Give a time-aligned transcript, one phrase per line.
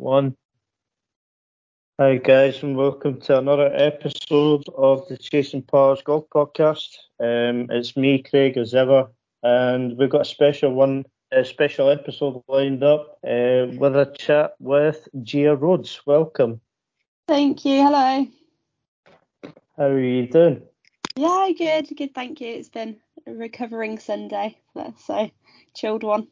[0.00, 0.34] One.
[1.98, 6.96] Hi guys, and welcome to another episode of the Chasing Pars Golf Podcast.
[7.20, 9.10] Um, it's me, Craig, as ever,
[9.42, 14.54] and we've got a special one, a special episode lined up uh, with a chat
[14.58, 16.00] with Gia Rhodes.
[16.06, 16.62] Welcome.
[17.28, 17.82] Thank you.
[17.82, 18.26] Hello.
[19.76, 20.62] How are you doing?
[21.14, 22.14] Yeah, good, good.
[22.14, 22.48] Thank you.
[22.48, 22.96] It's been
[23.26, 24.56] a recovering Sunday,
[24.96, 25.30] so
[25.74, 26.28] chilled one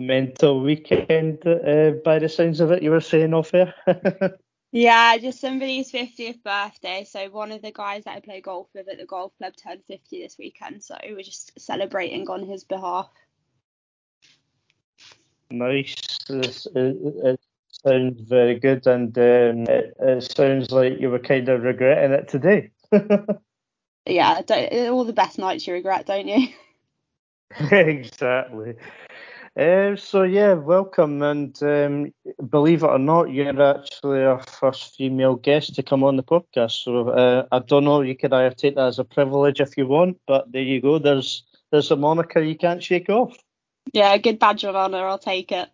[0.00, 3.74] mental weekend uh, by the sounds of it you were saying off air.
[4.72, 7.06] yeah, just somebody's 50th birthday.
[7.08, 9.82] So one of the guys that I play golf with at the golf club turned
[9.86, 10.82] 50 this weekend.
[10.82, 13.08] So we're just celebrating on his behalf.
[15.50, 15.94] Nice.
[16.28, 17.40] It, it
[17.70, 22.28] sounds very good, and um, it, it sounds like you were kind of regretting it
[22.28, 22.70] today.
[24.06, 24.40] yeah,
[24.90, 26.48] all the best nights you regret, don't you?
[27.72, 28.76] exactly.
[29.58, 32.12] Uh, so yeah, welcome, and um,
[32.48, 36.84] believe it or not, you're actually our first female guest to come on the podcast.
[36.84, 39.88] So uh, I don't know, you could either take that as a privilege if you
[39.88, 40.98] want, but there you go.
[40.98, 43.36] There's there's a moniker you can't shake off.
[43.92, 45.04] Yeah, a good badge of honour.
[45.04, 45.68] I'll take it.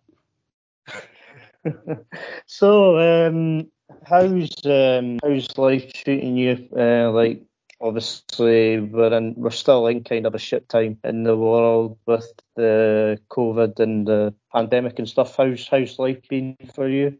[2.47, 3.67] so, um,
[4.03, 6.67] how's um, how's life treating you?
[6.75, 7.43] Uh, like
[7.79, 12.31] obviously we're in we're still in kind of a shit time in the world with
[12.55, 15.35] the COVID and the pandemic and stuff.
[15.37, 17.17] How's how's life been for you?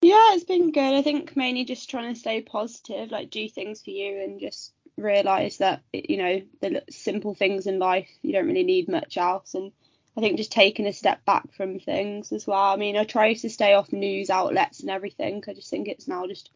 [0.00, 0.94] Yeah, it's been good.
[0.94, 4.72] I think mainly just trying to stay positive, like do things for you and just
[4.96, 9.54] realize that you know the simple things in life you don't really need much else
[9.54, 9.70] and
[10.16, 12.72] I think just taking a step back from things as well.
[12.72, 15.44] I mean, I try to stay off news outlets and everything.
[15.46, 16.50] I just think it's now just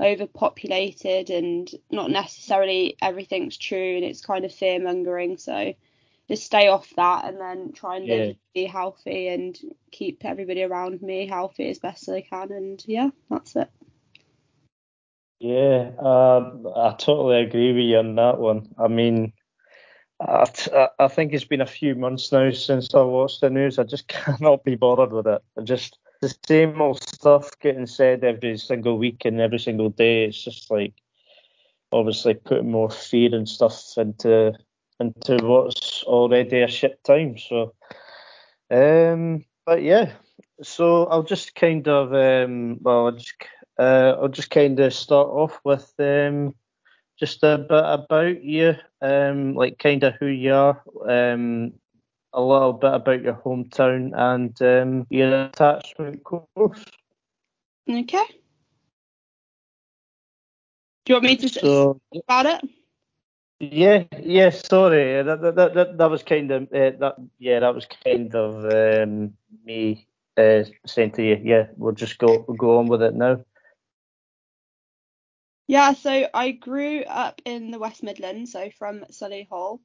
[0.00, 5.38] overpopulated and not necessarily everything's true and it's kind of fear mongering.
[5.38, 5.74] So
[6.28, 9.58] just stay off that and then try and live, be healthy and
[9.90, 12.52] keep everybody around me healthy as best as I can.
[12.52, 13.70] And yeah, that's it.
[15.38, 18.74] Yeah, um, I totally agree with you on that one.
[18.78, 19.34] I mean,
[20.20, 20.46] I,
[20.98, 23.78] I think it's been a few months now since I watched the news.
[23.78, 25.42] I just cannot be bothered with it.
[25.58, 30.24] I just the same old stuff getting said every single week and every single day.
[30.24, 30.94] It's just like
[31.92, 34.52] obviously putting more fear and stuff into
[34.98, 37.36] into what's already a shit time.
[37.38, 37.74] So,
[38.70, 40.12] um, but yeah,
[40.62, 43.34] so I'll just kind of um, well, I'll just
[43.78, 46.54] uh, I'll just kind of start off with um,
[47.18, 51.72] just a bit about you, um, like kind of who you are, um,
[52.36, 56.84] a little bit about your hometown and um, your attachment course.
[57.88, 58.24] Okay.
[61.04, 62.70] Do you want me to so, about it?
[63.58, 64.50] Yeah, yeah.
[64.50, 67.14] Sorry, that that that, that was kind of uh, that.
[67.38, 69.32] Yeah, that was kind of um,
[69.64, 71.40] me uh, saying to you.
[71.42, 73.44] Yeah, we'll just go we'll go on with it now.
[75.68, 79.80] Yeah, so I grew up in the West Midlands, so from Solihull.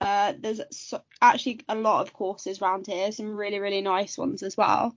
[0.00, 4.42] Uh, there's so, actually a lot of courses around here, some really really nice ones
[4.42, 4.94] as well.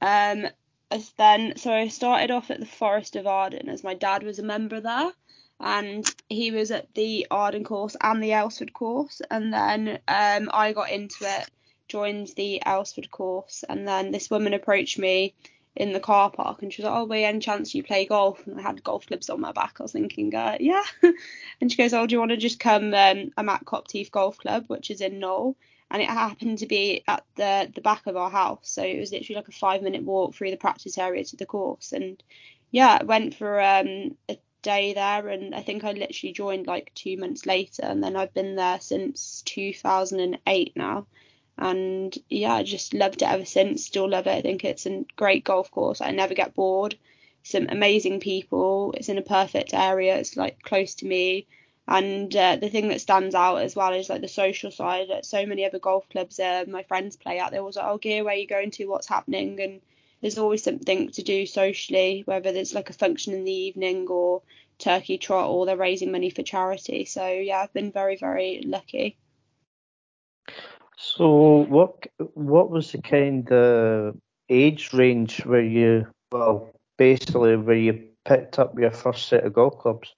[0.00, 0.46] Um,
[0.90, 4.38] as then so I started off at the Forest of Arden as my dad was
[4.38, 5.12] a member there,
[5.60, 10.72] and he was at the Arden course and the Aylesford course, and then um, I
[10.72, 11.48] got into it,
[11.88, 15.34] joined the Aylesford course, and then this woman approached me
[15.74, 18.46] in the car park and she was like, Oh, by any chance you play golf?
[18.46, 19.76] And I had golf clubs on my back.
[19.78, 20.82] I was thinking, uh, yeah.
[21.60, 22.92] and she goes, Oh, do you want to just come?
[22.94, 25.56] Um, I'm at Copt Heath Golf Club, which is in Knowle.
[25.90, 28.70] And it happened to be at the the back of our house.
[28.70, 31.46] So it was literally like a five minute walk through the practice area to the
[31.46, 31.92] course.
[31.92, 32.22] And
[32.70, 36.92] yeah, I went for um, a day there and I think I literally joined like
[36.94, 41.06] two months later and then I've been there since 2008 now
[41.58, 43.86] and yeah, I just loved it ever since.
[43.86, 44.36] Still love it.
[44.36, 46.00] I think it's a great golf course.
[46.00, 46.96] I never get bored.
[47.42, 48.94] Some amazing people.
[48.96, 50.16] It's in a perfect area.
[50.16, 51.46] It's like close to me.
[51.88, 55.08] And uh, the thing that stands out as well is like the social side.
[55.22, 58.24] So many other golf clubs uh, my friends play at, they're always like, "Oh, gear,
[58.24, 58.86] where are you going to?
[58.86, 59.80] What's happening?" And
[60.20, 64.42] there's always something to do socially, whether there's like a function in the evening or
[64.78, 67.04] turkey trot or they're raising money for charity.
[67.04, 69.16] So yeah, I've been very very lucky.
[71.04, 74.16] So what what was the kind of
[74.48, 79.80] age range where you well basically where you picked up your first set of golf
[79.80, 80.14] clubs?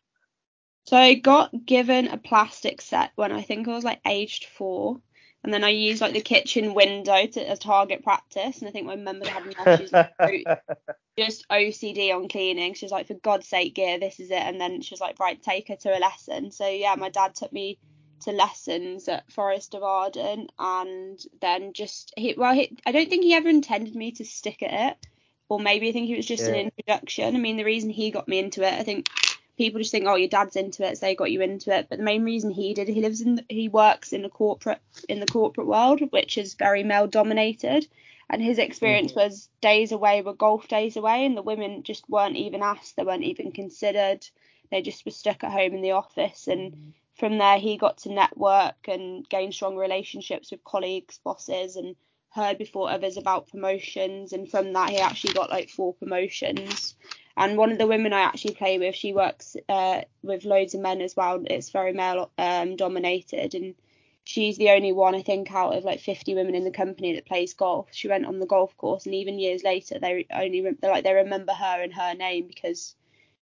[0.85, 5.01] So I got given a plastic set when I think I was like aged four.
[5.43, 8.59] And then I used like the kitchen window to as target practice.
[8.59, 10.13] And I think my mum was having she's like,
[11.19, 12.75] just OCD on cleaning.
[12.75, 14.37] She's like, for God's sake, gear, this is it.
[14.43, 16.51] And then she was like, right, take her to a lesson.
[16.51, 17.79] So yeah, my dad took me
[18.25, 23.25] to lessons at Forest of Arden, and then just he well, he, I don't think
[23.25, 25.07] he ever intended me to stick at it,
[25.49, 26.51] or maybe I think it was just yeah.
[26.51, 27.35] an introduction.
[27.35, 29.09] I mean, the reason he got me into it, I think
[29.57, 31.87] people just think, oh, your dad's into it, so they got you into it.
[31.89, 35.21] But the main reason he did, he lives in, he works in the corporate in
[35.21, 37.87] the corporate world, which is very male dominated,
[38.31, 39.21] and his experience mm-hmm.
[39.21, 43.05] was days away were golf days away, and the women just weren't even asked, they
[43.05, 44.27] weren't even considered.
[44.71, 46.91] They just were stuck at home in the office, and mm-hmm.
[47.17, 51.97] From there he got to network and gain strong relationships with colleagues, bosses, and
[52.31, 54.33] heard before others about promotions.
[54.33, 56.97] And from that he actually got like four promotions.
[57.37, 60.81] And one of the women I actually play with, she works uh, with loads of
[60.81, 61.43] men as well.
[61.47, 63.75] It's very male um, dominated, and
[64.23, 67.27] she's the only one I think out of like 50 women in the company that
[67.27, 67.89] plays golf.
[67.91, 71.53] She went on the golf course, and even years later, they only like they remember
[71.53, 72.95] her and her name because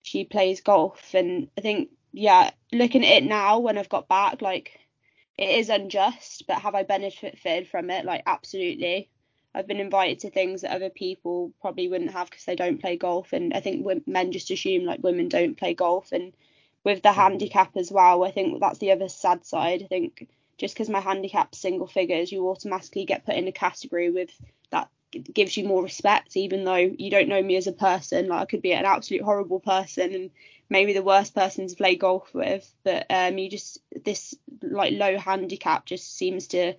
[0.02, 1.12] she plays golf.
[1.14, 4.78] And I think yeah, looking at it now when I've got back, like
[5.38, 8.04] it is unjust, but have I benefited from it?
[8.04, 9.08] Like absolutely.
[9.54, 12.96] I've been invited to things that other people probably wouldn't have because they don't play
[12.96, 16.32] golf, and I think men just assume like women don't play golf, and
[16.84, 17.20] with the mm-hmm.
[17.20, 19.82] handicap as well, I think that's the other sad side.
[19.82, 20.28] I think
[20.58, 24.30] just because my handicap's single figures, you automatically get put in a category with
[24.70, 28.28] that gives you more respect, even though you don't know me as a person.
[28.28, 30.30] Like I could be an absolute horrible person and
[30.72, 35.18] maybe the worst person to play golf with, but um, you just this like low
[35.18, 36.72] handicap just seems to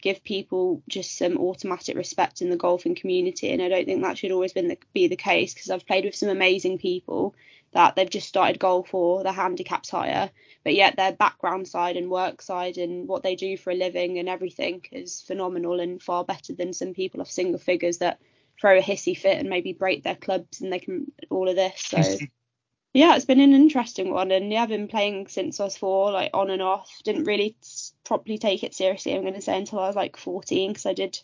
[0.00, 4.16] give people just some automatic respect in the golfing community, and I don't think that
[4.16, 7.34] should always been the, be the case because I've played with some amazing people
[7.72, 10.30] that they've just started golf or their handicaps higher,
[10.64, 14.18] but yet their background side and work side and what they do for a living
[14.18, 18.20] and everything is phenomenal and far better than some people of single figures that
[18.60, 21.80] throw a hissy fit and maybe break their clubs and they can all of this.
[21.80, 22.02] So
[22.92, 26.10] yeah, it's been an interesting one and yeah, I've been playing since I was four,
[26.12, 26.90] like on and off.
[27.04, 27.56] Didn't really
[28.04, 30.94] properly take it seriously, I'm going to say, until I was like 14 because I
[30.94, 31.20] did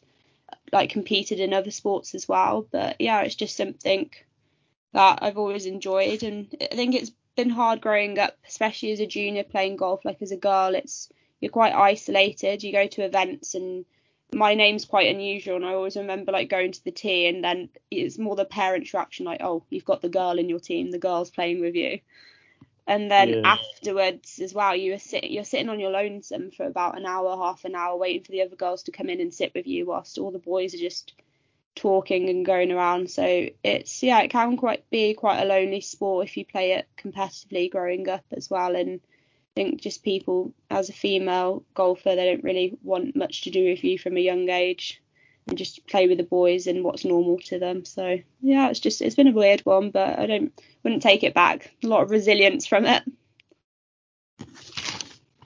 [0.72, 2.66] like competed in other sports as well.
[2.70, 4.10] But yeah, it's just something
[4.92, 9.06] that I've always enjoyed, and I think it's been hard growing up, especially as a
[9.06, 10.04] junior playing golf.
[10.04, 11.10] Like as a girl, it's
[11.40, 12.62] you're quite isolated.
[12.62, 13.84] You go to events, and
[14.32, 17.68] my name's quite unusual, and I always remember like going to the tea and then
[17.90, 20.98] it's more the parents reaction, like, oh, you've got the girl in your team, the
[20.98, 22.00] girl's playing with you.
[22.88, 23.40] And then yeah.
[23.44, 27.36] afterwards as well, you are sitting you're sitting on your lonesome for about an hour,
[27.36, 29.86] half an hour, waiting for the other girls to come in and sit with you,
[29.86, 31.12] whilst all the boys are just
[31.74, 33.10] talking and going around.
[33.10, 36.86] So it's yeah, it can quite be quite a lonely sport if you play it
[36.96, 38.76] competitively growing up as well.
[38.76, 39.00] And
[39.56, 43.82] think just people as a female golfer, they don't really want much to do with
[43.82, 45.02] you from a young age
[45.48, 47.84] and just play with the boys and what's normal to them.
[47.84, 50.52] So yeah, it's just it's been a weird one, but I don't
[50.84, 51.74] wouldn't take it back.
[51.82, 53.02] A lot of resilience from it.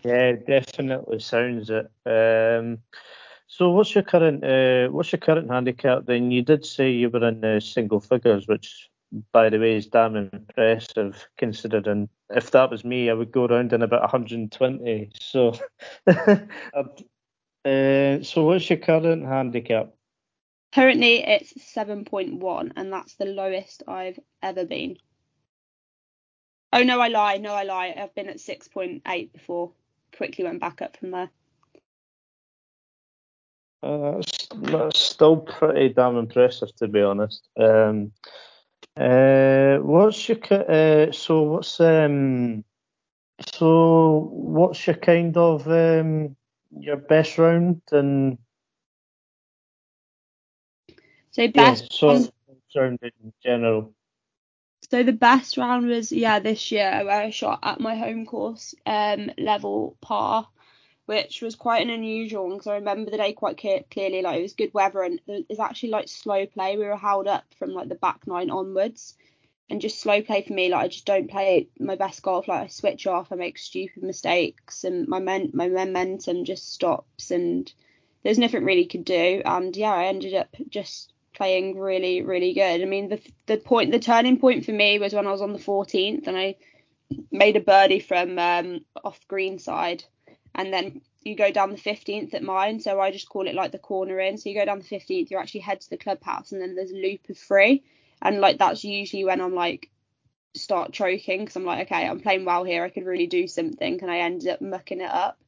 [0.03, 1.91] Yeah, definitely sounds it.
[2.05, 2.79] Um,
[3.47, 6.07] so what's your current uh, what's your current handicap?
[6.07, 8.90] Then you did say you were in uh, single figures, which
[9.33, 13.73] by the way is damn impressive considering if that was me, I would go around
[13.73, 15.11] in about 120.
[15.21, 15.53] So,
[16.07, 16.43] uh,
[17.65, 19.91] so what's your current handicap?
[20.73, 24.97] Currently, it's 7.1, and that's the lowest I've ever been.
[26.73, 27.39] Oh no, I lie.
[27.39, 27.95] No, I lie.
[27.97, 29.73] I've been at 6.8 before.
[30.17, 31.31] Quickly went back up from there.
[33.83, 37.49] Uh, that's, that's still pretty damn impressive, to be honest.
[37.59, 38.13] Um,
[38.97, 42.65] uh, what's your uh, so what's um
[43.41, 46.37] so what's your kind of um
[46.71, 48.39] your best round and
[51.31, 52.31] so best yeah, so
[52.77, 53.95] round in general.
[54.91, 58.75] So the best round was yeah this year where I shot at my home course
[58.87, 60.49] um level par
[61.11, 64.23] which was quite an unusual one because I remember the day quite clearly.
[64.23, 66.77] Like it was good weather and it's actually like slow play.
[66.77, 69.17] We were held up from like the back nine onwards,
[69.69, 70.69] and just slow play for me.
[70.69, 72.47] Like I just don't play my best golf.
[72.47, 77.33] Like I switch off, I make stupid mistakes, and my men my momentum just stops,
[77.33, 77.73] and
[78.23, 79.43] there's nothing really could do.
[79.45, 82.83] And yeah, I ended up just playing really really good.
[82.83, 85.55] I mean the the point the turning point for me was when I was on
[85.55, 86.55] the 14th and I
[87.33, 90.05] made a birdie from um, off green side
[90.55, 92.81] and then you go down the 15th at mine.
[92.81, 94.39] So I just call it like the corner in.
[94.39, 96.93] So you go down the 15th, you actually head to the clubhouse, and then there's
[96.93, 97.83] a loop of three.
[98.23, 99.91] And like that's usually when I'm like
[100.55, 102.85] start choking because I'm like, okay, I'm playing well here.
[102.85, 105.39] I could really do something, and I ended up mucking it up.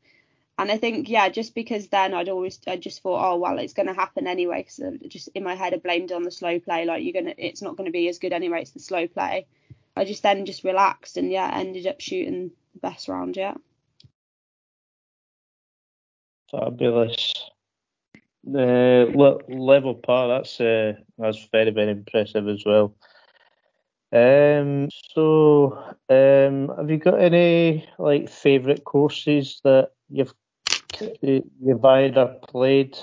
[0.58, 3.72] And I think yeah, just because then I'd always I just thought, oh well, it's
[3.72, 4.62] going to happen anyway.
[4.62, 7.34] Because just in my head I blamed it on the slow play, like you're gonna,
[7.36, 8.62] it's not going to be as good anyway.
[8.62, 9.46] It's the slow play.
[9.96, 13.36] I just then just relaxed and yeah, ended up shooting the best round.
[13.36, 13.54] Yeah.
[16.52, 17.32] Fabulous.
[18.46, 22.94] Uh, le- level par, that's uh, that's very very impressive as well.
[24.12, 25.78] Um, so
[26.10, 30.34] um, have you got any like favourite courses that you've
[31.22, 32.98] you've either played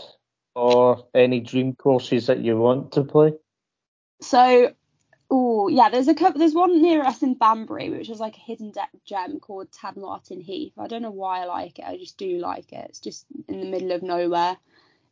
[0.56, 3.34] or any dream courses that you want to play?
[4.22, 4.74] So,
[5.60, 6.40] oh yeah, there's a couple.
[6.40, 8.74] There's one near us in Banbury, which is like a hidden
[9.06, 10.74] gem called Tadmarton Heath.
[10.78, 11.86] I don't know why I like it.
[11.86, 12.86] I just do like it.
[12.90, 14.58] It's just in the middle of nowhere,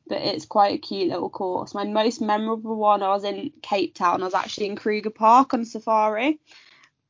[0.08, 1.74] but it's quite a cute little course.
[1.74, 4.22] My most memorable one, I was in Cape Town.
[4.22, 6.40] I was actually in Kruger Park on safari,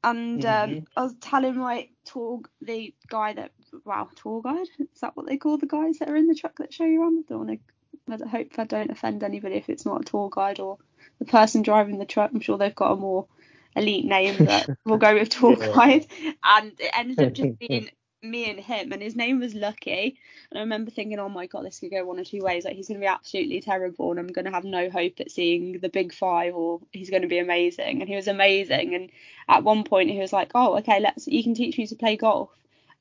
[0.04, 0.84] and um, mm-hmm.
[0.96, 3.52] I was telling my tour the guy that
[3.86, 6.58] wow tour guide is that what they call the guys that are in the truck
[6.58, 7.20] that show you around?
[7.20, 8.26] I don't want to.
[8.26, 10.78] I hope I don't offend anybody if it's not a tour guide or
[11.20, 12.32] the person driving the truck.
[12.34, 13.28] I'm sure they've got a more
[13.76, 15.72] elite name, that we'll go with tour yeah.
[15.74, 16.08] guide.
[16.44, 17.90] And it ended up just being
[18.24, 20.18] me and him, and his name was Lucky.
[20.50, 22.66] And I remember thinking, oh my god, this could go one or two ways.
[22.66, 25.32] Like he's going to be absolutely terrible, and I'm going to have no hope at
[25.32, 28.02] seeing the big five, or he's going to be amazing.
[28.02, 28.96] And he was amazing.
[28.96, 29.10] And
[29.48, 31.28] at one point, he was like, oh, okay, let's.
[31.28, 32.50] You can teach me to play golf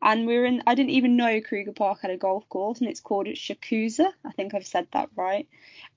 [0.03, 2.89] and we were in I didn't even know Kruger Park had a golf course and
[2.89, 4.13] it's called Skukuza.
[4.25, 5.49] I think I've said that right.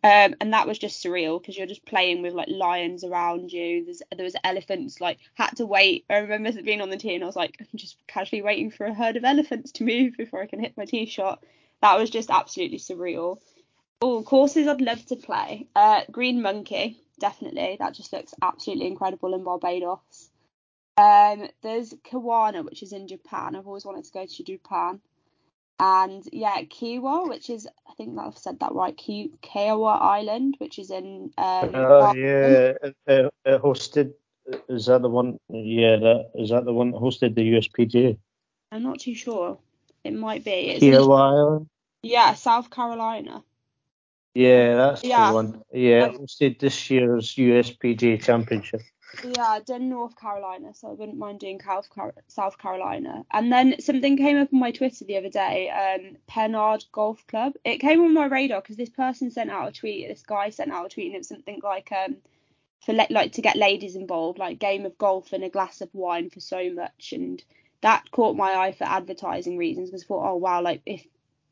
[0.04, 3.86] Um, and that was just surreal because you're just playing with like lions around you.
[3.86, 6.06] There's there was elephants like had to wait.
[6.10, 8.86] I remember being on the tee and I was like I'm just casually waiting for
[8.86, 11.44] a herd of elephants to move before I can hit my tee shot.
[11.82, 13.38] That was just absolutely surreal.
[14.02, 15.68] Oh, courses I'd love to play.
[15.76, 17.76] Uh, Green Monkey, definitely.
[17.80, 20.29] That just looks absolutely incredible in Barbados.
[21.00, 23.56] Um, there's Kawana, which is in Japan.
[23.56, 25.00] I've always wanted to go to Japan.
[25.80, 28.96] And yeah, Kiawah, which is I think I've said that right.
[28.98, 31.32] Ki- Kiawah Island, which is in.
[31.38, 32.96] Um, oh yeah, it,
[33.46, 34.12] it, hosted.
[34.68, 35.40] Is that the one?
[35.48, 38.18] Yeah, that is that the one that hosted the USPGA.
[38.74, 39.58] I'm not too sure.
[40.04, 40.52] It might be.
[40.52, 41.70] It's Kiawah Island.
[42.02, 43.42] Yeah, South Carolina.
[44.34, 45.30] Yeah, that's yeah.
[45.30, 45.62] the one.
[45.72, 48.82] Yeah, hosted this year's USPGA Championship.
[49.24, 51.60] Yeah, done North Carolina, so I wouldn't mind doing
[52.28, 53.26] South Carolina.
[53.32, 57.54] And then something came up on my Twitter the other day, um, Pennard Golf Club.
[57.64, 60.08] It came on my radar because this person sent out a tweet.
[60.08, 62.18] This guy sent out a tweet, and it was something like um,
[62.86, 65.90] for le- like to get ladies involved, like game of golf and a glass of
[65.94, 67.44] wine for so much, and
[67.82, 69.90] that caught my eye for advertising reasons.
[69.90, 71.06] Because I thought, oh wow, like if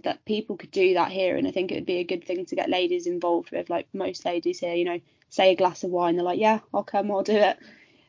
[0.03, 2.45] that people could do that here, and I think it would be a good thing
[2.45, 3.69] to get ladies involved with.
[3.69, 4.99] Like most ladies here, you know,
[5.29, 7.57] say a glass of wine, they're like, yeah, I'll come, I'll do it.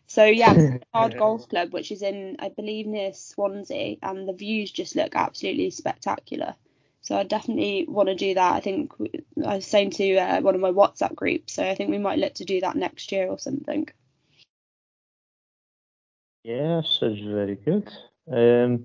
[0.07, 0.55] So yeah,
[0.95, 5.15] Hard Golf Club, which is in, I believe, near Swansea, and the views just look
[5.15, 6.55] absolutely spectacular.
[7.03, 8.53] So I definitely want to do that.
[8.55, 8.93] I think
[9.45, 12.19] I was saying to uh, one of my WhatsApp groups, so I think we might
[12.19, 13.89] look to do that next year or something.
[16.45, 17.89] Yeah, sounds very good.
[18.31, 18.85] Um,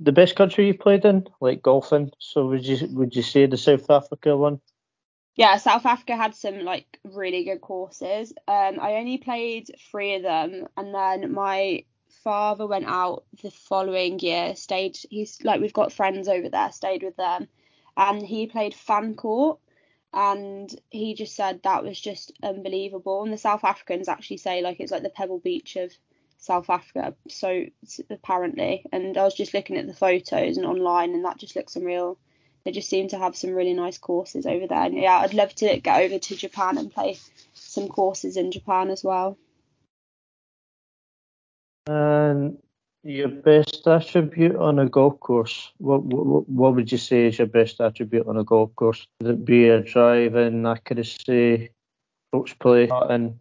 [0.00, 2.10] the best country you've played in, like golfing.
[2.18, 4.60] So would you would you say the South Africa one?
[5.36, 8.32] Yeah, South Africa had some like really good courses.
[8.48, 11.84] Um, I only played three of them, and then my
[12.24, 14.56] father went out the following year.
[14.56, 14.98] Stayed.
[15.10, 16.72] He's like we've got friends over there.
[16.72, 17.48] Stayed with them,
[17.96, 19.58] and he played Fancourt,
[20.14, 23.22] and he just said that was just unbelievable.
[23.22, 25.92] And the South Africans actually say like it's like the Pebble Beach of
[26.38, 27.66] South Africa, so
[28.10, 28.84] apparently.
[28.92, 32.18] And I was just looking at the photos and online, and that just looks unreal.
[32.66, 34.82] They just seem to have some really nice courses over there.
[34.82, 37.16] And yeah, I'd love to get over to Japan and play
[37.54, 39.38] some courses in Japan as well.
[41.86, 42.58] And
[43.04, 45.70] your best attribute on a golf course?
[45.78, 49.06] What, what what would you say is your best attribute on a golf course?
[49.20, 51.70] Would it be a driving accuracy,
[52.32, 53.38] approach play, and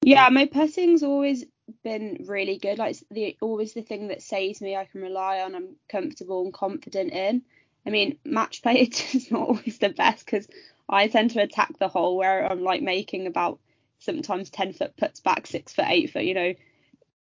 [0.00, 1.44] yeah, my putting's always
[1.84, 2.78] been really good.
[2.78, 5.54] Like the always the thing that saves me, I can rely on.
[5.54, 7.42] I'm comfortable and confident in.
[7.86, 8.74] I mean, match play
[9.14, 10.48] is not always the best because
[10.88, 13.58] I tend to attack the hole where I'm like making about
[14.00, 16.24] sometimes ten foot puts back, six foot, eight foot.
[16.24, 16.54] You know,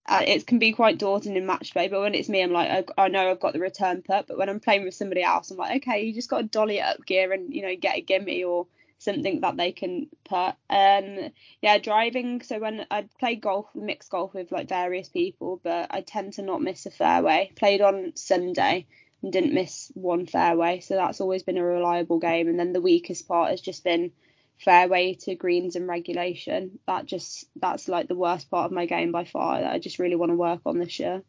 [0.08, 1.88] uh, it can be quite daunting in match play.
[1.88, 4.26] But when it's me, I'm like, I, I know I've got the return putt.
[4.28, 6.80] But when I'm playing with somebody else, I'm like, okay, you just got to dolly
[6.80, 8.68] it up gear and you know get a gimme or
[9.00, 10.56] something that they can put.
[10.70, 11.30] Um,
[11.62, 12.42] yeah, driving.
[12.42, 16.42] So when I play golf, mixed golf with like various people, but I tend to
[16.42, 17.52] not miss a fairway.
[17.56, 18.88] Played on Sunday
[19.24, 22.48] and didn't miss one fairway, so that's always been a reliable game.
[22.50, 24.12] And then the weakest part has just been
[24.58, 26.80] fairway to greens and regulation.
[26.86, 29.62] That just that's like the worst part of my game by far.
[29.62, 31.24] That I just really want to work on this year.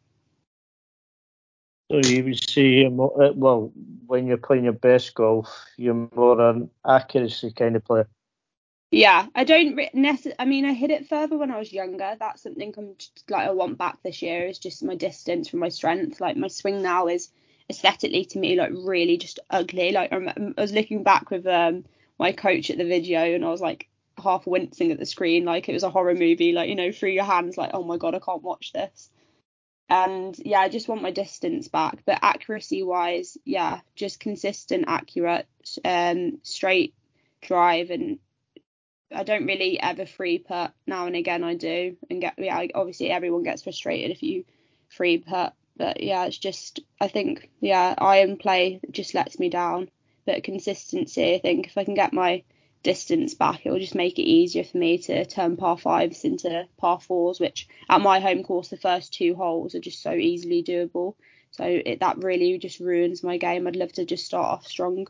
[1.91, 2.89] So you would say, uh,
[3.35, 3.71] well,
[4.07, 8.07] when you're playing your best golf, you're more an accuracy kind of player.
[8.91, 10.39] Yeah, I don't necessarily.
[10.39, 12.15] I mean, I hit it further when I was younger.
[12.19, 14.47] That's something I'm just, like I want back this year.
[14.47, 16.19] Is just my distance from my strength.
[16.19, 17.29] Like my swing now is
[17.69, 19.91] aesthetically to me like really just ugly.
[19.91, 21.85] Like I was looking back with um
[22.19, 23.87] my coach at the video and I was like
[24.21, 25.45] half wincing at the screen.
[25.45, 27.97] Like it was a horror movie like you know through your hands like oh my
[27.97, 29.09] god I can't watch this.
[29.89, 32.03] And yeah I just want my distance back.
[32.05, 35.47] But accuracy wise yeah just consistent accurate
[35.83, 36.93] um straight
[37.41, 37.89] drive.
[37.89, 38.19] And
[39.13, 41.97] I don't really ever free putt now and again I do.
[42.09, 44.45] And get yeah obviously everyone gets frustrated if you
[44.89, 49.89] free putt but yeah it's just I think yeah iron play just lets me down
[50.25, 52.43] but consistency I think if I can get my
[52.85, 56.67] distance back, it will just make it easier for me to turn par fives into
[56.77, 60.63] par fours, which at my home course, the first two holes are just so easily
[60.63, 61.15] doable.
[61.49, 63.65] So it, that really just ruins my game.
[63.65, 65.07] I'd love to just start off strong.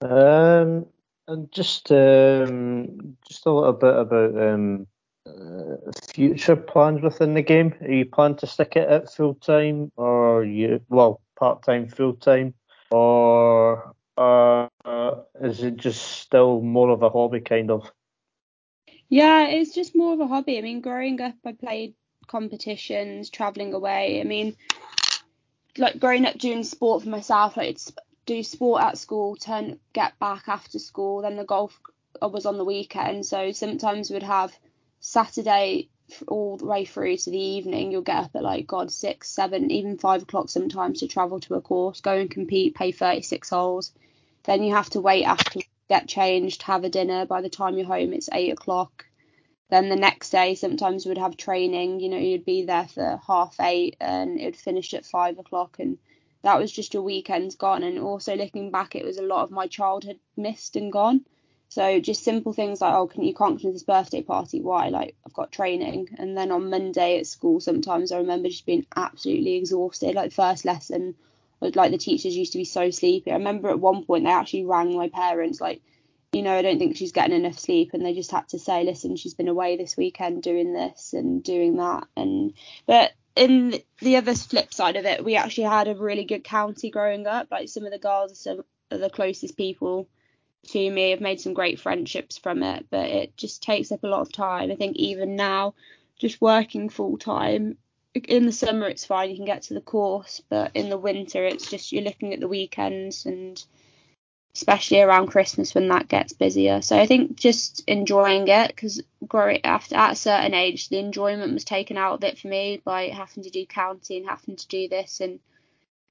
[0.00, 0.86] Um,
[1.26, 4.86] and just um, just a little bit about um,
[5.26, 7.72] uh, future plans within the game.
[7.80, 12.14] Are you plan to stick it at full time, or you well part time, full
[12.14, 12.54] time,
[12.90, 14.66] or uh,
[15.40, 17.88] is it just still more of a hobby kind of?
[19.08, 20.58] Yeah, it's just more of a hobby.
[20.58, 21.94] I mean, growing up, I played
[22.26, 24.20] competitions, traveling away.
[24.20, 24.56] I mean,
[25.76, 27.92] like growing up doing sport for myself, like it's
[28.26, 31.22] do sport at school, turn get back after school.
[31.22, 31.78] Then the golf
[32.20, 34.52] was on the weekend, so sometimes we'd have
[34.98, 35.90] Saturday
[36.26, 37.92] all the way through to the evening.
[37.92, 41.54] You'll get up at like God six, seven, even five o'clock sometimes to travel to
[41.54, 43.92] a course, go and compete, pay 36 holes.
[44.44, 47.26] Then you have to wait after get changed, have a dinner.
[47.26, 49.06] By the time you're home, it's eight o'clock.
[49.70, 52.00] Then the next day, sometimes we'd have training.
[52.00, 55.76] You know, you'd be there for half eight and it would finish at five o'clock.
[55.78, 55.98] And
[56.42, 57.82] that was just your weekends gone.
[57.82, 61.24] And also looking back, it was a lot of my childhood missed and gone.
[61.70, 64.62] So just simple things like, oh, can you can't come to this birthday party?
[64.62, 64.88] Why?
[64.88, 66.16] Like I've got training.
[66.18, 70.14] And then on Monday at school, sometimes I remember just being absolutely exhausted.
[70.14, 71.14] Like first lesson,
[71.60, 73.30] like the teachers used to be so sleepy.
[73.30, 75.82] I remember at one point they actually rang my parents like,
[76.32, 78.84] you know, I don't think she's getting enough sleep, and they just had to say,
[78.84, 82.52] listen, she's been away this weekend doing this and doing that, and
[82.86, 86.90] but in the other flip side of it, we actually had a really good county
[86.90, 87.48] growing up.
[87.50, 90.08] Like some of the girls are some of the closest people
[90.66, 91.12] to me.
[91.12, 94.32] I've made some great friendships from it, but it just takes up a lot of
[94.32, 94.70] time.
[94.70, 95.74] I think even now,
[96.18, 97.78] just working full time,
[98.14, 101.44] in the summer it's fine, you can get to the course, but in the winter
[101.44, 103.62] it's just you're looking at the weekends and
[104.54, 106.82] especially around Christmas when that gets busier.
[106.82, 111.52] So I think just enjoying it because growing after at a certain age, the enjoyment
[111.52, 114.68] was taken out of it for me by having to do county and having to
[114.68, 115.38] do this and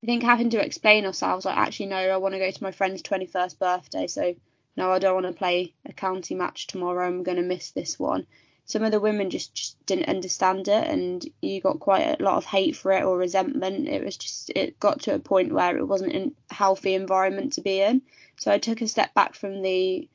[0.03, 2.71] I think having to explain ourselves like actually no, I want to go to my
[2.71, 4.35] friend's 21st birthday, so
[4.75, 7.07] no, I don't want to play a county match tomorrow.
[7.07, 8.27] I'm going to miss this one.
[8.65, 12.37] Some of the women just, just didn't understand it and you got quite a lot
[12.37, 13.87] of hate for it or resentment.
[13.87, 17.61] It was just it got to a point where it wasn't a healthy environment to
[17.61, 18.03] be in.
[18.35, 20.07] So i took a step back from the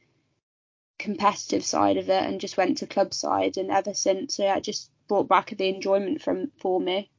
[1.01, 4.63] competitive side of it and just went to club side and ever since yeah, it
[4.63, 7.11] just brought back the enjoyment from for me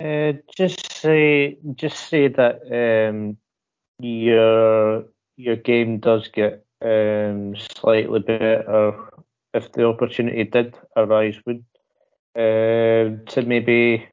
[0.00, 3.36] uh, just say just say that um,
[3.98, 5.04] your
[5.36, 8.94] your game does get um, slightly better
[9.54, 11.64] if the opportunity did arise, would
[12.36, 14.08] uh, to maybe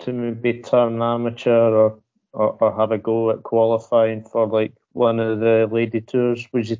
[0.00, 1.98] to maybe turn amateur or,
[2.32, 6.46] or, or have a go at qualifying for like one of the lady tours.
[6.52, 6.76] Would you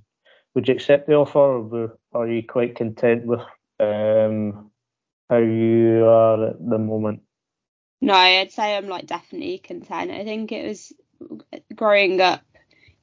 [0.55, 3.41] would you accept the offer, or are you quite content with
[3.81, 4.71] um,
[5.31, 7.23] how you are at the moment?
[8.05, 10.11] No, I'd say I'm like definitely content.
[10.11, 10.93] I think it was
[11.75, 12.43] growing up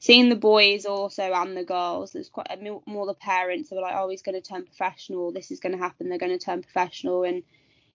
[0.02, 2.48] seeing the boys also and the girls, there's quite
[2.88, 5.32] more the parents who were like, oh, he's going to turn professional.
[5.32, 6.10] This is going to happen.
[6.10, 7.24] They're going to turn professional.
[7.24, 7.44] And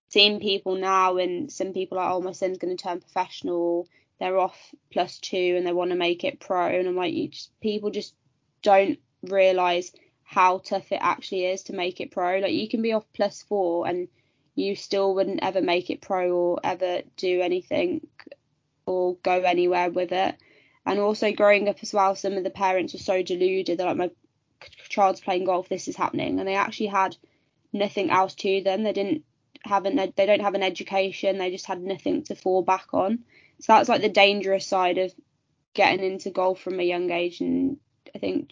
[0.09, 3.88] seeing people now, and some people are, oh, my son's going to turn professional.
[4.21, 4.57] They're off
[4.92, 6.69] plus two and they want to make it pro.
[6.69, 8.14] And I'm like, you just, people just
[8.62, 9.90] don't realize
[10.23, 12.38] how tough it actually is to make it pro.
[12.38, 14.07] Like you can be off plus four and
[14.57, 18.07] you still wouldn't ever make it pro or ever do anything
[18.87, 20.37] or go anywhere with it
[20.87, 23.97] and also growing up as well, some of the parents were so deluded that like
[23.97, 24.11] my
[24.88, 27.16] child's playing golf, this is happening, and they actually had
[27.73, 28.85] nothing else to them.
[28.85, 29.25] They didn't
[29.64, 31.38] have an they don't have an education.
[31.38, 33.25] They just had nothing to fall back on.
[33.61, 35.12] So that's like the dangerous side of
[35.75, 37.79] getting into golf from a young age, and
[38.14, 38.51] I think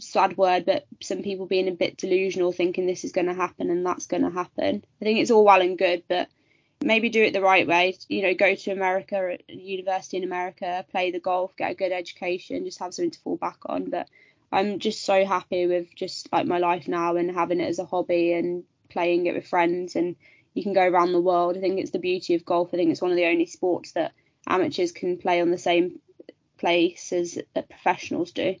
[0.00, 3.70] sad word, but some people being a bit delusional, thinking this is going to happen
[3.70, 4.84] and that's going to happen.
[5.00, 6.28] I think it's all well and good, but
[6.82, 7.96] maybe do it the right way.
[8.08, 12.64] You know, go to America, university in America, play the golf, get a good education,
[12.64, 13.90] just have something to fall back on.
[13.90, 14.08] But
[14.52, 17.84] I'm just so happy with just like my life now and having it as a
[17.84, 20.16] hobby and playing it with friends and
[20.54, 21.56] you can go around the world.
[21.56, 22.70] I think it's the beauty of golf.
[22.72, 24.12] I think it's one of the only sports that
[24.46, 26.00] amateurs can play on the same
[26.58, 28.56] place as professionals do.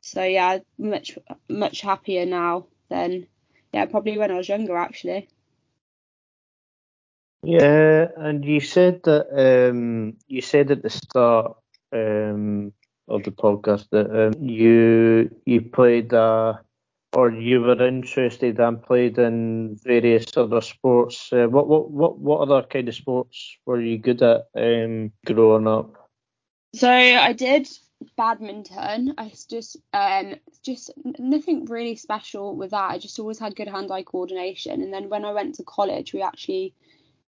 [0.00, 3.26] So yeah, much much happier now than
[3.72, 5.28] yeah probably when I was younger actually.
[7.42, 11.56] Yeah, and you said that um, you said at the start
[11.92, 12.72] um,
[13.08, 16.54] of the podcast that um, you you played uh,
[17.12, 21.32] or you were interested and played in various other sports.
[21.32, 25.66] Uh, what what what what other kind of sports were you good at um, growing
[25.66, 26.10] up?
[26.74, 27.68] So I did
[28.16, 29.14] badminton.
[29.18, 32.90] I just um just nothing really special with that.
[32.90, 34.82] I just always had good hand-eye coordination.
[34.82, 36.74] And then when I went to college, we actually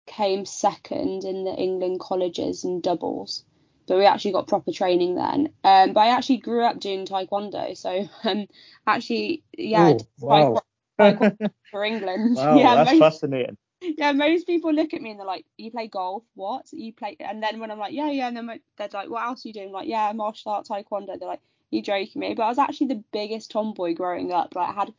[0.07, 3.45] came second in the England colleges and doubles.
[3.87, 5.53] But we actually got proper training then.
[5.65, 8.47] Um, but I actually grew up doing taekwondo, so um,
[8.87, 10.63] actually, yeah, oh, wow.
[11.01, 12.37] taekwondo for England.
[12.43, 13.57] Wow, yeah, that's most, fascinating.
[13.99, 16.23] Yeah, most people look at me and they're like, "You play golf?
[16.35, 16.67] What?
[16.73, 19.45] You play?" And then when I'm like, "Yeah, yeah," and then they're like, "What else
[19.45, 22.45] are you doing?" I'm like, "Yeah, martial art, taekwondo." They're like, "You joking me?" But
[22.45, 24.55] I was actually the biggest tomboy growing up.
[24.55, 24.95] Like I had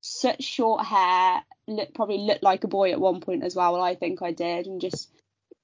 [0.00, 3.80] such short hair, look, probably looked like a boy at one point as well.
[3.80, 5.10] I think I did, and just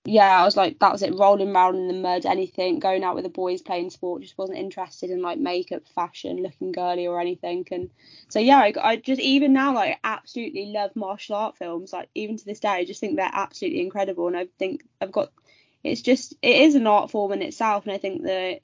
[0.05, 3.15] yeah, I was like that was it, rolling around in the mud, anything, going out
[3.15, 7.21] with the boys playing sport, just wasn't interested in like makeup, fashion, looking girly or
[7.21, 7.67] anything.
[7.71, 7.91] And
[8.29, 11.93] so yeah, I, I just even now like absolutely love martial art films.
[11.93, 15.13] Like even to this day, I just think they're absolutely incredible, and I think I've
[15.13, 15.31] got
[15.85, 18.61] it's just it is an art form in itself, and I think the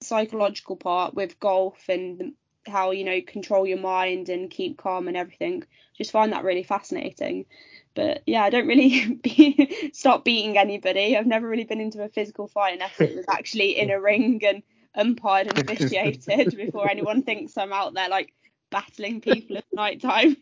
[0.00, 2.34] psychological part with golf and the,
[2.68, 5.64] how you know control your mind and keep calm and everything,
[5.96, 7.46] just find that really fascinating.
[7.94, 11.16] But yeah, I don't really be, stop beating anybody.
[11.16, 14.40] I've never really been into a physical fight unless it was actually in a ring
[14.44, 14.62] and
[14.94, 18.32] umpired and officiated before anyone thinks I'm out there like
[18.70, 20.36] battling people at night time.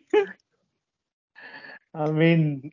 [1.95, 2.73] I mean,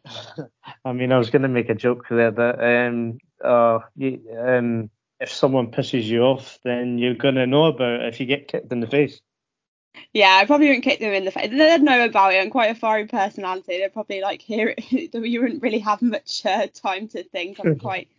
[0.83, 4.89] I mean, I was going to make a joke there that um, uh, you, um,
[5.21, 8.49] if someone pisses you off, then you're going to know about it if you get
[8.49, 9.21] kicked in the face.
[10.13, 11.49] Yeah, I probably wouldn't kick them in the face.
[11.49, 12.37] They'd know about it.
[12.41, 13.79] I'm quite a fiery personality.
[13.79, 14.91] They'd probably like hear it.
[15.13, 17.59] you wouldn't really have much uh, time to think.
[17.59, 18.09] I'm quite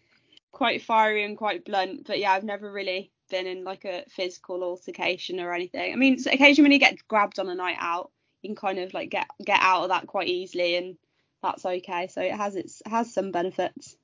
[0.53, 2.07] quite fiery and quite blunt.
[2.07, 5.93] But yeah, I've never really been in like a physical altercation or anything.
[5.93, 8.11] I mean, occasionally when you get grabbed on a night out,
[8.43, 10.97] you can kind of like get get out of that quite easily, and
[11.43, 12.09] that's okay.
[12.09, 13.97] So it has its has some benefits.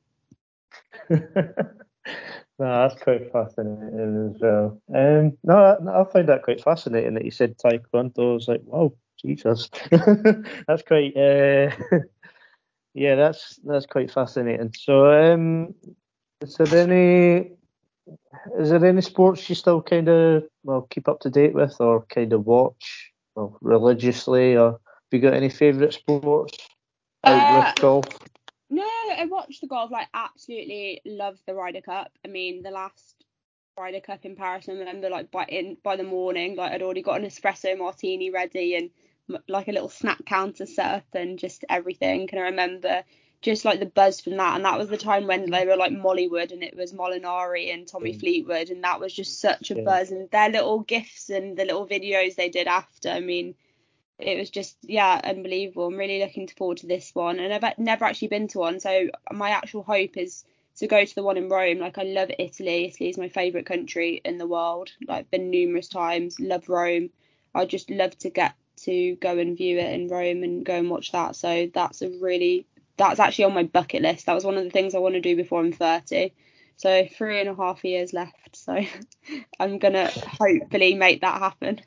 [2.06, 2.14] no,
[2.58, 4.80] that's quite fascinating as well.
[4.94, 8.30] Um, no, I, I find that quite fascinating that you said taekwondo.
[8.30, 11.16] I was like, wow, Jesus, that's quite.
[11.16, 11.70] Uh,
[12.94, 14.72] yeah, that's that's quite fascinating.
[14.78, 15.74] So, um,
[16.40, 17.52] is there any
[18.58, 22.04] is there any sports you still kind of well keep up to date with, or
[22.06, 24.80] kind of watch, well, religiously, or have
[25.12, 26.56] you got any favourite sports
[27.24, 28.19] out Uh, with golf?
[29.20, 29.90] I watched the golf.
[29.90, 32.10] Like, absolutely loved the Ryder Cup.
[32.24, 33.24] I mean, the last
[33.78, 37.02] Ryder Cup in Paris, I remember like by in by the morning, like I'd already
[37.02, 38.90] got an espresso martini ready and
[39.48, 42.26] like a little snack counter set up and just everything.
[42.26, 43.04] Can I remember
[43.42, 45.92] just like the buzz from that, and that was the time when they were like
[45.92, 48.20] Mollywood and it was Molinari and Tommy Mm.
[48.20, 49.84] Fleetwood, and that was just such a Yeah.
[49.84, 50.10] buzz.
[50.10, 53.08] And their little gifts and the little videos they did after.
[53.10, 53.54] I mean
[54.22, 55.86] it was just yeah unbelievable.
[55.86, 57.38] I'm really looking forward to this one.
[57.38, 60.44] And i've never actually been to one so my actual hope is
[60.76, 61.78] to go to the one in rome.
[61.78, 62.86] Like i love italy.
[62.86, 64.90] Italy is my favorite country in the world.
[65.06, 66.38] Like I've been numerous times.
[66.40, 67.10] Love rome.
[67.54, 68.54] I just love to get
[68.84, 71.36] to go and view it in rome and go and watch that.
[71.36, 74.26] So that's a really that's actually on my bucket list.
[74.26, 76.32] That was one of the things i want to do before i'm 30
[76.76, 78.56] so three and a half years left.
[78.56, 78.78] So
[79.60, 81.80] i'm gonna hopefully make that happen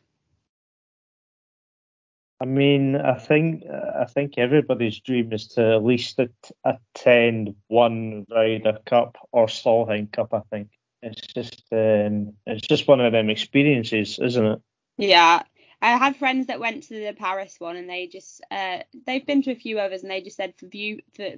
[2.43, 8.25] I mean, I think I think everybody's dream is to at least at- attend one
[8.29, 10.33] Ryder Cup or Solheim Cup.
[10.33, 10.67] I think
[11.01, 14.61] it's just um, it's just one of them experiences, isn't it?
[14.97, 15.43] Yeah,
[15.81, 19.43] I have friends that went to the Paris one, and they just uh, they've been
[19.43, 21.29] to a few others, and they just said for view for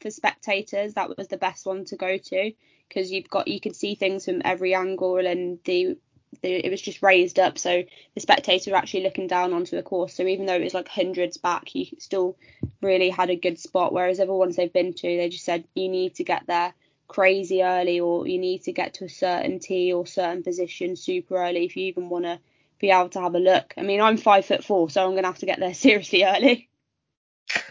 [0.00, 2.52] for spectators that was the best one to go to
[2.88, 6.80] because you've got you could see things from every angle, and the, the it was
[6.80, 7.82] just raised up, so
[8.14, 10.14] the spectators were actually looking down onto the course.
[10.14, 12.36] So even though it was like hundreds back, you still
[12.80, 13.92] really had a good spot.
[13.92, 16.74] Whereas other ones they've been to, they just said you need to get there
[17.08, 21.36] crazy early, or you need to get to a certain tee or certain position super
[21.36, 22.38] early if you even want to
[22.78, 23.74] be able to have a look.
[23.76, 26.68] I mean, I'm five foot four, so I'm gonna have to get there seriously early.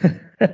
[0.41, 0.45] uh,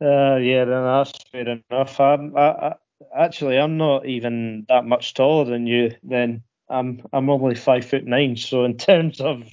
[0.00, 2.00] yeah, then that's fair enough.
[2.00, 2.74] I'm, I, I,
[3.16, 5.92] actually, I'm not even that much taller than you.
[6.02, 8.36] Then I'm I'm only five foot nine.
[8.36, 9.44] So in terms of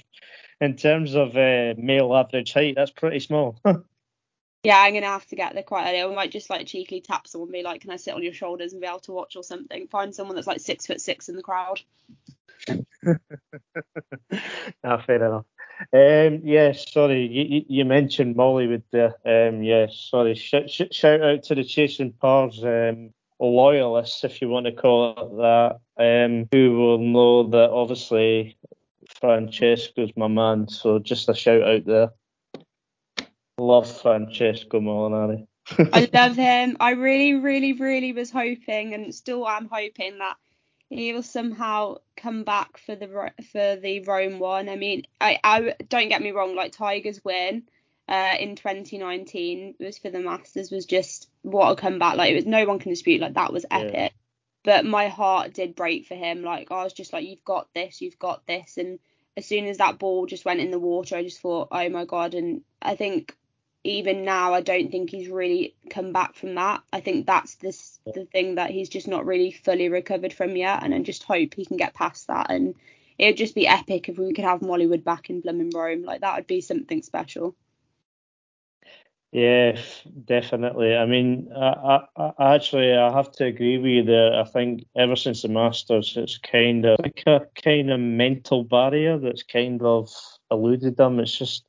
[0.59, 3.59] in terms of uh, male average height, that's pretty small.
[4.63, 6.03] Yeah, I'm gonna have to get there quite early.
[6.03, 8.33] I might just like cheekily tap someone, and be like, "Can I sit on your
[8.33, 11.29] shoulders and be able to watch or something?" Find someone that's like six foot six
[11.29, 11.81] in the crowd.
[14.83, 15.45] ah, fair enough.
[15.91, 20.35] Um, yeah, sorry, you, you mentioned Mollywood the um, yeah, sorry.
[20.35, 23.13] Sh- sh- shout out to the Chasing Pars um,
[23.47, 28.57] loyalists, if you want to call it that, um, who will know that obviously
[29.19, 30.67] Francesco's my man.
[30.67, 32.09] So just a shout out there.
[33.57, 35.47] Love Francesco Molinari.
[35.93, 36.77] I love him.
[36.79, 40.35] I really, really, really was hoping, and still am hoping that
[40.89, 44.67] he will somehow come back for the for the Rome one.
[44.67, 47.63] I mean, I, I don't get me wrong, like Tiger's win
[48.11, 52.17] uh, in 2019 was for the Masters was just what a comeback.
[52.17, 53.93] Like it was no one can dispute like that was epic.
[53.93, 54.09] Yeah.
[54.65, 56.43] But my heart did break for him.
[56.43, 58.99] Like I was just like, you've got this, you've got this, and
[59.37, 62.03] as soon as that ball just went in the water, I just thought, oh my
[62.03, 62.33] god.
[62.33, 63.33] And I think
[63.85, 66.83] even now, I don't think he's really come back from that.
[66.91, 70.83] I think that's this the thing that he's just not really fully recovered from yet,
[70.83, 72.51] and I just hope he can get past that.
[72.51, 72.75] And
[73.17, 76.03] it'd just be epic if we could have Mollywood back in Blooming Rome.
[76.03, 77.55] Like that would be something special.
[79.31, 79.79] Yeah,
[80.25, 80.93] definitely.
[80.93, 84.37] I mean, I, I, I, actually I have to agree with you there.
[84.37, 89.17] I think ever since the Masters, it's kind of like a kind of mental barrier
[89.17, 90.09] that's kind of
[90.51, 91.19] eluded them.
[91.19, 91.63] It's just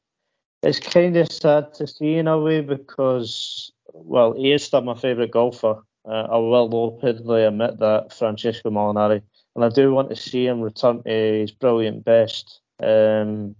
[0.64, 4.94] it's kind of sad to see in a way because, well, he is still my
[4.94, 5.82] favourite golfer.
[6.04, 9.22] Uh, I will openly admit that, Francesco Molinari,
[9.54, 12.60] and I do want to see him return to his brilliant best.
[12.82, 13.54] Um,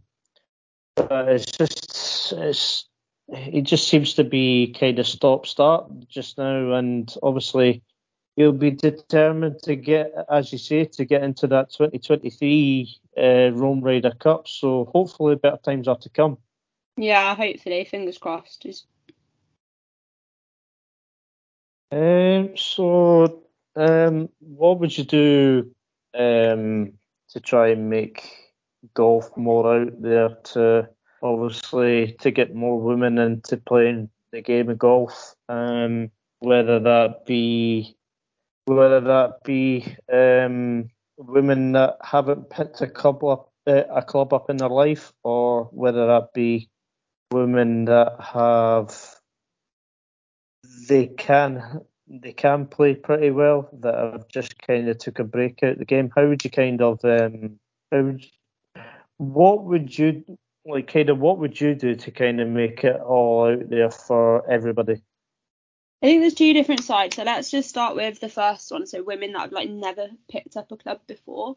[0.96, 2.88] but it's just, it's,
[3.34, 7.82] he just seems to be kind of stop start just now, and obviously
[8.36, 13.80] he'll be determined to get, as you say, to get into that 2023 uh, Rome
[13.80, 14.48] Ryder Cup.
[14.48, 16.38] So hopefully better times are to come.
[16.96, 18.66] Yeah, hopefully, fingers crossed.
[21.90, 23.44] Um, so,
[23.76, 25.74] um, what would you do
[26.14, 26.92] um,
[27.30, 28.30] to try and make
[28.94, 30.88] golf more out there to
[31.22, 35.34] obviously to get more women into playing the game of golf?
[35.48, 37.96] Um, whether that be
[38.64, 44.50] whether that be um, women that haven't picked a club up uh, a club up
[44.50, 46.68] in their life, or whether that be
[47.30, 49.16] women that have
[50.88, 55.62] they can they can play pretty well that have just kind of took a break
[55.62, 56.10] out the game.
[56.14, 57.58] How would you kind of um
[57.90, 58.30] how would you,
[59.18, 60.24] what would you
[60.64, 63.90] like kind of what would you do to kind of make it all out there
[63.90, 65.02] for everybody?
[66.02, 67.16] I think there's two different sides.
[67.16, 68.86] So let's just start with the first one.
[68.86, 71.56] So women that have like never picked up a club before.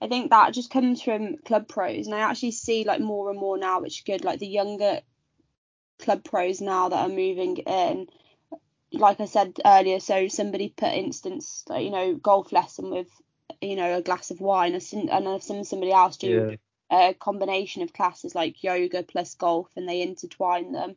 [0.00, 3.38] I think that just comes from club pros, and I actually see like more and
[3.38, 4.24] more now, which is good.
[4.24, 5.00] Like the younger
[5.98, 8.06] club pros now that are moving in
[8.92, 13.08] like I said earlier, so somebody put instance, like, you know, golf lesson with,
[13.60, 16.56] you know, a glass of wine, and seen somebody else do yeah.
[16.90, 20.96] A combination of classes like yoga plus golf, and they intertwine them.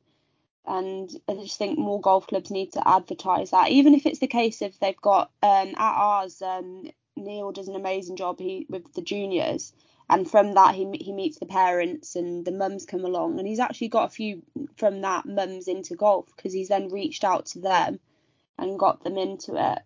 [0.65, 4.27] And I just think more golf clubs need to advertise that, even if it's the
[4.27, 8.93] case if they've got um, at ours, um, Neil does an amazing job he with
[8.93, 9.73] the juniors,
[10.09, 13.59] and from that he he meets the parents and the mums come along and he's
[13.59, 14.41] actually got a few
[14.75, 17.99] from that mums into golf because he's then reached out to them
[18.57, 19.79] and got them into it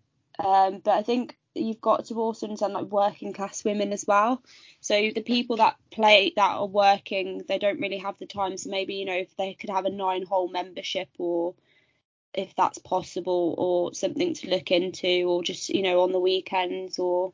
[0.44, 4.42] um, but i think you've got to also understand like working class women as well.
[4.82, 8.58] So the people that play that are working they don't really have the time.
[8.58, 11.56] So maybe you know if they could have a nine hole membership or
[12.34, 17.00] if that's possible or something to look into or just you know on the weekends
[17.00, 17.34] or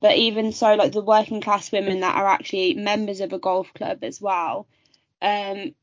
[0.00, 3.72] but even so, like the working class women that are actually members of a golf
[3.74, 4.68] club as well,
[5.20, 5.74] um,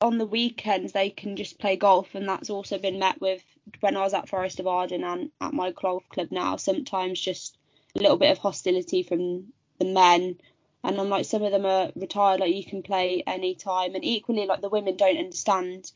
[0.00, 3.42] on the weekends they can just play golf, and that's also been met with
[3.80, 6.56] when I was at Forest of Arden and at my golf club now.
[6.56, 7.56] Sometimes just
[7.96, 10.38] a little bit of hostility from the men,
[10.82, 14.04] and I'm like some of them are retired, like you can play any time, and
[14.04, 15.90] equally like the women don't understand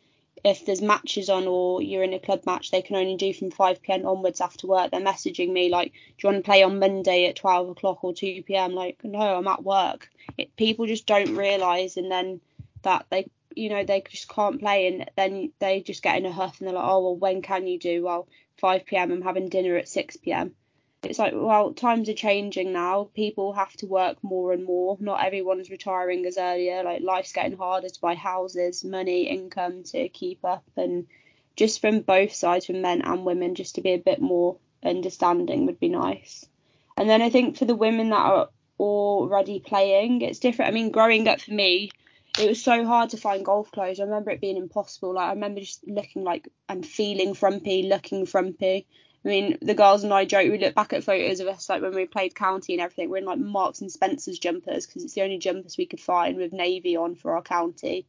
[0.44, 3.50] if there's matches on or you're in a club match, they can only do from
[3.50, 4.90] 5 pm onwards after work.
[4.90, 8.12] They're messaging me like, "Do you want to play on Monday at 12 o'clock or
[8.12, 10.10] 2 pm?" Like, no, I'm at work.
[10.36, 12.40] It, people just don't realise, and then
[12.82, 13.26] that they,
[13.58, 16.68] you know, they just can't play, and then they just get in a huff, and
[16.68, 19.12] they're like, "Oh well, when can you do?" Well, 5 pm.
[19.12, 20.54] I'm having dinner at 6 pm
[21.02, 23.08] it's like well times are changing now.
[23.14, 24.96] People have to work more and more.
[25.00, 30.08] Not everyone's retiring as earlier like life's getting harder to buy houses money income to
[30.08, 30.64] keep up.
[30.76, 31.06] And
[31.56, 35.66] just from both sides from men and women just to be a bit more understanding
[35.66, 36.44] would be nice.
[36.96, 38.48] And then i think for the women that are
[38.80, 40.70] already playing it's different.
[40.70, 41.90] I mean growing up for me
[42.38, 44.00] it was so hard to find golf clothes.
[44.00, 45.14] I remember it being impossible.
[45.14, 48.86] Like I remember just looking like and feeling frumpy, looking frumpy.
[49.24, 50.50] I mean, the girls and I joke.
[50.50, 53.10] We look back at photos of us like when we played county and everything.
[53.10, 56.36] We're in like Marks and Spencers jumpers because it's the only jumpers we could find
[56.36, 58.06] with navy on for our county.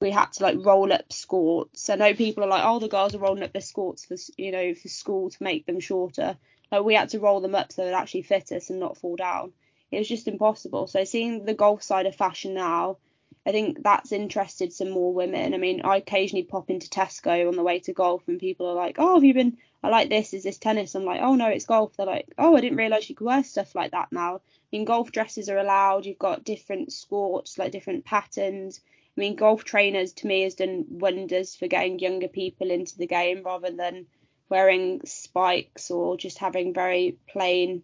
[0.00, 1.90] We had to like roll up skirts.
[1.90, 4.50] I know people are like, oh, the girls are rolling up their skirts for you
[4.50, 6.36] know for school to make them shorter.
[6.72, 9.16] Like we had to roll them up so they'd actually fit us and not fall
[9.16, 9.52] down.
[9.90, 10.86] It was just impossible.
[10.86, 12.98] So seeing the golf side of fashion now
[13.46, 15.54] I think that's interested some more women.
[15.54, 18.74] I mean, I occasionally pop into Tesco on the way to golf and people are
[18.74, 20.94] like, oh, have you been, I like this, is this tennis?
[20.94, 21.96] I'm like, oh, no, it's golf.
[21.96, 24.36] They're like, oh, I didn't realise you could wear stuff like that now.
[24.36, 24.40] I
[24.72, 26.04] mean, golf dresses are allowed.
[26.04, 28.80] You've got different sports, like different patterns.
[29.16, 33.06] I mean, golf trainers to me has done wonders for getting younger people into the
[33.06, 34.06] game rather than
[34.48, 37.82] wearing spikes or just having very plain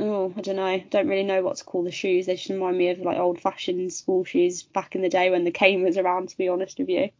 [0.00, 2.26] oh, I don't know, don't really know what to call the shoes.
[2.26, 5.44] They just remind me of like old fashioned school shoes back in the day when
[5.44, 7.10] the cane was around, to be honest with you.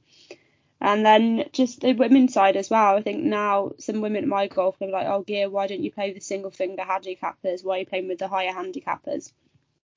[0.81, 2.97] And then just the women's side as well.
[2.97, 5.91] I think now some women at my golf are like, oh, Gear, why don't you
[5.91, 7.65] play with the single finger handicappers?
[7.65, 9.33] Why are you playing with the higher handicappers?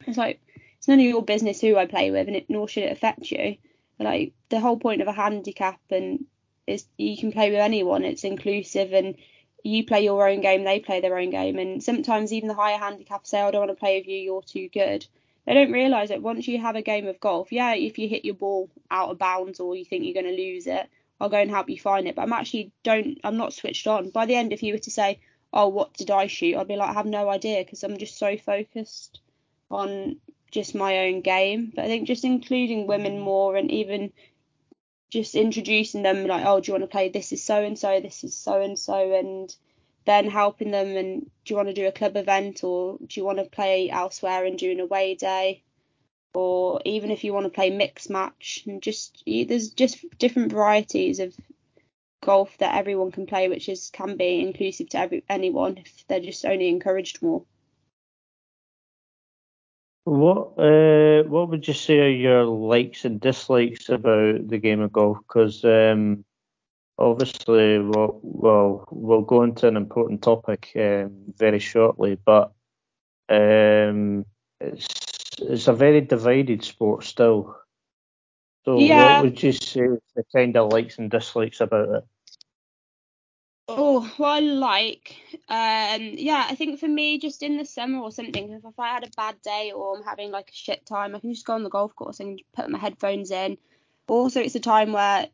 [0.07, 0.41] It's like,
[0.77, 3.29] it's none of your business who I play with, and it, nor should it affect
[3.29, 3.57] you.
[3.99, 6.25] Like, the whole point of a handicap and
[6.65, 8.03] is you can play with anyone.
[8.03, 9.15] It's inclusive and
[9.63, 12.77] you play your own game, they play their own game, and sometimes even the higher
[12.77, 15.05] handicappers say, "I don't want to play with you, you're too good."
[15.45, 18.25] They don't realise that once you have a game of golf, yeah, if you hit
[18.25, 20.87] your ball out of bounds or you think you're going to lose it,
[21.19, 22.15] I'll go and help you find it.
[22.15, 24.09] But I'm actually don't, I'm not switched on.
[24.11, 25.19] By the end, if you were to say,
[25.51, 28.17] "Oh, what did I shoot?" I'd be like, I have no idea because I'm just
[28.17, 29.19] so focused
[29.69, 30.17] on
[30.51, 31.71] just my own game.
[31.75, 34.11] But I think just including women more and even
[35.11, 37.09] just introducing them like, oh, do you want to play?
[37.09, 39.53] This is so and so, this is so and so, and
[40.05, 43.25] then helping them and do you want to do a club event or do you
[43.25, 45.63] want to play elsewhere and do an away day?
[46.33, 51.19] Or even if you want to play mixed match and just there's just different varieties
[51.19, 51.35] of
[52.23, 56.21] golf that everyone can play, which is can be inclusive to every, anyone if they're
[56.21, 57.43] just only encouraged more.
[60.03, 64.91] What uh, what would you say are your likes and dislikes about the game of
[64.91, 65.19] golf?
[65.27, 66.25] Because um,
[66.97, 72.51] obviously, we'll, well, we'll go into an important topic um, very shortly, but
[73.29, 74.25] um,
[74.59, 74.87] it's
[75.39, 77.55] it's a very divided sport still.
[78.65, 79.15] So, yeah.
[79.15, 79.81] what would you say
[80.15, 82.03] the kind of likes and dislikes about it?
[83.77, 85.15] Oh, well, I like,
[85.47, 88.89] um, yeah, I think for me, just in the summer or something, if, if I
[88.89, 91.53] had a bad day or I'm having like a shit time, I can just go
[91.53, 93.57] on the golf course and put my headphones in.
[94.07, 95.27] Also, it's a time where,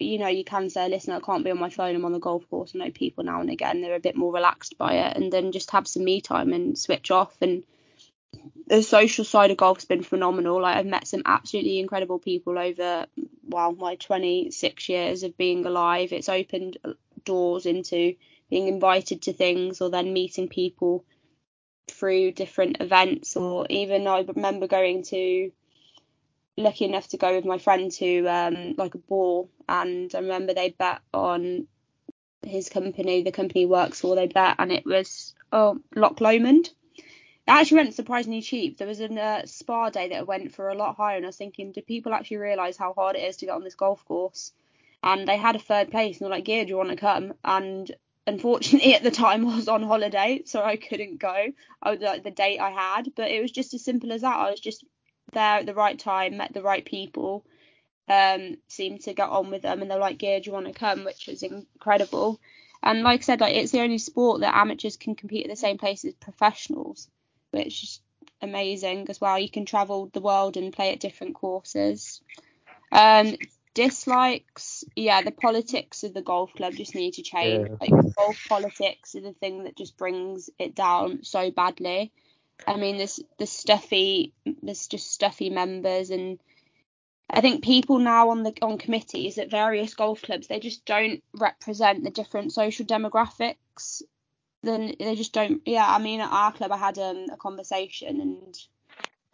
[0.00, 2.18] you know, you can say, listen, I can't be on my phone, I'm on the
[2.18, 2.72] golf course.
[2.74, 5.52] I know people now and again, they're a bit more relaxed by it, and then
[5.52, 7.36] just have some me time and switch off.
[7.40, 7.62] And
[8.66, 10.60] the social side of golf's been phenomenal.
[10.60, 13.06] Like, I've met some absolutely incredible people over,
[13.44, 16.12] well, my 26 years of being alive.
[16.12, 16.78] It's opened
[17.26, 18.14] doors into
[18.48, 21.04] being invited to things or then meeting people
[21.88, 25.50] through different events or even I remember going to
[26.56, 30.54] lucky enough to go with my friend to um, like a ball and I remember
[30.54, 31.66] they bet on
[32.42, 36.70] his company, the company works for, they bet and it was oh Loch Lomond.
[36.96, 38.78] It actually went surprisingly cheap.
[38.78, 41.36] There was a uh, spa day that went for a lot higher and I was
[41.36, 44.52] thinking, do people actually realise how hard it is to get on this golf course?
[45.06, 47.32] And they had a third place and they're like, yeah, do you want to come?
[47.44, 47.90] And
[48.26, 51.46] unfortunately at the time I was on holiday, so I couldn't go.
[51.80, 54.36] I was like the date I had, but it was just as simple as that.
[54.36, 54.84] I was just
[55.32, 57.46] there at the right time, met the right people,
[58.08, 60.72] um, seemed to get on with them, and they're like, yeah, do you want to
[60.72, 61.04] come?
[61.04, 62.40] Which was incredible.
[62.82, 65.56] And like I said, like it's the only sport that amateurs can compete at the
[65.56, 67.08] same place as professionals,
[67.52, 68.00] which is
[68.42, 69.38] amazing as well.
[69.38, 72.20] You can travel the world and play at different courses.
[72.90, 73.36] Um,
[73.76, 77.68] dislikes, yeah, the politics of the golf club just need to change.
[77.68, 77.76] Yeah.
[77.78, 82.10] Like golf politics is the thing that just brings it down so badly.
[82.66, 86.38] I mean, there's the stuffy, there's just stuffy members, and
[87.28, 91.22] I think people now on the on committees at various golf clubs they just don't
[91.34, 94.00] represent the different social demographics.
[94.62, 95.60] Then they just don't.
[95.66, 98.56] Yeah, I mean, at our club I had um, a conversation and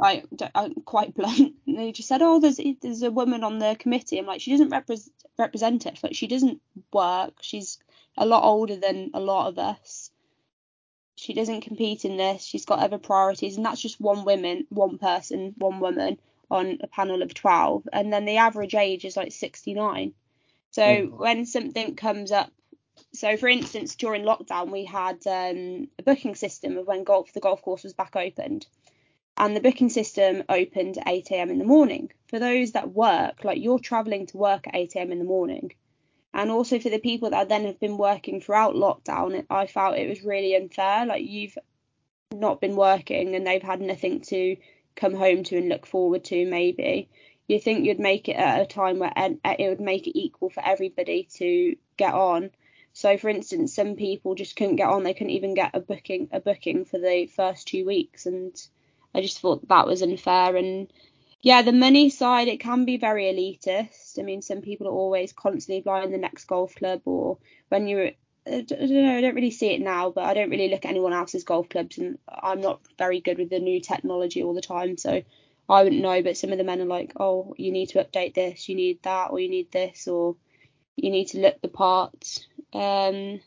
[0.03, 1.55] like I'm quite blunt.
[1.67, 4.51] And they just said, "Oh, there's there's a woman on the committee." I'm like, she
[4.51, 6.01] doesn't represent represent it.
[6.03, 6.61] Like she doesn't
[6.93, 7.35] work.
[7.41, 7.79] She's
[8.19, 10.11] a lot older than a lot of us.
[11.15, 12.43] She doesn't compete in this.
[12.43, 16.19] She's got other priorities, and that's just one woman, one person, one woman
[16.51, 20.13] on a panel of 12, and then the average age is like 69.
[20.71, 21.11] So mm.
[21.11, 22.51] when something comes up,
[23.15, 27.41] so for instance, during lockdown, we had um, a booking system of when golf the
[27.41, 28.67] golf course was back opened
[29.37, 31.51] and the booking system opened at 8 a.m.
[31.51, 32.13] in the morning.
[32.29, 35.13] For those that work, like you're traveling to work at 8 a.m.
[35.13, 35.73] in the morning,
[36.35, 40.09] and also for the people that then have been working throughout lockdown, I felt it
[40.09, 41.07] was really unfair.
[41.07, 41.57] Like you've
[42.33, 44.57] not been working and they've had nothing to
[44.97, 47.09] come home to and look forward to, maybe.
[47.49, 50.49] You think you'd make it at a time where uh, it would make it equal
[50.49, 52.51] for everybody to get on.
[52.95, 56.29] So, for instance, some people just couldn't get on; they couldn't even get a booking
[56.33, 58.55] a booking for the first two weeks, and
[59.15, 60.57] I just thought that was unfair.
[60.57, 60.93] And
[61.43, 64.19] yeah, the money side, it can be very elitist.
[64.19, 67.39] I mean, some people are always constantly buying the next golf club, or
[67.69, 68.11] when you're,
[68.47, 70.91] I don't know, I don't really see it now, but I don't really look at
[70.91, 74.61] anyone else's golf clubs, and I'm not very good with the new technology all the
[74.61, 75.23] time, so
[75.69, 76.23] I wouldn't know.
[76.23, 79.03] But some of the men are like, oh, you need to update this, you need
[79.03, 80.37] that, or you need this, or
[80.97, 82.47] you need to look the part.
[82.73, 83.41] Um,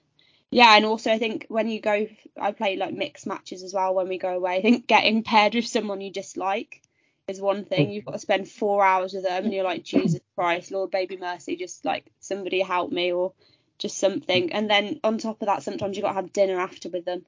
[0.56, 2.08] yeah, and also I think when you go,
[2.40, 4.56] I play like mixed matches as well when we go away.
[4.56, 6.82] I think getting paired with someone you dislike
[7.28, 7.92] is one thing.
[7.92, 11.18] You've got to spend four hours with them, and you're like, Jesus Christ, Lord, baby
[11.18, 13.34] mercy, just like somebody help me or
[13.80, 14.54] just something.
[14.54, 17.26] And then on top of that, sometimes you've got to have dinner after with them.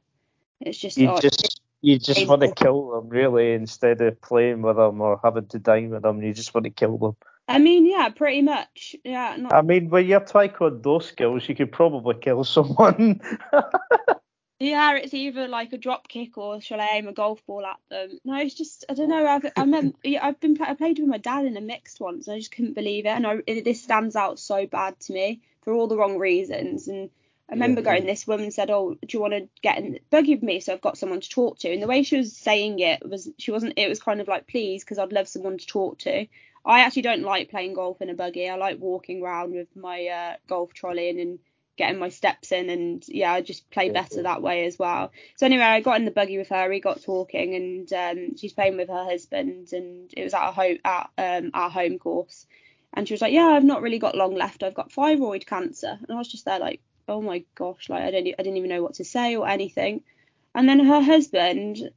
[0.62, 4.62] It's just you oh, just you just want to kill them really instead of playing
[4.62, 6.24] with them or having to dine with them.
[6.24, 7.18] You just want to kill them.
[7.48, 8.96] I mean, yeah, pretty much.
[9.04, 9.36] Yeah.
[9.38, 9.54] Not...
[9.54, 13.22] I mean, with your taekwondo skills, you could probably kill someone.
[14.60, 17.78] yeah, it's either like a drop kick or shall I aim a golf ball at
[17.90, 18.20] them?
[18.26, 19.26] No, it's just I don't know.
[19.26, 22.36] I've I remember, I've been I played with my dad in a mixed once, and
[22.36, 23.10] I just couldn't believe it.
[23.10, 26.90] And I, it, this stands out so bad to me for all the wrong reasons.
[26.90, 27.10] And
[27.50, 30.02] I remember yeah, going, this woman said, "Oh, do you want to get in the
[30.10, 31.72] buggy with me?" So I've got someone to talk to.
[31.72, 33.76] And the way she was saying it was, she wasn't.
[33.78, 36.28] It was kind of like, "Please," because I'd love someone to talk to.
[36.68, 38.50] I actually don't like playing golf in a buggy.
[38.50, 41.40] I like walking around with my uh, golf trolley and,
[41.78, 45.12] getting my steps in, and yeah, I just play better that way as well.
[45.38, 46.68] So anyway, I got in the buggy with her.
[46.68, 50.52] We got talking, and um, she's playing with her husband, and it was at a
[50.52, 52.48] home at um, our home course.
[52.94, 54.64] And she was like, "Yeah, I've not really got long left.
[54.64, 58.12] I've got thyroid cancer." And I was just there like, "Oh my gosh!" Like I
[58.12, 60.02] don't, I didn't even know what to say or anything.
[60.56, 61.92] And then her husband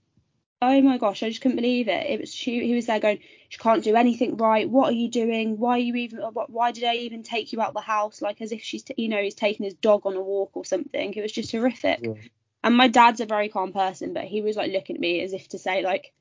[0.63, 2.07] oh my gosh, I just couldn't believe it.
[2.07, 2.67] It was she.
[2.67, 4.69] He was there going, she can't do anything right.
[4.69, 5.59] What are you doing?
[5.59, 6.21] Why are you even?
[6.21, 8.21] Uh, why did I even take you out the house?
[8.21, 11.15] Like as if she's, you know, he's taking his dog on a walk or something.
[11.15, 12.01] It was just horrific.
[12.03, 12.15] Yeah.
[12.63, 15.33] And my dad's a very calm person, but he was like looking at me as
[15.33, 16.13] if to say like,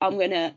[0.00, 0.54] I'm gonna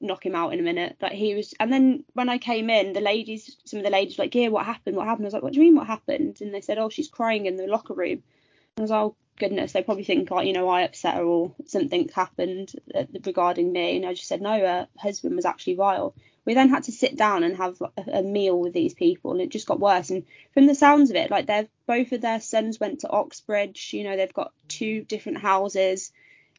[0.00, 0.96] knock him out in a minute.
[0.98, 4.18] But he was, and then when I came in, the ladies, some of the ladies
[4.18, 4.96] were like, yeah, what happened?
[4.96, 5.26] What happened?
[5.26, 6.40] I was like, what do you mean what happened?
[6.40, 8.22] And they said, oh, she's crying in the locker room.
[8.76, 11.24] And I was like, oh, goodness, they probably think like, you know, I upset her
[11.24, 12.72] or something happened
[13.24, 13.96] regarding me.
[13.96, 16.14] And I just said, no, her husband was actually vile.
[16.44, 17.82] We then had to sit down and have
[18.12, 20.10] a meal with these people, and it just got worse.
[20.10, 20.24] And
[20.54, 23.92] from the sounds of it, like they've both of their sons went to Oxbridge.
[23.92, 26.12] You know, they've got two different houses,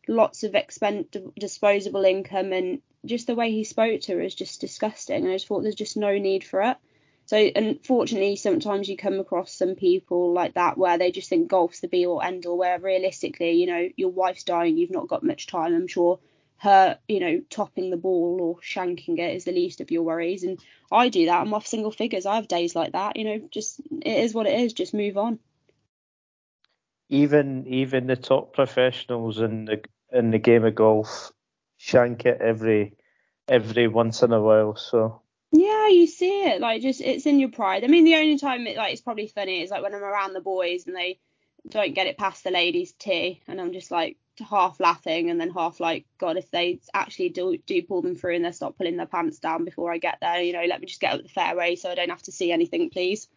[0.07, 4.61] lots of expend disposable income, and just the way he spoke to her is just
[4.61, 5.23] disgusting.
[5.23, 6.77] And I just thought there's just no need for it.
[7.31, 11.79] So unfortunately, sometimes you come across some people like that where they just think golf's
[11.79, 12.57] the be all end all.
[12.57, 15.73] Where realistically, you know, your wife's dying, you've not got much time.
[15.73, 16.19] I'm sure
[16.57, 20.43] her, you know, topping the ball or shanking it is the least of your worries.
[20.43, 20.59] And
[20.91, 21.39] I do that.
[21.39, 22.25] I'm off single figures.
[22.25, 23.15] I have days like that.
[23.15, 24.73] You know, just it is what it is.
[24.73, 25.39] Just move on.
[27.07, 31.31] Even even the top professionals in the in the game of golf
[31.77, 32.97] shank it every
[33.47, 34.75] every once in a while.
[34.75, 35.20] So
[35.81, 36.61] yeah, you see it.
[36.61, 37.83] Like just it's in your pride.
[37.83, 40.33] I mean, the only time it like it's probably funny is like when I'm around
[40.33, 41.19] the boys and they
[41.69, 45.51] don't get it past the ladies' tee, and I'm just like half laughing and then
[45.51, 48.97] half like, God, if they actually do do pull them through and they stop pulling
[48.97, 51.29] their pants down before I get there, you know, let me just get up the
[51.29, 53.27] fairway so I don't have to see anything, please.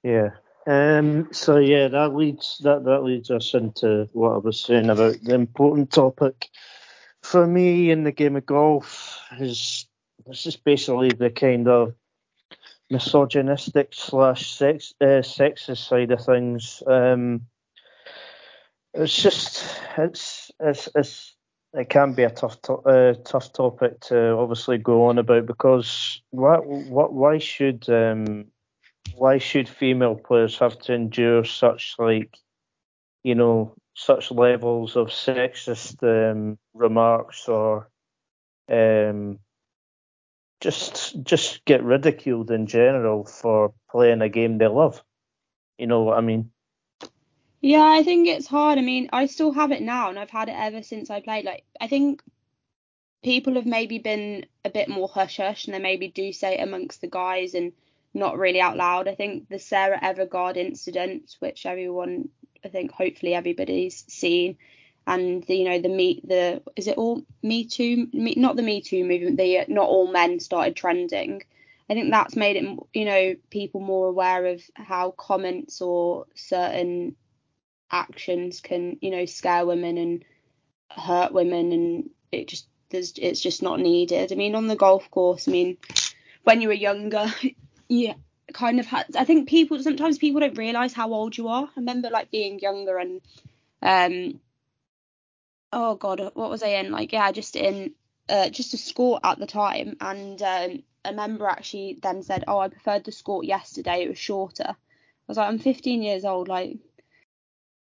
[0.03, 0.29] yeah.
[0.67, 1.29] Um.
[1.31, 5.33] So yeah, that leads that that leads us into what I was saying about the
[5.33, 6.49] important topic
[7.23, 9.87] for me in the game of golf is
[10.27, 11.93] it's just basically the kind of
[12.89, 16.83] misogynistic slash sex uh, sexist side of things.
[16.85, 17.41] Um,
[18.93, 19.63] it's just
[19.97, 21.35] it's it's it's
[21.73, 26.21] it can be a tough to, uh, tough topic to obviously go on about because
[26.31, 28.45] what what why should um
[29.15, 32.37] why should female players have to endure such like
[33.23, 37.89] you know such levels of sexist um, remarks or
[38.71, 39.39] um,
[40.59, 45.03] just just get ridiculed in general for playing a game they love.
[45.77, 46.51] You know what I mean?
[47.59, 48.79] Yeah, I think it's hard.
[48.79, 51.45] I mean, I still have it now, and I've had it ever since I played.
[51.45, 52.23] Like, I think
[53.23, 56.63] people have maybe been a bit more hush hush, and they maybe do say it
[56.63, 57.73] amongst the guys and
[58.13, 59.07] not really out loud.
[59.07, 62.29] I think the Sarah Everard incident, which everyone
[62.63, 64.57] I think hopefully everybody's seen.
[65.07, 68.61] and the, you know the me the is it all Me Too me, not the
[68.61, 71.43] Me Too movement the uh, not all men started trending.
[71.89, 77.15] I think that's made it you know people more aware of how comments or certain
[77.91, 80.25] actions can you know scare women and
[80.89, 84.31] hurt women and it just there's it's just not needed.
[84.31, 85.77] I mean on the golf course, I mean
[86.43, 87.25] when you were younger,
[87.89, 88.13] yeah,
[88.53, 91.65] kind of had I think people sometimes people don't realise how old you are.
[91.65, 93.21] I remember like being younger and
[93.81, 94.39] um
[95.73, 96.91] oh god, what was I in?
[96.91, 97.93] Like, yeah, just in
[98.29, 102.59] uh, just a skort at the time, and um, a member actually then said, "Oh,
[102.59, 104.03] I preferred the skort yesterday.
[104.03, 104.75] It was shorter." I
[105.27, 106.77] was like, "I'm 15 years old, like."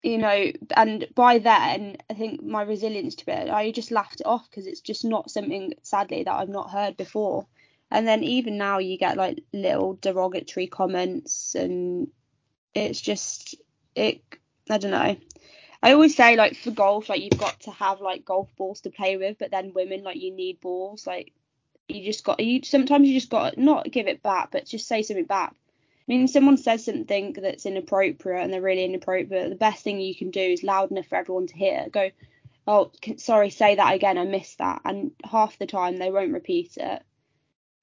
[0.02, 4.26] You know, and by then, I think my resilience to it, I just laughed it
[4.26, 7.46] off because it's just not something, sadly, that I've not heard before.
[7.90, 12.08] And then even now, you get like little derogatory comments, and
[12.74, 13.56] it's just,
[13.94, 14.22] it,
[14.68, 15.16] I don't know.
[15.82, 18.90] I always say like for golf, like you've got to have like golf balls to
[18.90, 21.06] play with, but then women like you need balls.
[21.06, 21.32] Like
[21.88, 24.86] you just got you sometimes you just got to not give it back, but just
[24.86, 25.54] say something back.
[25.54, 30.14] I mean, someone says something that's inappropriate and they're really inappropriate, the best thing you
[30.14, 31.86] can do is loud enough for everyone to hear.
[31.90, 32.10] Go,
[32.66, 34.18] oh, sorry, say that again.
[34.18, 34.82] I missed that.
[34.84, 37.02] And half the time they won't repeat it.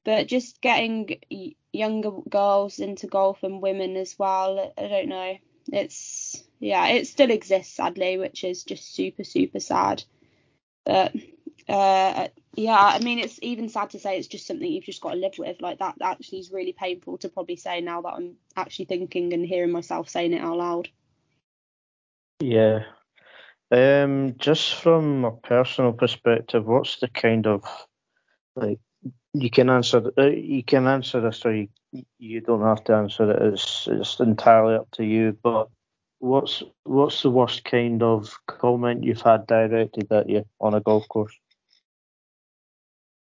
[0.08, 1.20] But just getting
[1.74, 5.36] younger girls into golf and women as well, I don't know.
[5.70, 10.06] It's yeah, it still exists sadly, which is just super super sad.
[10.86, 11.14] But
[11.68, 15.12] uh, yeah, I mean it's even sad to say it's just something you've just got
[15.12, 15.60] to live with.
[15.60, 19.46] Like that actually is really painful to probably say now that I'm actually thinking and
[19.46, 20.88] hearing myself saying it out loud.
[22.40, 22.84] Yeah.
[23.72, 27.66] Um, just from a personal perspective, what's the kind of
[28.56, 28.80] like
[29.42, 31.68] you can answer uh, you can answer this or you
[32.20, 33.54] you don't have to answer it.
[33.54, 35.38] It's it's entirely up to you.
[35.42, 35.70] But
[36.20, 41.08] what's what's the worst kind of comment you've had directed at you on a golf
[41.08, 41.34] course?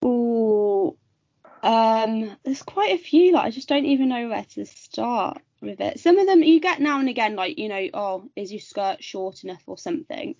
[0.06, 0.98] Ooh,
[1.62, 3.34] um, there's quite a few.
[3.34, 6.00] Like I just don't even know where to start with it.
[6.00, 9.04] Some of them you get now and again, like you know, oh, is your skirt
[9.04, 10.36] short enough or something?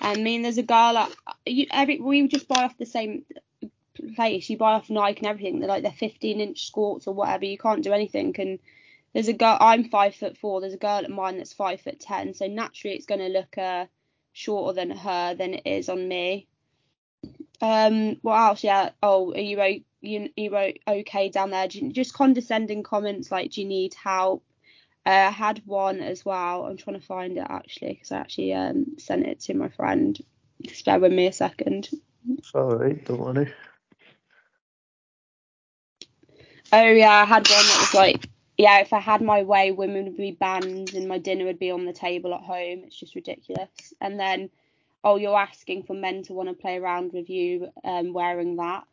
[0.00, 1.12] I mean, there's a girl like
[1.46, 3.24] you, every we just buy off the same
[4.16, 4.48] place.
[4.48, 5.60] You buy off Nike and everything.
[5.60, 7.44] They're like they're 15 inch skorts or whatever.
[7.44, 8.34] You can't do anything.
[8.38, 8.58] And
[9.12, 9.56] there's a girl.
[9.60, 10.60] I'm five foot four.
[10.60, 12.34] There's a girl at mine that's five foot ten.
[12.34, 13.86] So naturally, it's going to look uh,
[14.32, 16.46] shorter than her than it is on me.
[17.60, 18.64] Um, what else?
[18.64, 18.90] Yeah.
[19.02, 21.66] Oh, are you you you okay down there?
[21.70, 24.44] You, just condescending comments like, "Do you need help?"
[25.06, 26.66] Uh, I had one as well.
[26.66, 30.18] I'm trying to find it actually because I actually um, sent it to my friend.
[30.62, 31.88] Just bear with me a second.
[32.54, 33.52] Alright, don't worry.
[36.72, 40.04] Oh yeah, I had one that was like, yeah, if I had my way, women
[40.04, 42.82] would be banned and my dinner would be on the table at home.
[42.84, 43.94] It's just ridiculous.
[44.00, 44.50] And then,
[45.04, 48.84] oh, you're asking for men to want to play around with you um, wearing that.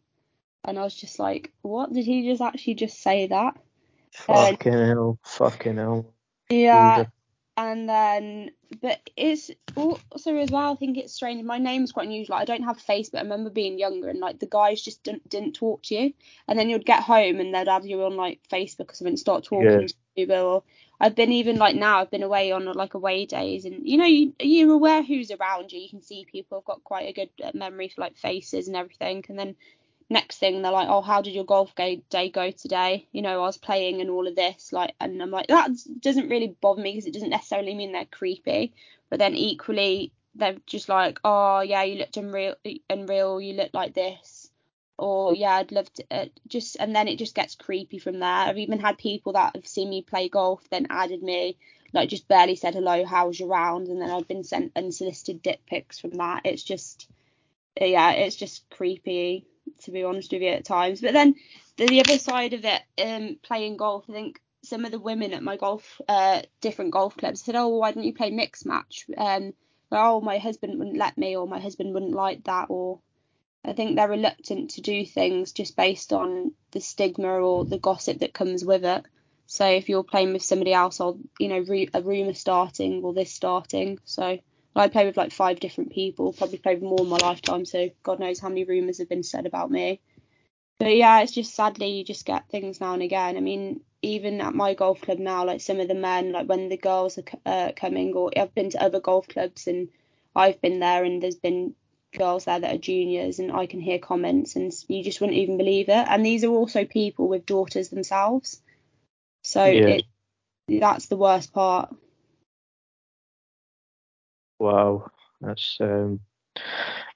[0.64, 1.92] And I was just like, what?
[1.92, 3.58] Did he just actually just say that?
[4.14, 6.14] Fucking hell, fucking hell.
[6.50, 7.06] Yeah,
[7.58, 8.52] and then
[8.82, 12.46] but it's also as well i think it's strange my name's quite unusual like, i
[12.46, 15.54] don't have face but i remember being younger and like the guys just didn't, didn't
[15.54, 16.14] talk to you.
[16.48, 19.46] And then you'd get home and they'd have you on like facebook or something start
[19.46, 19.88] talking yeah.
[19.88, 20.64] to you or
[21.00, 24.06] i've been even like now i've been away on like away days and you know
[24.06, 25.80] you, you're aware who's around you?
[25.80, 28.76] You can see people have got quite a good uh, memory for like faces and
[28.76, 29.24] everything.
[29.30, 29.56] And then
[30.10, 33.08] next thing they're like, oh, how did your golf day go today?
[33.12, 36.30] You know, I was playing and all of this, like, and I'm like, that doesn't
[36.30, 38.74] really bother me because it doesn't necessarily mean they're creepy,
[39.10, 42.56] but then equally they're just like, oh yeah, you looked unreal,
[42.90, 44.52] unreal, you look like this,
[44.98, 48.30] or yeah, I'd love to uh, just, and then it just gets creepy from there.
[48.30, 51.58] I've even had people that have seen me play golf then added me.
[51.94, 55.62] Like just barely said hello, how's your round, and then I've been sent unsolicited dick
[55.66, 56.42] pics from that.
[56.44, 57.10] It's just,
[57.80, 59.48] yeah, it's just creepy
[59.84, 61.02] to be honest with you at times.
[61.02, 61.36] But then
[61.78, 65.34] the, the other side of it, um, playing golf, I think some of the women
[65.34, 69.06] at my golf, uh, different golf clubs said, oh, why don't you play mixed match?
[69.18, 69.54] Um,
[69.92, 73.00] oh, my husband wouldn't let me, or my husband wouldn't like that, or
[73.64, 78.20] I think they're reluctant to do things just based on the stigma or the gossip
[78.20, 79.06] that comes with it.
[79.48, 83.14] So if you're playing with somebody else, or you know, re- a rumor starting or
[83.14, 84.40] this starting, so
[84.76, 87.90] I play with like five different people, probably played with more in my lifetime, so
[88.04, 90.02] God knows how many rumours have been said about me.
[90.80, 93.38] But yeah, it's just sadly you just get things now and again.
[93.38, 96.68] I mean, even at my golf club now, like some of the men, like when
[96.68, 99.88] the girls are uh, coming, or I've been to other golf clubs and
[100.36, 101.76] I've been there, and there's been
[102.18, 105.58] girls there that are juniors, and I can hear comments, and you just wouldn't even
[105.58, 106.08] believe it.
[106.10, 108.62] And these are also people with daughters themselves,
[109.44, 110.00] so yeah.
[110.00, 110.04] it,
[110.68, 111.96] that's the worst part.
[114.60, 115.12] Wow.
[115.42, 115.78] That's.
[115.80, 116.22] Um,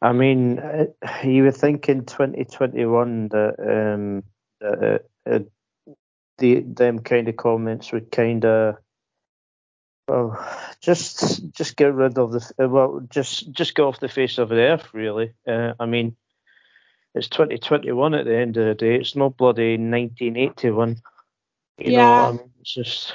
[0.01, 0.85] I mean, uh,
[1.23, 4.23] you would think in 2021 that um,
[4.59, 5.39] that uh, uh,
[6.37, 8.77] the them kind of comments would kind of
[10.07, 10.43] well,
[10.81, 14.49] just just get rid of the uh, well, just just go off the face of
[14.49, 15.33] the earth, really.
[15.47, 16.15] Uh, I mean,
[17.13, 18.95] it's 2021 at the end of the day.
[18.95, 21.01] It's not bloody 1981.
[21.77, 21.97] You yeah.
[21.97, 23.13] know, I mean, it's just.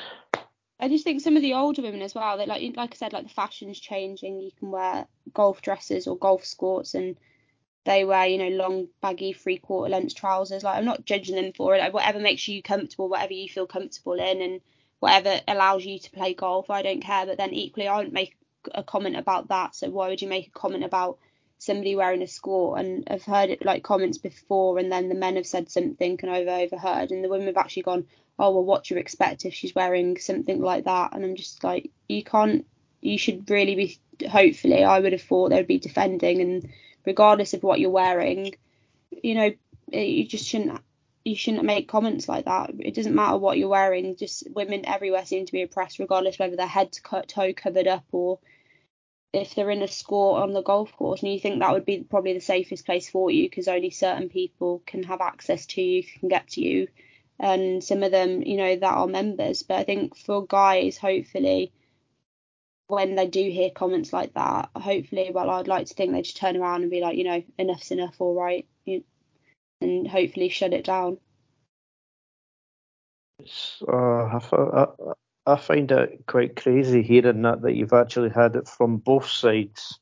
[0.80, 2.36] I just think some of the older women as well.
[2.36, 4.40] That like like I said, like the fashion's changing.
[4.40, 7.16] You can wear golf dresses or golf skirts, and
[7.84, 10.64] they wear you know long baggy three quarter length trousers.
[10.64, 11.78] Like I'm not judging them for it.
[11.78, 14.60] Like, whatever makes you comfortable, whatever you feel comfortable in, and
[15.00, 17.26] whatever allows you to play golf, I don't care.
[17.26, 18.36] But then equally, I wouldn't make
[18.74, 19.74] a comment about that.
[19.74, 21.18] So why would you make a comment about
[21.58, 22.74] somebody wearing a skirt?
[22.74, 26.48] And I've heard like comments before, and then the men have said something and I've
[26.48, 28.06] overheard, and the women have actually gone,
[28.38, 31.14] oh well, what do you expect if she's wearing something like that?
[31.14, 32.66] And I'm just like, you can't.
[33.00, 34.26] You should really be.
[34.28, 36.68] Hopefully, I would have thought they would be defending, and
[37.04, 38.54] regardless of what you're wearing,
[39.10, 39.52] you know,
[39.92, 40.80] eh, you just shouldn't
[41.24, 42.70] you shouldn't make comments like that.
[42.78, 44.16] It doesn't matter what you're wearing.
[44.16, 48.04] Just women everywhere seem to be oppressed, regardless whether their head's cut, toe covered up
[48.12, 48.38] or
[49.32, 51.22] if they're in a score on the golf course.
[51.22, 54.28] And you think that would be probably the safest place for you because only certain
[54.28, 56.88] people can have access to you, can get to you,
[57.38, 59.62] and some of them, you know, that are members.
[59.62, 61.72] But I think for guys, hopefully,
[62.86, 66.36] when they do hear comments like that, hopefully, well, I'd like to think they just
[66.36, 68.66] turn around and be like, you know, enough's enough, all right.
[69.80, 71.18] And hopefully shut it down.
[73.86, 74.86] Uh, I,
[75.46, 79.98] I find it quite crazy hearing that that you've actually had it from both sides,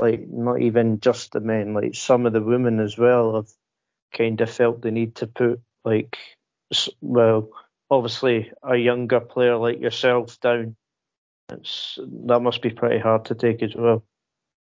[0.00, 3.50] like not even just the men, like some of the women as well have
[4.16, 6.16] kind of felt the need to put like,
[7.00, 7.50] well,
[7.90, 10.76] obviously a younger player like yourself down.
[11.50, 14.04] It's that must be pretty hard to take as well.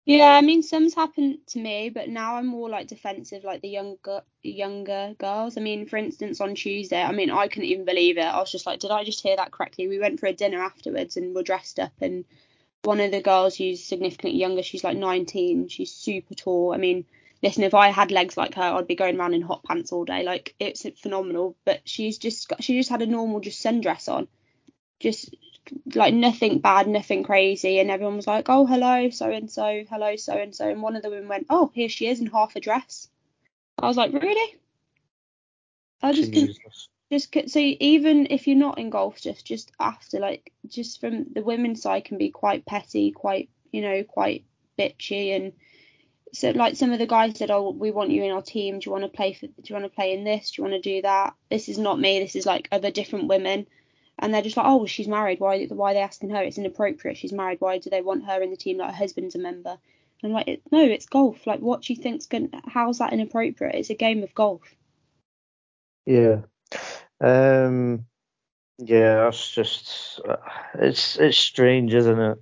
[0.05, 3.69] Yeah, I mean, some's happened to me, but now I'm more like defensive, like the
[3.69, 5.55] younger younger girls.
[5.57, 8.25] I mean, for instance, on Tuesday, I mean, I couldn't even believe it.
[8.25, 9.87] I was just like, did I just hear that correctly?
[9.87, 12.25] We went for a dinner afterwards and we're dressed up, and
[12.83, 16.73] one of the girls who's significantly younger, she's like 19, she's super tall.
[16.73, 17.05] I mean,
[17.43, 20.05] listen, if I had legs like her, I'd be going around in hot pants all
[20.05, 20.23] day.
[20.23, 21.55] Like, it's phenomenal.
[21.65, 24.27] But she's just got, she just had a normal just sundress on,
[24.99, 25.35] just
[25.93, 30.15] like nothing bad, nothing crazy, and everyone was like, "Oh, hello, so and so, hello,
[30.15, 32.55] so and so," and one of the women went, "Oh, here she is in half
[32.55, 33.09] a dress."
[33.77, 34.57] I was like, "Really?"
[36.01, 36.89] I just Jesus.
[37.11, 41.43] just so even if you're not in golf, just just after like just from the
[41.43, 44.45] women's side can be quite petty, quite you know, quite
[44.77, 45.53] bitchy, and
[46.33, 48.79] so like some of the guys said, "Oh, we want you in our team.
[48.79, 49.47] Do you want to play for?
[49.47, 50.51] Do you want to play in this?
[50.51, 52.19] Do you want to do that?" This is not me.
[52.19, 53.67] This is like other different women
[54.19, 55.39] and they're just like, oh, well, she's married.
[55.39, 56.43] Why, why are they asking her?
[56.43, 57.17] It's inappropriate.
[57.17, 57.59] She's married.
[57.59, 59.77] Why do they want her in the team like her husband's a member?
[60.21, 61.47] And I'm like, no, it's golf.
[61.47, 62.51] Like, what do you think's going?
[62.67, 63.75] How's that inappropriate?
[63.75, 64.61] It's a game of golf.
[66.05, 66.41] Yeah.
[67.19, 68.05] Um.
[68.79, 70.37] Yeah, that's just uh,
[70.75, 72.37] it's it's strange, isn't it?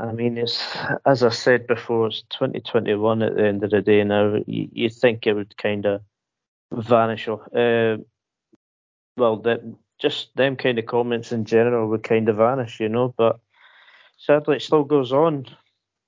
[0.00, 4.02] I mean, it's as I said before, it's 2021 at the end of the day
[4.04, 4.36] now.
[4.46, 6.02] You, you think it would kind of
[6.72, 7.28] vanish.
[7.28, 7.98] Uh,
[9.16, 9.60] well, that
[10.00, 13.14] just them kind of comments in general would kind of vanish, you know.
[13.16, 13.40] But
[14.16, 15.46] sadly, it still goes on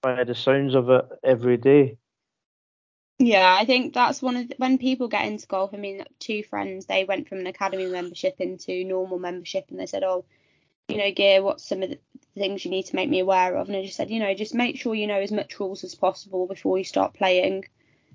[0.00, 1.98] by the sounds of it every day.
[3.18, 5.74] Yeah, I think that's one of the, when people get into golf.
[5.74, 9.86] I mean, two friends they went from an academy membership into normal membership, and they
[9.86, 10.24] said, "Oh,
[10.88, 11.98] you know, gear, what's some of the
[12.36, 14.54] things you need to make me aware of?" And I just said, you know, just
[14.54, 17.64] make sure you know as much rules as possible before you start playing.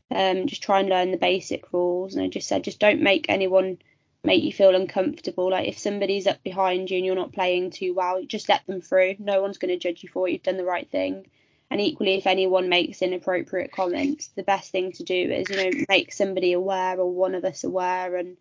[0.09, 2.15] Um, just try and learn the basic rules.
[2.15, 3.77] And I just said, just don't make anyone
[4.23, 5.51] make you feel uncomfortable.
[5.51, 8.81] Like if somebody's up behind you and you're not playing too well, just let them
[8.81, 9.15] through.
[9.19, 10.33] No one's going to judge you for it.
[10.33, 11.27] You've done the right thing.
[11.69, 15.85] And equally, if anyone makes inappropriate comments, the best thing to do is, you know,
[15.89, 18.37] make somebody aware or one of us aware and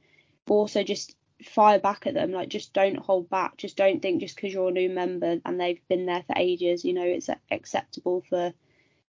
[0.48, 2.32] also just fire back at them.
[2.32, 3.56] Like, just don't hold back.
[3.56, 6.84] Just don't think just because you're a new member and they've been there for ages,
[6.84, 8.52] you know, it's acceptable for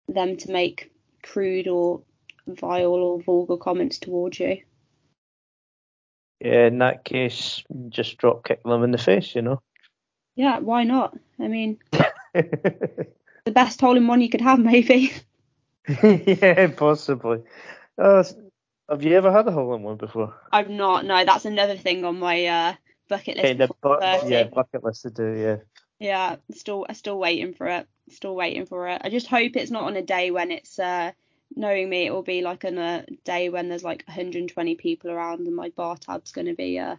[0.08, 0.92] them to make
[1.24, 2.02] crude or
[2.48, 4.58] vile or vulgar comments towards you
[6.42, 9.62] yeah, in that case, just drop kick them in the face, you know.
[10.36, 11.16] Yeah, why not?
[11.40, 11.78] I mean,
[12.34, 13.06] the
[13.54, 15.14] best hole in one you could have, maybe.
[16.04, 17.44] yeah, possibly.
[17.98, 18.24] Uh,
[18.92, 20.36] have you ever had a hole in one before?
[20.52, 21.06] I've not.
[21.06, 22.74] No, that's another thing on my uh,
[23.08, 23.58] bucket list.
[23.58, 25.34] Kind of bu- yeah, bucket list to do.
[25.34, 25.58] Yeah.
[26.00, 27.88] Yeah, still, I'm still waiting for it.
[28.10, 29.02] Still waiting for it.
[29.04, 31.12] I just hope it's not on a day when it's uh,
[31.56, 35.48] knowing me, it will be like on a day when there's like 120 people around
[35.48, 36.96] and my bar tab's going to be uh,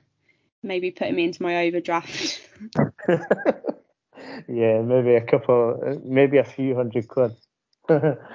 [0.62, 2.40] maybe putting me into my overdraft.
[3.08, 7.32] yeah, maybe a couple, maybe a few hundred quid.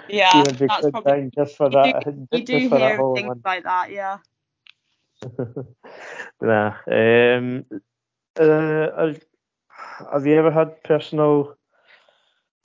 [0.07, 1.29] Yeah, that's probably.
[1.35, 2.03] just for You that.
[2.03, 3.41] do, you just do for that hear things one.
[3.45, 4.19] like that, yeah.
[6.41, 6.75] nah.
[6.87, 7.65] Um,
[8.39, 9.13] uh,
[10.11, 11.55] have you ever had personal,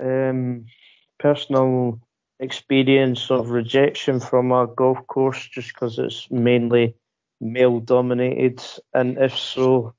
[0.00, 0.66] um,
[1.18, 2.00] personal
[2.40, 6.94] experience of rejection from a golf course just because it's mainly
[7.40, 8.62] male dominated?
[8.94, 9.94] And if so,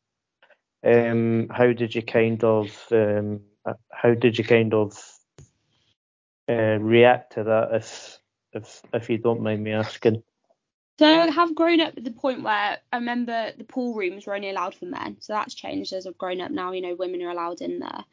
[0.86, 3.42] um, how did you kind of, um,
[3.92, 4.94] how did you kind of
[6.50, 7.70] uh, react to that?
[7.74, 8.20] If
[8.54, 10.24] if if you don't mind me asking.
[11.00, 14.36] So I have grown up at the point where I remember the pool rooms were
[14.36, 15.18] only allowed for men.
[15.22, 16.72] So that's changed as I've grown up now.
[16.72, 18.04] You know, women are allowed in there.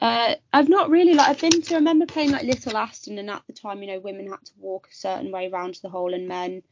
[0.00, 1.74] Uh, I've not really like I've been to.
[1.74, 4.52] I remember playing like Little Aston, and at the time, you know, women had to
[4.58, 6.62] walk a certain way round to the hole, and men,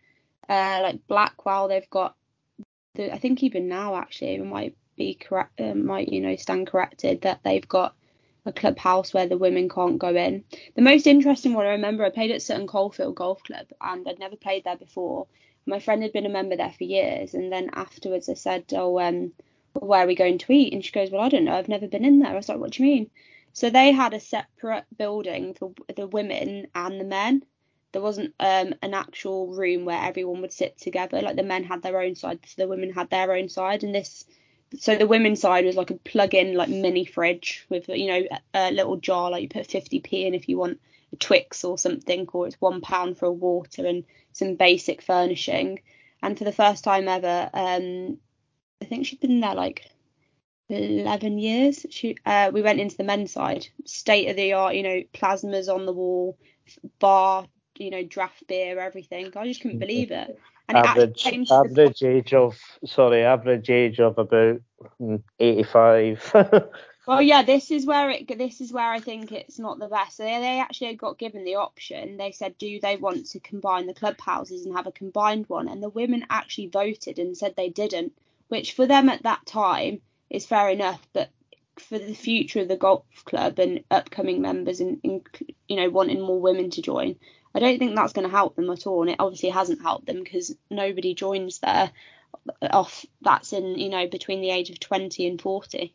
[0.48, 2.14] uh, like Blackwell, they've got.
[2.94, 5.61] The, I think even now, actually, it might be correct.
[5.61, 7.96] Uh, might you know stand corrected that they've got
[8.47, 10.44] a clubhouse where the women can't go in.
[10.74, 14.18] The most interesting one I remember, I played at Sutton Coldfield Golf Club, and I'd
[14.18, 15.26] never played there before
[15.66, 19.01] my friend had been a member there for years, and then afterwards I said, "Oh,
[19.01, 19.32] um,
[19.72, 21.57] where are we going to eat?" And she goes, "Well, I don't know.
[21.57, 23.11] I've never been in there." I was like, "What do you mean?"
[23.53, 27.42] So they had a separate building for the women and the men.
[27.92, 31.20] There wasn't um, an actual room where everyone would sit together.
[31.20, 33.94] Like the men had their own side, so the women had their own side, and
[33.94, 34.24] this.
[34.79, 38.41] So the women's side was like a plug-in like mini fridge with you know a,
[38.55, 40.81] a little jar like you put 50p in if you want
[41.12, 45.81] a Twix or something, or it's one pound for a water and some basic furnishing.
[46.23, 48.19] And for the first time ever, um,
[48.83, 49.89] I think she'd been there like
[50.69, 51.87] 11 years.
[51.91, 55.73] She, uh, we went into the men's side, state of the art, you know, plasmas
[55.73, 56.37] on the wall,
[56.99, 57.47] bar,
[57.79, 59.33] you know, draft beer, everything.
[59.37, 60.39] I just couldn't believe it.
[60.69, 64.61] And average average age of sorry, average age of about
[65.39, 66.33] 85.
[67.07, 68.27] Well, yeah, this is where it.
[68.37, 70.19] This is where I think it's not the best.
[70.19, 72.17] They, they actually got given the option.
[72.17, 75.69] They said, do they want to combine the clubhouses and have a combined one?
[75.69, 78.12] And the women actually voted and said they didn't,
[78.49, 80.01] which for them at that time
[80.31, 81.01] is fair enough.
[81.12, 81.31] But
[81.79, 85.23] for the future of the golf club and upcoming members and, and
[85.69, 87.14] you know wanting more women to join,
[87.57, 89.00] I don't think that's going to help them at all.
[89.00, 91.90] And it obviously hasn't helped them because nobody joins there
[92.70, 95.94] off that's in you know between the age of 20 and 40.